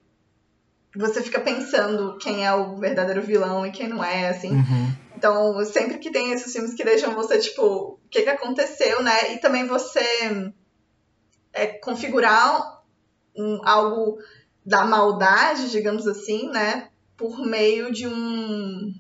[0.96, 4.52] você fica pensando quem é o verdadeiro vilão e quem não é, assim.
[4.52, 4.96] Uhum.
[5.16, 9.34] Então, sempre que tem esses filmes que deixam você, tipo, o que, que aconteceu, né?
[9.34, 10.52] E também você
[11.54, 12.84] é, configurar
[13.36, 14.20] um, algo
[14.66, 16.90] da maldade, digamos assim, né?
[17.16, 18.94] Por meio de um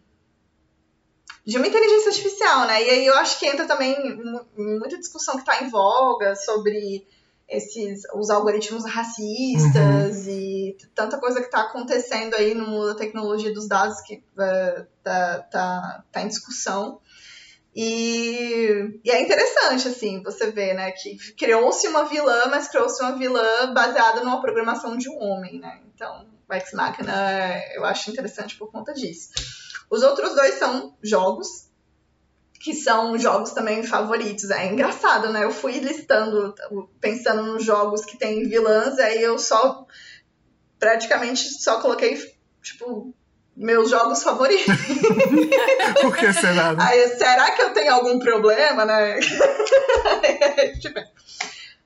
[1.45, 2.83] de uma inteligência artificial, né?
[2.83, 3.95] E aí eu acho que entra também
[4.57, 7.05] muita discussão que está em voga sobre
[7.47, 10.31] esses os algoritmos racistas uhum.
[10.31, 14.85] e tanta coisa que está acontecendo aí no mundo da tecnologia dos dados que uh,
[15.03, 16.99] tá, tá, tá em discussão.
[17.75, 23.17] E, e, é interessante, assim, você ver, né, que criou-se uma vilã, mas criou-se uma
[23.17, 25.81] vilã baseada numa programação de um homem, né?
[25.93, 29.29] Então, o Ex Machina eu acho interessante por conta disso.
[29.89, 31.64] Os outros dois são jogos,
[32.65, 34.49] que são jogos também favoritos.
[34.49, 35.43] É engraçado, né?
[35.43, 36.55] Eu fui listando,
[36.99, 39.85] pensando nos jogos que tem vilãs, aí eu só
[40.79, 42.17] praticamente só coloquei,
[42.63, 43.13] tipo,
[43.55, 44.65] meus jogos favoritos.
[46.01, 46.73] Por que será?
[46.73, 46.83] Né?
[46.83, 49.19] Aí, será que eu tenho algum problema, né?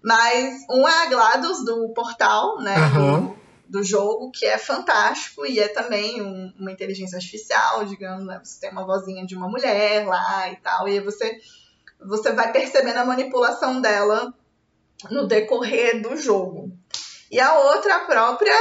[0.02, 2.78] Mas um é a GLaDOS do Portal, né?
[2.78, 3.39] Uhum do
[3.84, 8.40] jogo, que é fantástico e é também um, uma inteligência artificial, digamos, né?
[8.44, 11.40] Você tem uma vozinha de uma mulher lá e tal, e aí você,
[12.00, 14.34] você vai percebendo a manipulação dela
[15.10, 16.72] no decorrer do jogo.
[17.32, 18.56] E a outra, a própria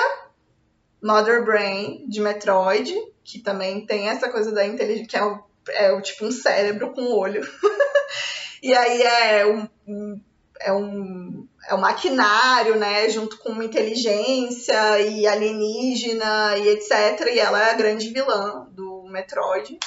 [1.02, 2.94] Mother Brain de Metroid,
[3.24, 6.92] que também tem essa coisa da inteligência, que é, o, é o, tipo um cérebro
[6.92, 7.42] com olho.
[8.62, 10.20] e aí é um, um
[10.60, 17.28] é um, é um maquinário, né, junto com inteligência e alienígena e etc.
[17.30, 19.78] E ela é a grande vilã do Metroid.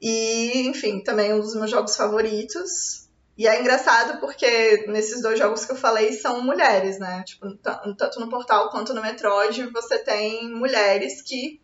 [0.00, 3.08] E, enfim, também um dos meus jogos favoritos.
[3.36, 7.22] E é engraçado porque nesses dois jogos que eu falei são mulheres, né?
[7.24, 7.56] Tipo,
[7.96, 11.60] tanto no Portal quanto no Metroid você tem mulheres que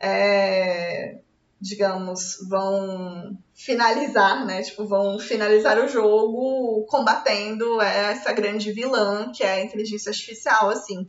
[0.00, 1.18] é,
[1.60, 4.62] digamos, vão finalizar, né?
[4.62, 11.08] Tipo, vão finalizar o jogo combatendo essa grande vilã que é a inteligência artificial, assim.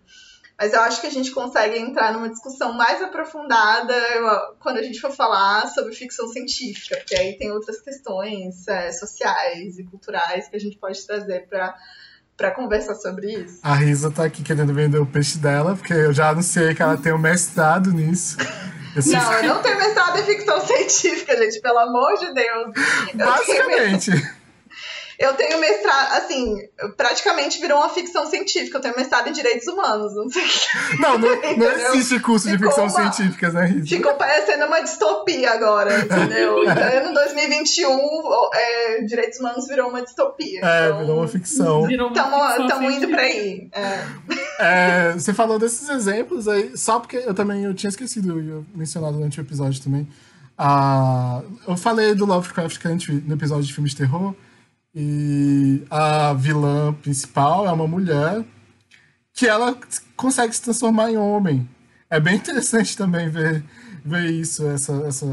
[0.59, 3.95] Mas eu acho que a gente consegue entrar numa discussão mais aprofundada
[4.59, 9.79] quando a gente for falar sobre ficção científica, porque aí tem outras questões é, sociais
[9.79, 11.75] e culturais que a gente pode trazer para
[12.37, 13.59] para conversar sobre isso.
[13.61, 16.97] A Risa tá aqui querendo vender o peixe dela, porque eu já anunciei que ela
[16.97, 18.37] tem um mestrado nisso.
[19.05, 22.73] Não, eu não tenho mestrado em ficção científica, gente, pelo amor de Deus.
[23.13, 24.40] Basicamente.
[25.21, 26.57] Eu tenho mestrado, assim,
[26.97, 28.77] praticamente virou uma ficção científica.
[28.77, 30.99] Eu tenho mestrado em direitos humanos, não sei o que.
[30.99, 33.85] Não, não, não existe curso de ficção uma, científica, né, Rita?
[33.85, 36.61] Ficou parecendo uma distopia agora, entendeu?
[36.71, 37.99] Então, no 2021,
[38.53, 40.61] é, direitos humanos virou uma distopia.
[40.63, 41.87] É, então, virou uma ficção.
[41.89, 43.69] Estamos indo pra aí.
[43.71, 44.03] É.
[44.59, 49.17] É, você falou desses exemplos aí, só porque eu também eu tinha esquecido, eu mencionado
[49.17, 50.07] durante o episódio também.
[50.57, 54.33] a, eu falei do Lovecraft Country no episódio de filmes de terror,
[54.93, 58.43] e a vilã principal é uma mulher
[59.33, 59.77] que ela
[60.15, 61.69] consegue se transformar em homem.
[62.09, 63.63] É bem interessante também ver,
[64.03, 65.27] ver isso, essa, essa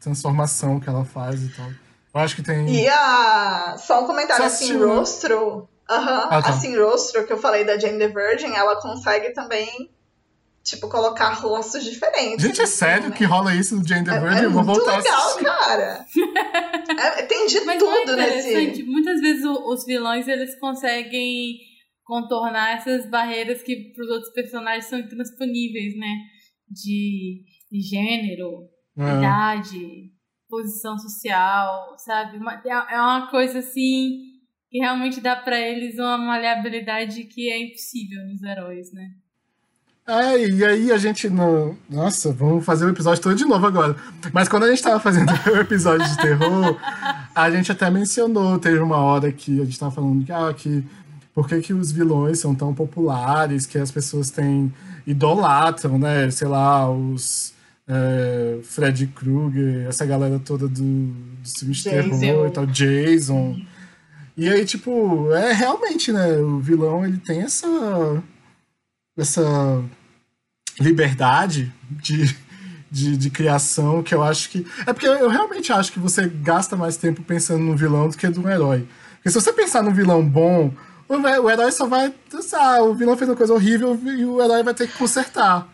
[0.00, 1.68] transformação que ela faz e tal.
[2.14, 2.68] Eu acho que tem.
[2.68, 3.76] E a.
[3.78, 5.68] Só um comentário assim, Rostro.
[5.88, 6.50] Aham, uhum, ah, tá.
[6.50, 9.90] assim, Rostro, que eu falei da Jane the Virgin, ela consegue também
[10.62, 12.44] tipo, colocar rostos diferentes.
[12.44, 13.16] Gente, é assim, sério né?
[13.16, 14.42] que rola isso no Jane the é?
[14.42, 16.06] É, é vou voltar legal, cara.
[17.18, 18.82] é, tem de Mas tudo nesse...
[18.84, 21.58] Muitas vezes os vilões, eles conseguem
[22.04, 26.14] contornar essas barreiras que para os outros personagens são intransponíveis, né?
[26.68, 28.68] De, de gênero,
[28.98, 29.02] é.
[29.02, 30.10] idade,
[30.48, 32.38] posição social, sabe?
[32.66, 34.32] É, é uma coisa assim
[34.70, 39.10] que realmente dá para eles uma maleabilidade que é impossível nos heróis, né?
[40.06, 41.76] É, e aí a gente não.
[41.88, 43.94] Nossa, vamos fazer o episódio todo de novo agora.
[44.32, 46.76] Mas quando a gente tava fazendo o episódio de terror,
[47.32, 50.84] a gente até mencionou, teve uma hora que a gente tava falando que, ah, que
[51.32, 54.72] por que, que os vilões são tão populares, que as pessoas têm.
[55.06, 56.30] idolatram, né?
[56.30, 57.52] Sei lá, os.
[57.86, 63.60] É, Freddy Krueger, essa galera toda do, do filme de terror e tal, Jason.
[64.36, 66.38] E aí, tipo, é realmente, né?
[66.38, 67.66] O vilão ele tem essa
[69.16, 69.84] essa
[70.80, 72.36] liberdade de,
[72.90, 74.66] de, de, criação que eu acho que.
[74.86, 78.26] É porque eu realmente acho que você gasta mais tempo pensando no vilão do que
[78.28, 78.86] no herói.
[79.16, 80.72] Porque se você pensar no vilão bom,
[81.08, 82.14] o, herói só vai.
[82.54, 85.68] Ah, o vilão fez uma coisa horrível e o herói vai ter que consertar.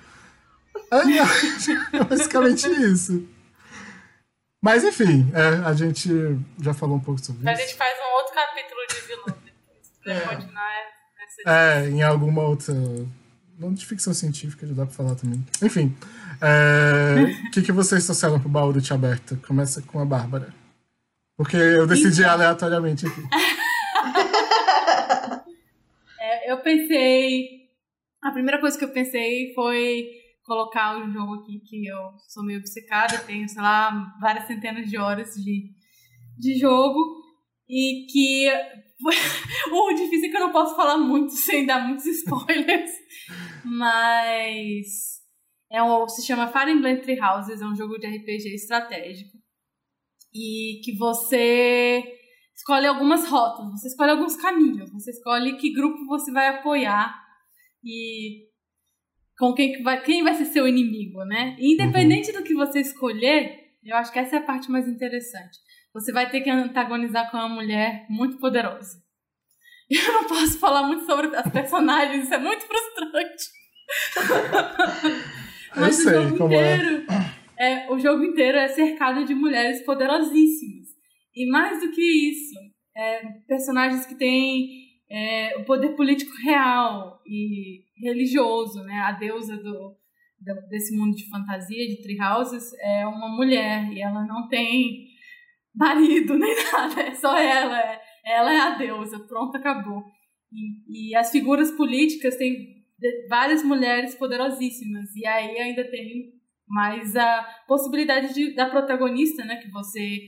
[0.91, 0.97] É,
[1.97, 3.27] é basicamente isso.
[4.61, 6.11] Mas enfim, é, a gente
[6.61, 7.63] já falou um pouco sobre Mas isso.
[7.63, 9.93] A gente faz um outro capítulo de vilão depois.
[10.03, 10.37] Pra é.
[10.37, 10.73] continuar
[11.25, 12.75] essa É, em alguma outra
[13.59, 15.45] não de ficção científica, já dá pra falar também.
[15.63, 15.95] Enfim.
[16.41, 19.37] É, o é, que, que vocês trouxeram pro baú do Tia Aberta?
[19.47, 20.55] Começa com a Bárbara.
[21.37, 22.33] Porque eu decidi então...
[22.33, 23.21] aleatoriamente aqui.
[26.21, 27.69] é, eu pensei.
[28.23, 30.09] A primeira coisa que eu pensei foi
[30.45, 34.97] colocar o jogo aqui, que eu sou meio obcecada, tenho, sei lá, várias centenas de
[34.97, 35.71] horas de,
[36.39, 36.99] de jogo.
[37.69, 38.51] E que
[39.73, 42.91] o difícil é que eu não posso falar muito sem dar muitos spoilers.
[43.65, 45.19] Mas
[45.71, 49.39] é um, se chama Fire Emblem Three Houses, é um jogo de RPG estratégico.
[50.35, 52.03] E que você
[52.55, 57.15] escolhe algumas rotas, você escolhe alguns caminhos, você escolhe que grupo você vai apoiar
[57.85, 58.49] e
[59.39, 61.57] com quem vai, quem vai ser seu inimigo, né?
[61.59, 62.39] E independente uhum.
[62.39, 65.59] do que você escolher, eu acho que essa é a parte mais interessante.
[65.99, 69.03] Você vai ter que antagonizar com uma mulher muito poderosa.
[69.91, 73.45] Eu não posso falar muito sobre as personagens, isso é muito frustrante.
[75.75, 76.77] Mas sei, o jogo é.
[76.77, 77.07] inteiro.
[77.57, 77.73] É.
[77.73, 77.91] é.
[77.91, 80.87] o jogo inteiro é cercado de mulheres poderosíssimas.
[81.35, 82.55] E mais do que isso,
[82.97, 84.69] é, personagens que têm
[85.11, 89.01] é, o poder político real e religioso, né?
[89.01, 89.97] A deusa do,
[90.41, 95.18] do, desse mundo de fantasia, de Tree Houses, é uma mulher e ela não tem
[95.79, 97.79] marido nem nada, é só ela.
[97.79, 100.03] É, ela é a deusa, pronto, acabou.
[100.53, 102.79] E, e as figuras políticas têm
[103.29, 105.15] várias mulheres poderosíssimas.
[105.15, 106.33] E aí ainda tem
[106.67, 110.21] mais a possibilidade de, da protagonista, né, que você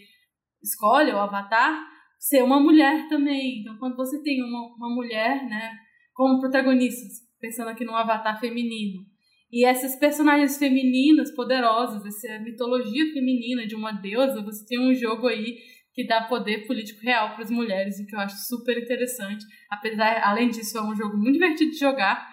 [0.63, 1.87] escolhe, o avatar,
[2.19, 3.61] ser uma mulher também.
[3.61, 5.73] Então, quando você tem uma, uma mulher, né,
[6.15, 7.07] como protagonista,
[7.39, 9.05] pensando aqui num avatar feminino,
[9.53, 15.27] e essas personagens femininas poderosas, essa mitologia feminina de uma deusa, você tem um jogo
[15.27, 15.59] aí
[15.93, 19.45] que dá poder político real para as mulheres, o que eu acho super interessante.
[19.69, 22.29] Apesar, além disso, é um jogo muito divertido de jogar.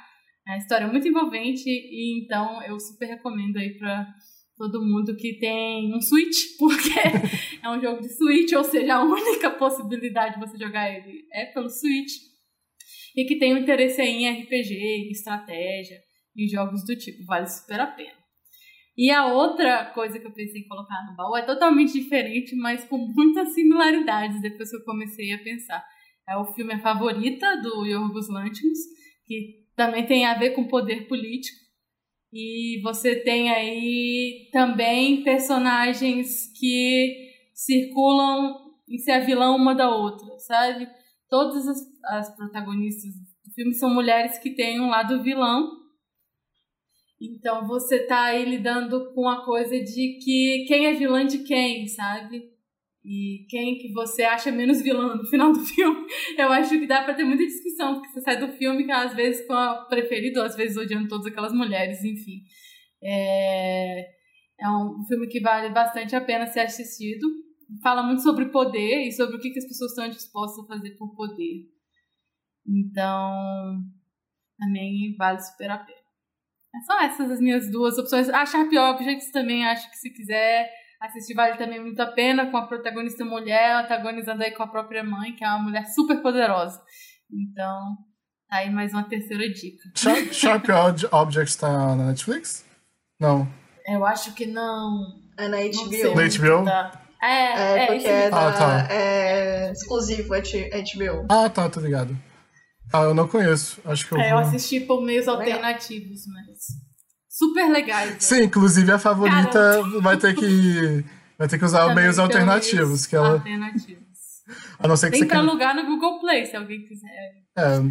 [0.47, 4.07] A história é muito envolvente e então eu super recomendo aí para
[4.55, 6.99] todo mundo que tem um Switch, porque
[7.63, 11.45] é um jogo de Switch, ou seja, a única possibilidade de você jogar ele é
[11.47, 12.13] pelo Switch.
[13.15, 15.97] E que tem um interesse em RPG, em estratégia,
[16.37, 18.17] em jogos do tipo, vale super a pena.
[18.97, 22.83] E a outra coisa que eu pensei em colocar no baú é totalmente diferente, mas
[22.85, 25.83] com muitas similaridades depois que eu comecei a pensar.
[26.27, 28.79] É o filme A Favorita, do Yorgos Lanthimos,
[29.25, 31.57] que também tem a ver com poder político.
[32.33, 40.37] E você tem aí também personagens que circulam em ser a vilã uma da outra,
[40.39, 40.89] sabe?
[41.29, 45.86] Todas as, as protagonistas do filme são mulheres que têm um lado vilão
[47.19, 51.87] então você tá aí lidando com a coisa de que quem é vilã de quem,
[51.87, 52.43] sabe?
[53.03, 56.05] E quem que você acha menos vilã no final do filme.
[56.37, 59.15] Eu acho que dá pra ter muita discussão, porque você sai do filme que às
[59.15, 62.43] vezes com a preferida, às vezes odiando todas aquelas mulheres, enfim.
[63.01, 64.17] É...
[64.59, 67.27] É um filme que vale bastante a pena ser assistido.
[67.83, 70.91] Fala muito sobre poder e sobre o que, que as pessoas estão dispostas a fazer
[70.97, 71.69] por poder.
[72.65, 73.83] Então,
[74.57, 75.96] também vale super a pena.
[76.85, 78.29] São essas as minhas duas opções.
[78.29, 80.69] A Sharp Objects também acho que se quiser
[81.01, 85.03] assistir vale também muito a pena, com a protagonista mulher, antagonizando aí com a própria
[85.03, 86.81] mãe, que é uma mulher super poderosa.
[87.31, 87.97] Então,
[88.49, 89.83] tá aí mais uma terceira dica.
[89.95, 90.65] Sharp, Sharp
[91.11, 92.65] Objects tá na Netflix?
[93.19, 93.47] Não.
[93.85, 95.05] Eu acho que não.
[95.37, 96.15] É na HBO.
[96.15, 96.65] Na HBO?
[96.65, 97.01] Tá.
[97.21, 98.87] É, É, é, porque é, da, Ah, tá.
[98.93, 101.25] é exclusivo HBO.
[101.29, 102.15] Ah, tá, tô ligado.
[102.93, 103.79] Ah, eu não conheço.
[103.85, 104.45] Acho que eu É, eu vou...
[104.45, 106.47] assisti por meios alternativos, mas
[107.29, 108.11] super legais.
[108.11, 108.17] né?
[108.19, 111.03] Sim, inclusive a favorita vai ter que
[111.37, 114.07] vai ter que usar Também meios alternativos, meios que ela, Alternativos.
[114.79, 117.07] a não ser que Tem você pra queira- alugar no Google Play, se alguém quiser.
[117.57, 117.81] É.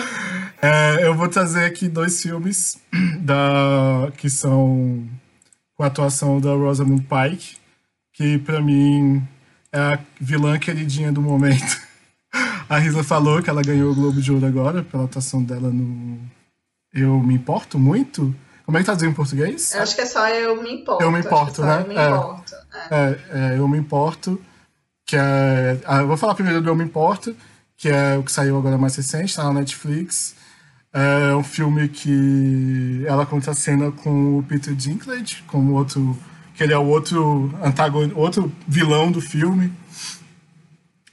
[0.63, 2.81] É, eu vou trazer aqui dois filmes
[3.21, 5.07] da que são
[5.77, 7.57] com a atuação da Rosamund Pike,
[8.15, 9.23] que pra mim
[9.71, 11.81] é a vilã queridinha do momento.
[12.69, 16.19] A Risla falou que ela ganhou o Globo de Ouro agora pela atuação dela no
[16.93, 18.35] Eu Me Importo Muito.
[18.65, 19.75] Como é que traduziu em português?
[19.75, 21.03] Eu acho que é só Eu Me Importo.
[21.03, 21.83] Eu Me Importo, é só né?
[21.83, 22.09] Eu Me É.
[22.09, 22.55] Importo.
[22.91, 23.19] é.
[23.31, 24.41] É, é, Eu Me Importo,
[25.07, 25.79] que é.
[25.85, 27.37] ah, eu vou falar primeiro do Eu Me Importo,
[27.77, 30.35] que é o que saiu agora mais recente, tá na Netflix.
[30.93, 36.17] É um filme que ela conta a cena com o Peter Dinklage, como outro.
[36.55, 39.73] que ele é o outro antagonista, outro vilão do filme.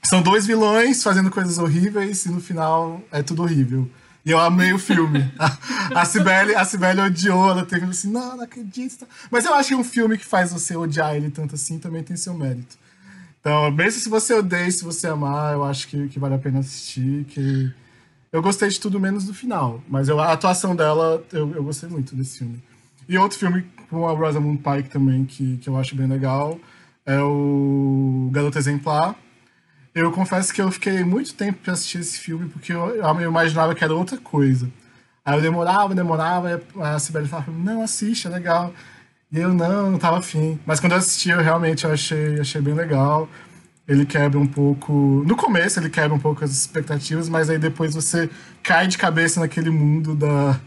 [0.04, 3.88] São dois vilões fazendo coisas horríveis e no final é tudo horrível.
[4.24, 5.32] E eu amei o filme.
[5.94, 9.06] A, Cibele, a Cibele odiou, ela teve assim, não, não acredito.
[9.30, 12.16] Mas eu acho que um filme que faz você odiar ele tanto assim também tem
[12.16, 12.76] seu mérito.
[13.40, 16.60] Então, mesmo se você odeia, se você amar, eu acho que, que vale a pena
[16.60, 17.24] assistir.
[17.24, 17.72] Que
[18.32, 19.82] eu gostei de tudo menos do final.
[19.88, 22.62] Mas eu- a atuação dela, eu, eu gostei muito desse filme.
[23.08, 26.58] E outro filme com a Rosamund Pike também, que, que eu acho bem legal,
[27.04, 29.16] é o Garota Exemplar.
[29.94, 33.74] Eu confesso que eu fiquei muito tempo pra assistir esse filme, porque eu, eu imaginava
[33.74, 34.70] que era outra coisa.
[35.24, 38.72] Aí eu demorava, demorava, a Sibeli falava, não, assiste, é legal.
[39.30, 40.58] E eu, não, não tava afim.
[40.66, 43.28] Mas quando eu assisti, eu realmente achei, achei bem legal.
[43.86, 45.22] Ele quebra um pouco...
[45.26, 48.30] No começo ele quebra um pouco as expectativas, mas aí depois você
[48.62, 50.58] cai de cabeça naquele mundo da,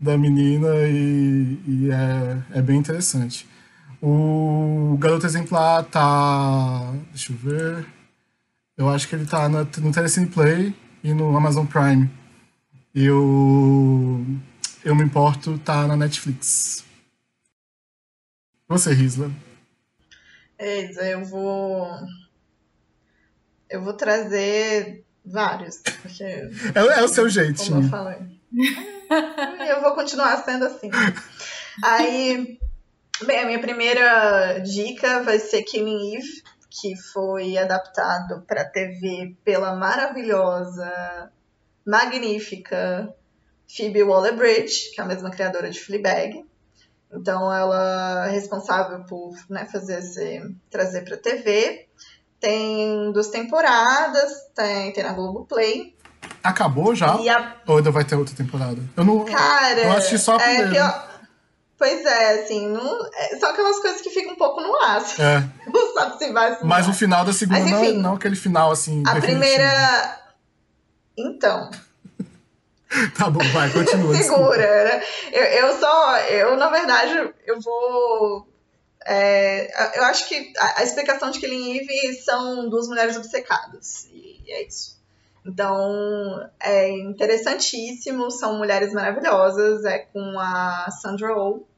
[0.00, 3.48] da menina e, e é, é bem interessante.
[4.00, 6.92] O Garoto Exemplar tá...
[7.12, 7.86] Deixa eu ver...
[8.82, 12.10] Eu acho que ele tá na- no Telecine Play e no Amazon Prime.
[12.92, 14.24] E o
[14.84, 16.84] Eu Me Importo tá na Netflix.
[18.66, 19.30] Você, Risla.
[20.58, 21.86] Eita, eu vou.
[23.70, 25.76] Eu vou trazer vários.
[26.02, 27.28] Porque, É, é o seu
[27.68, 28.18] como eu falei.
[29.68, 30.90] Eu vou continuar sendo assim.
[31.84, 32.58] Aí,
[33.24, 36.42] bem, a minha primeira dica vai ser Killing Eve,
[36.80, 41.30] que foi adaptado para TV pela maravilhosa,
[41.86, 43.14] magnífica
[43.68, 46.44] Phoebe Waller-Bridge, que é a mesma criadora de Fleabag.
[47.12, 51.86] Então, ela é responsável por né, fazer esse, trazer para TV.
[52.40, 55.94] Tem duas temporadas, tem, tem na Globoplay.
[56.42, 57.12] Acabou já?
[57.12, 58.78] A Ou ainda vai ter outra temporada?
[58.96, 59.24] Eu não.
[59.26, 60.70] Cara, Eu assisti só a é primeira.
[60.70, 61.11] pior.
[61.82, 63.08] Pois é, assim, não...
[63.12, 64.98] é, são aquelas coisas que ficam um pouco no ar.
[64.98, 65.42] assim, É.
[65.68, 68.14] Não sabe se vai se não Mas o final da segunda Mas, não, enfim, não
[68.14, 69.02] aquele final assim.
[69.04, 69.40] A definitivo.
[69.40, 70.20] primeira.
[71.18, 71.70] Então,
[73.18, 74.14] Tá bom, vai, continua.
[74.14, 75.02] segura, né?
[75.32, 76.18] Eu, eu só.
[76.18, 78.46] Eu, na verdade, eu vou.
[79.04, 84.06] é, eu acho que a, a explicação de Killing Eve são duas mulheres obcecadas.
[84.12, 85.02] E é isso.
[85.44, 91.71] Então, é interessantíssimo, são mulheres maravilhosas, é com a Sandra Oh.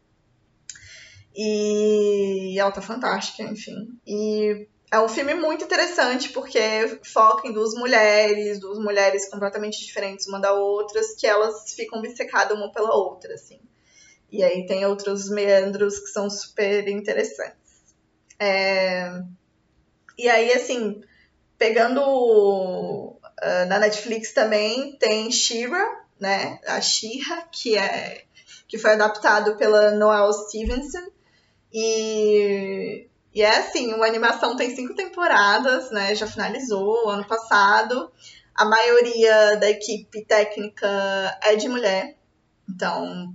[1.35, 3.99] E ela tá fantástica, enfim.
[4.07, 6.61] E é um filme muito interessante porque
[7.03, 12.57] foca em duas mulheres, duas mulheres completamente diferentes uma da outra, que elas ficam obcecadas
[12.57, 13.61] uma pela outra, assim.
[14.31, 17.95] E aí tem outros meandros que são super interessantes.
[18.39, 19.23] É,
[20.19, 21.03] E aí, assim,
[21.59, 26.61] pegando uh, na Netflix também tem Shira, né?
[26.67, 28.25] A Shira, que é
[28.69, 31.07] que foi adaptado pela Noelle Stevenson.
[31.75, 36.15] E, e é assim, uma animação tem cinco temporadas, né?
[36.15, 38.13] Já finalizou ano passado.
[38.55, 40.87] A maioria da equipe técnica
[41.43, 42.17] é de mulher.
[42.69, 43.35] Então,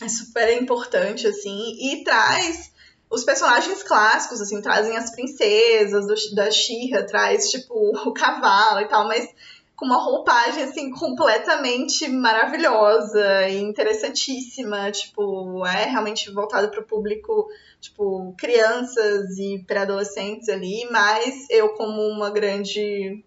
[0.00, 1.76] é super importante, assim.
[1.78, 2.72] E traz
[3.10, 8.88] os personagens clássicos, assim, trazem as princesas do, da Shira, traz, tipo, o cavalo e
[8.88, 9.28] tal, mas
[9.76, 17.46] com uma roupagem assim completamente maravilhosa e interessantíssima, tipo, é realmente voltado para o público,
[17.80, 23.22] tipo, crianças e pré-adolescentes ali, mas eu como uma grande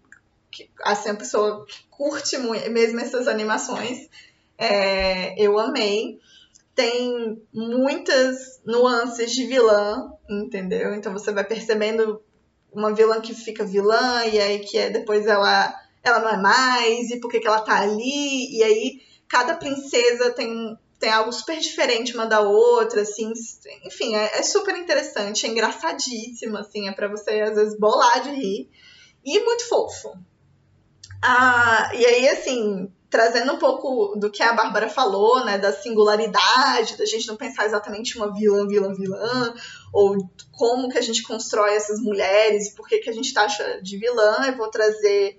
[0.82, 4.08] assim, a pessoa que curte muito, mesmo essas animações,
[4.58, 6.18] é, eu amei.
[6.74, 10.94] Tem muitas nuances de vilã, entendeu?
[10.94, 12.20] Então você vai percebendo
[12.72, 17.10] uma vilã que fica vilã e aí que é, depois ela ela não é mais,
[17.10, 21.58] e por que, que ela tá ali, e aí cada princesa tem, tem algo super
[21.58, 23.32] diferente uma da outra, assim,
[23.84, 28.30] enfim, é, é super interessante, é engraçadíssimo, assim, é para você às vezes bolar de
[28.30, 28.70] rir,
[29.24, 30.12] e muito fofo.
[31.22, 36.96] Ah, e aí, assim, trazendo um pouco do que a Bárbara falou, né, da singularidade,
[36.96, 39.54] da gente não pensar exatamente uma vilã, vilã, vilã,
[39.92, 40.16] ou
[40.52, 44.46] como que a gente constrói essas mulheres, por que, que a gente taxa de vilã,
[44.46, 45.36] eu vou trazer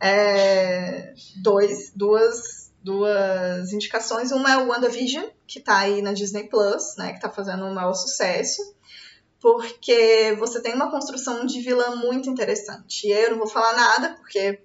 [0.00, 4.32] é, dois, duas, duas indicações.
[4.32, 7.74] Uma é o WandaVision, que está aí na Disney Plus, né, que está fazendo um
[7.74, 8.74] maior sucesso,
[9.40, 13.06] porque você tem uma construção de vilã muito interessante.
[13.06, 14.60] E eu não vou falar nada, porque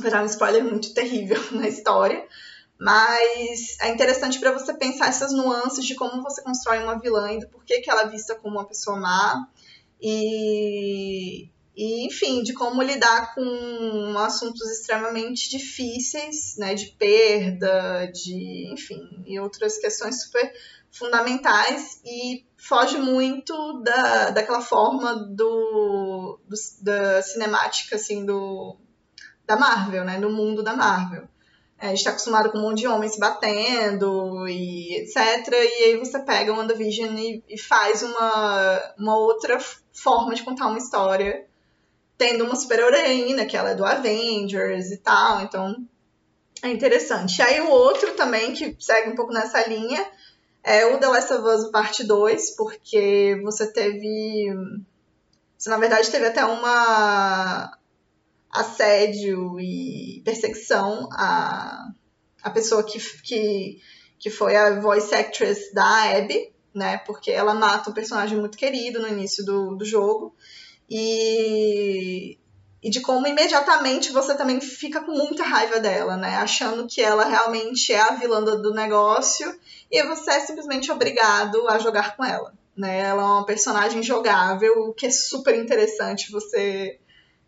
[0.00, 2.26] vai dar um spoiler muito terrível na história.
[2.78, 7.40] Mas é interessante para você pensar essas nuances de como você constrói uma vilã e
[7.40, 9.48] do porquê que ela é vista como uma pessoa má.
[10.00, 19.22] E, e, enfim, de como lidar com assuntos extremamente difíceis, né, de perda, de, enfim,
[19.26, 20.54] e outras questões super
[20.90, 28.78] fundamentais e foge muito da, daquela forma do, do da cinemática, assim, do,
[29.46, 31.28] da Marvel, né, do mundo da Marvel.
[31.78, 35.52] É, a gente está acostumado com um monte de homens se batendo e etc.
[35.52, 39.58] E aí você pega o WandaVision e, e faz uma, uma outra
[39.92, 41.46] forma de contar uma história
[42.18, 45.86] tendo uma super-heroína, que ela é do Avengers e tal, então
[46.62, 47.38] é interessante.
[47.38, 50.04] E aí o outro também, que segue um pouco nessa linha,
[50.62, 54.52] é o The Last of Us Parte 2, porque você teve...
[55.56, 57.76] Você, na verdade, teve até uma
[58.50, 61.88] assédio e perseguição a,
[62.42, 63.80] a pessoa que, que,
[64.18, 66.98] que foi a voice actress da Abby, né?
[66.98, 70.34] Porque ela mata um personagem muito querido no início do, do jogo
[70.88, 72.38] e,
[72.82, 76.36] e de como imediatamente você também fica com muita raiva dela, né?
[76.36, 79.54] Achando que ela realmente é a vilã do negócio
[79.90, 82.52] e você é simplesmente obrigado a jogar com ela.
[82.76, 83.00] Né?
[83.00, 86.98] Ela é uma personagem jogável, o que é super interessante você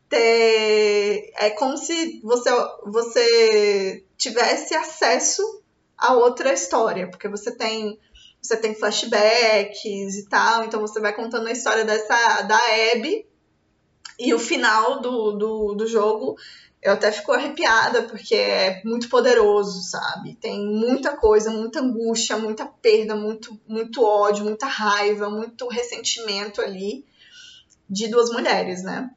[0.09, 1.31] ter.
[1.37, 2.51] É como se você,
[2.87, 5.63] você tivesse acesso
[5.97, 7.99] a outra história, porque você tem
[8.41, 12.59] você tem flashbacks e tal, então você vai contando a história dessa da
[12.93, 13.27] Abby
[14.19, 16.37] e o final do, do, do jogo
[16.81, 20.37] eu até fico arrepiada porque é muito poderoso, sabe?
[20.37, 27.05] Tem muita coisa, muita angústia, muita perda, muito, muito ódio, muita raiva, muito ressentimento ali
[27.91, 29.11] de duas mulheres, né?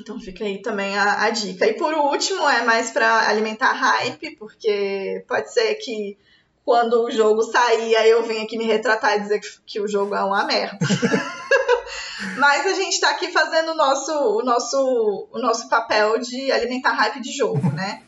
[0.00, 1.66] Então fica aí também a, a dica.
[1.66, 6.16] E por último, é mais para alimentar hype, porque pode ser que
[6.64, 9.88] quando o jogo sair, aí eu venho aqui me retratar e dizer que, que o
[9.88, 10.78] jogo é uma merda.
[12.38, 16.92] Mas a gente está aqui fazendo o nosso, o, nosso, o nosso papel de alimentar
[16.92, 18.02] hype de jogo, né?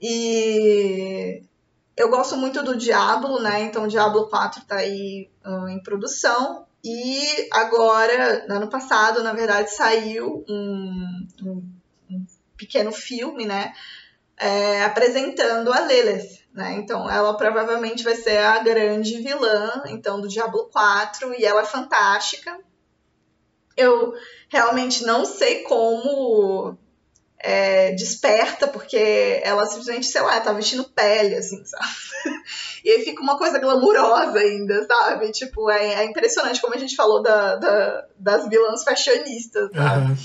[0.00, 1.42] E
[1.96, 3.62] eu gosto muito do Diablo, né?
[3.62, 6.66] Então o Diablo 4 está aí uh, em produção.
[6.84, 11.72] E agora, no ano passado, na verdade, saiu um, um,
[12.10, 12.26] um
[12.56, 13.72] pequeno filme, né?
[14.38, 16.74] É, apresentando a Lilith, né?
[16.74, 21.64] Então, ela provavelmente vai ser a grande vilã, então, do Diablo 4, e ela é
[21.64, 22.58] fantástica.
[23.76, 24.14] Eu
[24.48, 26.76] realmente não sei como
[27.38, 31.86] é, desperta, porque ela simplesmente, sei lá, tá vestindo pele, assim, sabe?
[32.84, 35.32] E aí fica uma coisa glamurosa ainda, sabe?
[35.32, 40.10] Tipo, é, é impressionante como a gente falou da, da das vilãs fashionistas, sabe?
[40.12, 40.16] Uhum.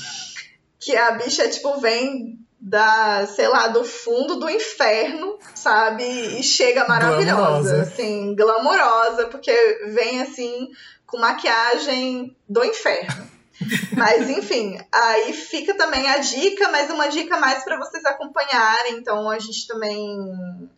[0.79, 6.03] Que a bicha, tipo, vem da, sei lá, do fundo do inferno, sabe?
[6.03, 9.51] E chega maravilhosa, assim, glamourosa, porque
[9.87, 10.69] vem assim
[11.07, 13.31] com maquiagem do inferno.
[13.97, 18.97] Mas enfim, aí fica também a dica, mas uma dica mais para vocês acompanharem.
[18.97, 20.17] Então a gente também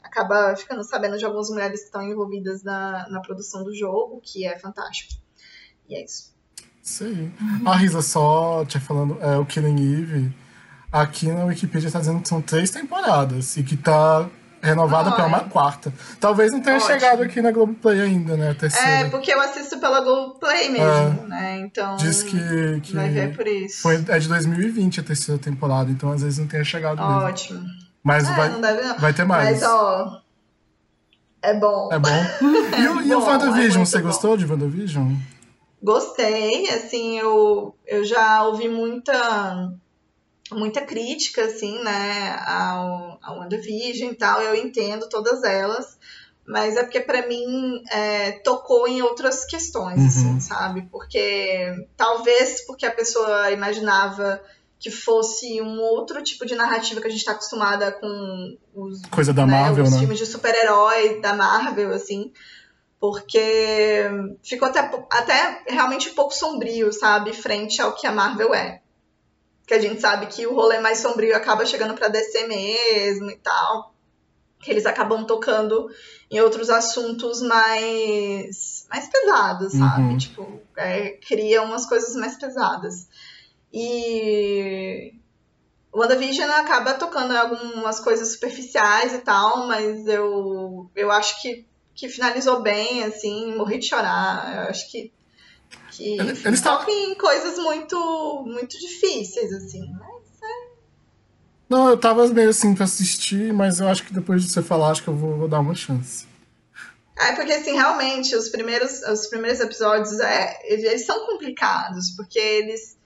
[0.04, 4.46] acaba ficando sabendo de algumas mulheres que estão envolvidas na, na produção do jogo, que
[4.46, 5.14] é fantástico.
[5.88, 6.34] E é isso.
[6.82, 7.32] Sim.
[7.66, 10.43] A Risa só te falando, é, o Killing Eve
[10.94, 14.30] Aqui na Wikipedia está dizendo que são três temporadas e que tá
[14.62, 15.92] renovada para uma quarta.
[16.20, 16.92] Talvez não tenha Ótimo.
[16.94, 18.54] chegado aqui na Globoplay ainda, né?
[18.54, 19.08] Terceira.
[19.08, 21.58] É, porque eu assisto pela Globoplay mesmo, né?
[21.62, 21.96] Então.
[21.98, 23.82] Diz que, que Vai ver por isso.
[23.82, 27.22] foi, é de 2020 a terceira temporada, então às vezes não tenha chegado mesmo.
[27.24, 27.66] Ótimo.
[28.04, 28.98] Mas É, vai, não deve não.
[29.00, 29.50] vai ter mais.
[29.50, 30.22] Mas, ó.
[31.42, 31.90] É bom.
[31.92, 32.10] É bom.
[32.80, 34.08] E, o- e o bom, WandaVision, é você bom.
[34.08, 35.16] gostou de WandaVision?
[35.82, 39.74] Gostei, assim, eu, eu já ouvi muita
[40.54, 45.98] muita crítica, assim, né, ao, ao WandaVision e tal, eu entendo todas elas,
[46.46, 50.08] mas é porque pra mim é, tocou em outras questões, Uhum.
[50.08, 50.88] assim, sabe?
[50.92, 54.42] Porque talvez porque a pessoa imaginava
[54.80, 59.32] que fosse um outro tipo de narrativa que a gente tá acostumada com os Coisa
[59.34, 60.00] da né, Marvel, os né?
[60.00, 62.34] filmes de super-herói da Marvel, assim,
[63.00, 64.10] porque
[64.44, 64.80] ficou até,
[65.12, 68.82] até realmente um pouco sombrio, sabe, frente ao que a Marvel é.
[69.66, 73.38] Que a gente sabe que o rolê mais sombrio acaba chegando pra DC mesmo e
[73.38, 73.94] tal.
[74.60, 75.90] Que eles acabam tocando
[76.30, 80.04] em outros assuntos mais, mais pesados, sabe?
[80.04, 80.18] Uhum.
[80.18, 83.08] Tipo, é, cria umas coisas mais pesadas.
[83.72, 85.14] E
[85.94, 91.68] o WandaVision acaba tocando em algumas coisas superficiais e tal, mas eu, eu acho que,
[91.94, 94.64] que finalizou bem, assim, morri de chorar.
[94.64, 95.14] Eu acho que,
[95.94, 96.34] que Ele-
[97.10, 99.90] em coisas muito, muito difíceis, assim.
[100.00, 100.24] Mas
[101.70, 104.92] Não, eu tava meio assim pra assistir, mas eu acho que depois de você falar,
[104.92, 106.28] acho que eu vou, vou dar uma chance.
[107.18, 112.98] É porque, assim, realmente, os primeiros, os primeiros episódios, é, eles são complicados, porque eles,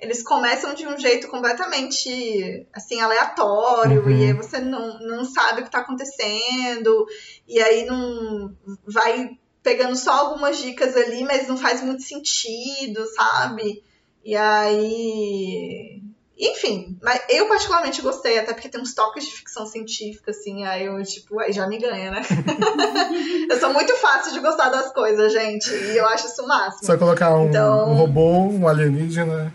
[0.00, 4.10] eles começam de um jeito completamente, assim, aleatório, Uhum.
[4.10, 7.06] e aí você não, não sabe o que tá acontecendo,
[7.48, 8.56] e aí não
[8.86, 13.82] vai pegando só algumas dicas ali, mas não faz muito sentido, sabe?
[14.24, 16.02] E aí...
[16.40, 20.84] Enfim, mas eu particularmente gostei, até porque tem uns toques de ficção científica, assim, aí
[20.84, 22.22] eu, tipo, aí já me ganha, né?
[23.50, 26.84] eu sou muito fácil de gostar das coisas, gente, e eu acho isso o máximo.
[26.86, 29.52] Só colocar um, Então- um robô, um alienígena.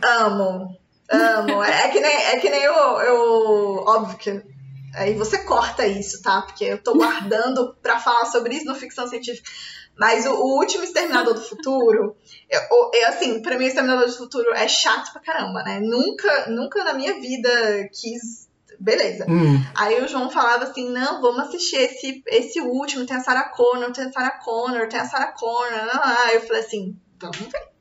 [0.00, 0.78] Amo,
[1.10, 1.64] amo.
[1.64, 3.84] É, é que nem, é que nem eu, eu.
[3.84, 4.53] Óbvio que.
[4.94, 6.42] Aí você corta isso, tá?
[6.42, 9.50] Porque eu tô guardando pra falar sobre isso no ficção científica.
[9.96, 12.16] Mas o, o último Exterminador do Futuro,
[12.50, 12.60] eu,
[12.92, 15.80] eu, assim, pra mim o Exterminador do Futuro é chato pra caramba, né?
[15.80, 18.48] Nunca, nunca na minha vida quis.
[18.80, 19.24] Beleza.
[19.28, 23.48] Hum, Aí o João falava assim: não, vamos assistir esse, esse último, tem a Sarah
[23.50, 25.90] Connor, tem a Sarah Connor, tem a Sarah Connor.
[25.92, 27.73] Ah, eu falei assim: vamos ver.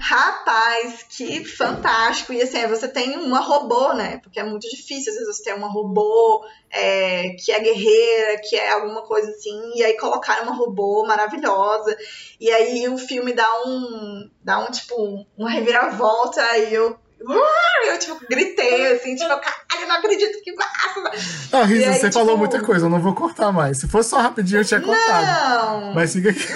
[0.00, 2.32] Rapaz, que fantástico.
[2.32, 4.18] E assim, aí você tem uma robô, né?
[4.22, 8.56] Porque é muito difícil, às vezes, você ter uma robô é, que é guerreira, que
[8.56, 11.96] é alguma coisa assim, e aí colocaram uma robô maravilhosa.
[12.40, 14.30] E aí o filme dá um.
[14.42, 16.96] dá um tipo, uma reviravolta, e eu.
[17.28, 21.10] "Ah!" Eu, tipo, gritei, assim, tipo, caralho, eu não acredito que massa!
[21.52, 23.78] Ah, Risa, aí, você falou tipo- muita coisa, eu não vou cortar mais.
[23.78, 25.26] Se fosse só rapidinho, eu tinha cortado.
[25.26, 25.94] Não!
[25.94, 26.40] Mas siga aqui.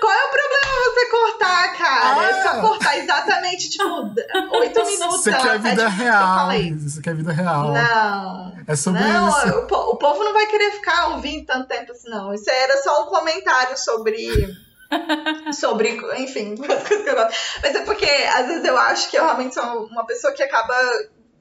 [0.00, 2.20] Qual é o problema você cortar, cara?
[2.20, 2.24] Ah!
[2.24, 5.22] É só cortar exatamente, tipo, oito minutos.
[5.22, 6.48] Você sei lá, quer vida que eu real.
[6.50, 7.72] Risa, você quer vida real.
[7.72, 8.52] Não.
[8.66, 9.48] É sobre não, isso.
[9.48, 12.32] O, o povo não vai querer ficar ouvindo tanto tempo assim, não.
[12.34, 14.56] Isso era só um comentário sobre.
[15.58, 17.60] sobre, enfim, as coisas que eu gosto.
[17.62, 20.74] Mas é porque, às vezes, eu acho que eu realmente sou uma pessoa que acaba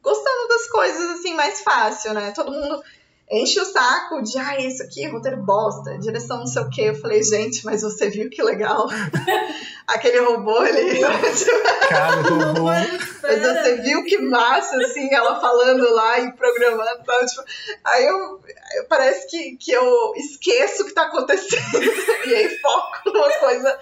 [0.01, 2.31] gostando das coisas assim mais fácil, né?
[2.35, 2.83] Todo mundo
[3.33, 6.81] enche o saco de, ah, isso aqui, roteiro bosta, direção não sei o quê.
[6.83, 8.87] Eu falei, gente, mas você viu que legal?
[9.87, 10.99] Aquele robô ali.
[11.89, 12.63] Cara, robô.
[12.63, 16.99] Mas você viu que massa, assim, ela falando lá e programando?
[17.27, 17.43] Tipo,
[17.85, 18.17] aí eu,
[18.77, 21.81] eu- parece que, que eu esqueço o que tá acontecendo
[22.27, 23.77] e aí foco numa coisa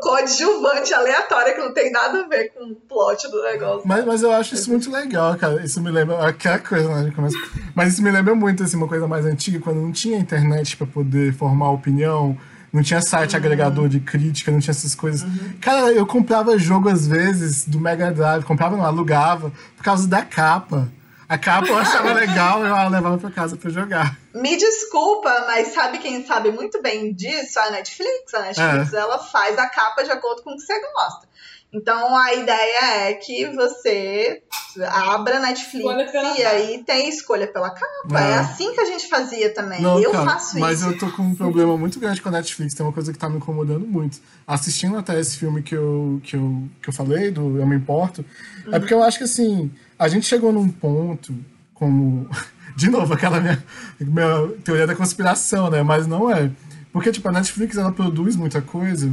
[0.00, 3.82] coadjuvante, aleatória, que não tem nada a ver com o plot do negócio.
[3.86, 5.62] Mas, mas eu acho isso muito legal, cara.
[5.64, 7.08] Isso me lembra aquela coisa, né?
[7.08, 7.36] de começo-
[7.74, 10.86] Mas isso me lembra muito, assim, uma coisa mais antiga, quando não tinha internet pra
[10.86, 12.36] poder formar opinião,
[12.76, 15.26] não tinha site agregador de crítica, não tinha essas coisas.
[15.62, 20.22] Cara, eu comprava jogo às vezes do Mega Drive, comprava não, alugava, por causa da
[20.22, 20.86] capa.
[21.26, 24.18] A capa eu achava legal, eu levava pra casa pra jogar.
[24.34, 27.58] Me desculpa, mas sabe quem sabe muito bem disso?
[27.58, 28.34] A Netflix.
[28.34, 31.26] A Netflix, ela faz a capa de acordo com o que você gosta.
[31.72, 34.42] Então, a ideia é que você
[34.84, 38.20] abra a Netflix e aí tem escolha pela capa.
[38.20, 38.30] É.
[38.30, 39.82] É assim que a gente fazia também.
[39.82, 40.90] Não, eu cara, faço mas isso.
[40.90, 42.74] eu tô com um problema muito grande com a Netflix.
[42.74, 44.20] Tem uma coisa que tá me incomodando muito.
[44.46, 48.24] Assistindo até esse filme que eu, que eu, que eu falei, do Eu Me Importo,
[48.70, 51.34] é porque eu acho que assim, a gente chegou num ponto
[51.74, 52.28] como.
[52.76, 53.64] De novo, aquela minha,
[53.98, 55.82] minha teoria da conspiração, né?
[55.82, 56.50] Mas não é.
[56.92, 59.10] Porque, tipo, a Netflix ela produz muita coisa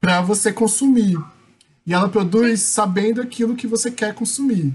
[0.00, 1.18] pra você consumir.
[1.86, 4.72] E ela produz sabendo aquilo que você quer consumir.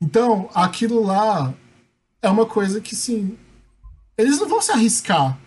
[0.00, 1.52] Então, aquilo lá
[2.22, 3.36] é uma coisa que, sim,
[4.16, 5.38] eles não vão se arriscar.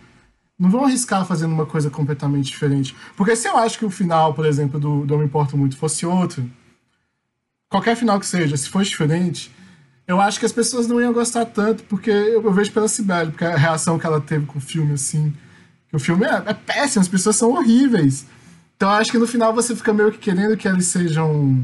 [0.58, 2.94] Não vão arriscar fazendo uma coisa completamente diferente.
[3.16, 5.76] Porque se eu acho que o final, por exemplo, do, do Eu Me Importo Muito
[5.76, 6.48] fosse outro,
[7.70, 9.52] qualquer final que seja, se fosse diferente,
[10.06, 13.30] eu acho que as pessoas não iam gostar tanto, porque eu, eu vejo pela Cibele,
[13.30, 15.32] porque a reação que ela teve com o filme, assim,
[15.88, 18.26] que o filme é, é péssimo, as pessoas são horríveis.
[18.78, 21.60] Então eu acho que no final você fica meio que querendo que eles sejam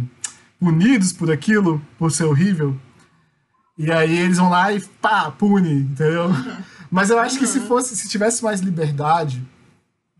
[0.59, 2.77] punidos por aquilo, por ser horrível.
[3.79, 6.29] E aí eles vão lá e pá, pune, entendeu?
[6.91, 9.41] Mas eu acho que se fosse, se tivesse mais liberdade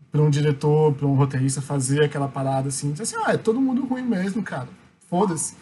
[0.09, 3.85] para um diretor, para um roteirista fazer aquela parada assim, assim, ah, é todo mundo
[3.85, 4.69] ruim mesmo, cara.
[5.09, 5.53] Foda-se.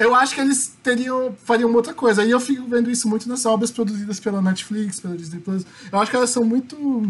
[0.00, 2.24] Eu acho que eles teriam, fariam outra coisa.
[2.24, 5.64] E eu fico vendo isso muito nas obras produzidas pela Netflix, pela Disney Plus.
[5.92, 7.08] Eu acho que elas são muito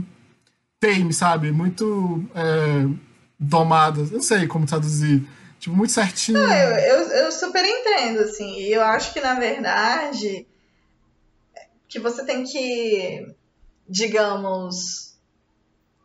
[0.78, 1.50] tame, sabe?
[1.50, 2.86] Muito é,
[3.40, 4.10] domadas.
[4.10, 5.26] Eu não sei como traduzir.
[5.58, 6.38] Tipo, muito certinho.
[6.38, 8.60] Não, eu, eu, eu super entendo, assim.
[8.60, 10.46] E eu acho que, na verdade,
[11.88, 13.26] que você tem que,
[13.88, 15.16] digamos,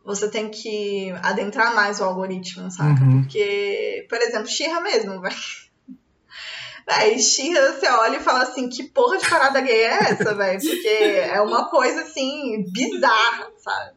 [0.04, 3.00] você tem que adentrar mais o algoritmo, sabe?
[3.02, 3.22] Uhum.
[3.22, 5.34] Porque, por exemplo, Xirra mesmo, vai.
[6.88, 10.60] Aí Xirra, você olha e fala assim, que porra de parada gay é essa, velho?
[10.60, 13.92] Porque é uma coisa, assim, bizarra, sabe?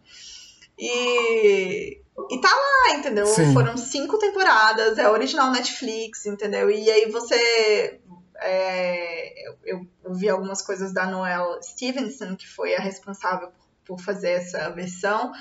[0.78, 3.26] E, e tá lá, entendeu?
[3.26, 3.54] Sim.
[3.54, 6.70] Foram cinco temporadas, é original Netflix, entendeu?
[6.70, 8.00] E aí você.
[8.42, 14.04] é, eu, eu vi algumas coisas da Noelle Stevenson, que foi a responsável por, por
[14.04, 15.32] fazer essa versão,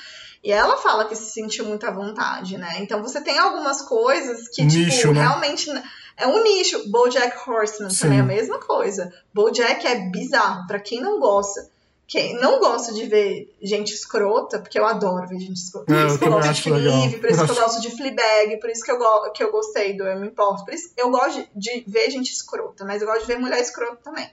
[0.42, 2.76] e ela fala que se sentiu muito à vontade, né?
[2.78, 5.20] Então você tem algumas coisas que, Nicho, tipo, né?
[5.20, 5.70] realmente.
[6.16, 6.90] É um nicho.
[6.90, 8.00] Bojack Horseman Sim.
[8.02, 9.12] também é a mesma coisa.
[9.32, 10.66] Bojack é bizarro.
[10.66, 11.70] Pra quem não gosta,
[12.08, 15.92] quem não gosta de ver gente escrota, porque eu adoro ver gente escrota.
[15.92, 17.10] É, Por eu isso que eu gosto de legal.
[17.20, 19.94] por isso que eu gosto de Fleabag, por isso que eu, go que eu gostei
[19.96, 20.64] do Eu Me Importo.
[20.64, 23.60] Por isso eu gosto de, de ver gente escrota, mas eu gosto de ver mulher
[23.60, 24.28] escrota também.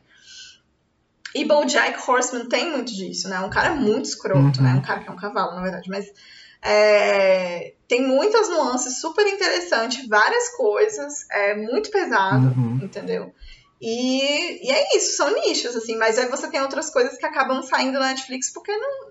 [1.36, 3.42] E Bojack Horseman tem muito disso, né?
[3.42, 4.64] Um cara muito escroto, Uhum.
[4.64, 4.74] né?
[4.74, 6.06] Um cara que é um cavalo, na verdade, mas
[6.62, 12.80] é, tem muitas nuances super interessantes, várias coisas, é muito pesado, Uhum.
[12.82, 13.34] entendeu?
[13.82, 17.62] E, e é isso, são nichos, assim, mas aí você tem outras coisas que acabam
[17.62, 19.10] saindo na Netflix porque não,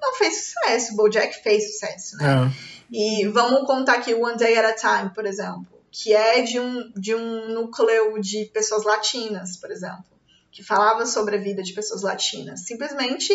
[0.00, 0.96] não fez sucesso.
[0.96, 2.52] Bojack fez sucesso, né?
[2.52, 2.76] É.
[2.90, 6.92] E vamos contar aqui One Day at a Time, por exemplo, que é de um,
[6.96, 10.04] de um núcleo de pessoas latinas, por exemplo,
[10.52, 12.60] que falava sobre a vida de pessoas latinas.
[12.60, 13.32] Simplesmente,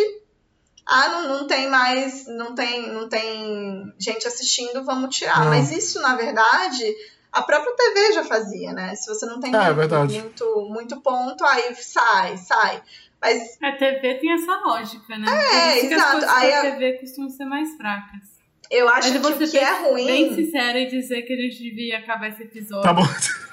[0.86, 5.42] ah, não, não tem mais, não tem, não tem gente assistindo, vamos tirar.
[5.42, 5.50] Não.
[5.50, 6.86] Mas isso, na verdade,
[7.32, 8.94] a própria TV já fazia, né?
[8.96, 12.82] Se você não tem É, é muito, muito, ponto, aí sai, sai.
[13.22, 15.28] Mas A TV tem essa lógica, né?
[15.30, 16.26] É, exato.
[16.28, 18.22] Aí da a- TV costumam ser mais fracas.
[18.70, 19.22] eu acho Mas que o
[19.52, 20.06] que é ruim.
[20.06, 23.04] bem sincera e dizer que a gente devia acabar esse episódio Tá bom.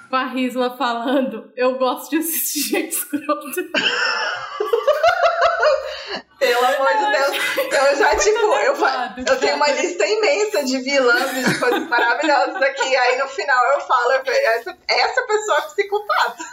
[0.09, 3.63] com a Risla falando eu gosto de assistir gente escrota.
[6.39, 7.37] Pelo amor de Deus.
[7.73, 8.77] Eu já, tipo, eu,
[9.27, 12.97] eu tenho uma lista imensa de vilãs e de coisas maravilhosas aqui.
[12.97, 16.45] Aí no final eu falo, essa, essa pessoa é psicopata.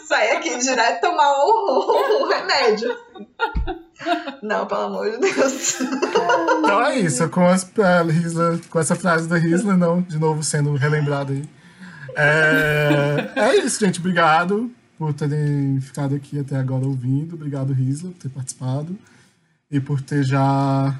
[0.04, 2.90] Sai aqui direto tomar um, um remédio.
[2.90, 4.38] assim.
[4.42, 5.80] Não, pelo amor de Deus.
[5.80, 10.42] Então é isso, com, as, a Risla, com essa frase da Risla, não, de novo
[10.42, 11.48] sendo relembrada aí.
[12.16, 14.00] É, é isso, gente.
[14.00, 14.70] Obrigado
[15.04, 17.34] por terem ficado aqui até agora ouvindo.
[17.34, 18.98] Obrigado, Risla, por ter participado
[19.70, 20.98] e por ter já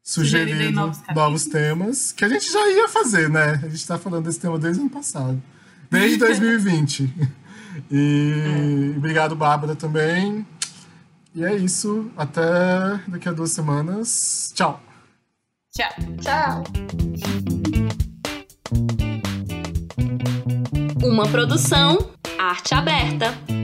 [0.00, 3.60] Sugerido novos novos, temas que a gente já ia fazer, né?
[3.64, 5.42] A gente tá falando desse tema desde o ano passado,
[5.90, 7.12] desde 2020.
[7.90, 10.46] E obrigado, Bárbara, também.
[11.34, 12.12] E é isso.
[12.16, 12.42] Até
[13.08, 14.52] daqui a duas semanas.
[14.54, 14.80] Tchau.
[15.72, 15.90] Tchau.
[16.20, 16.64] Tchau.
[21.02, 23.59] Uma produção Arte Aberta.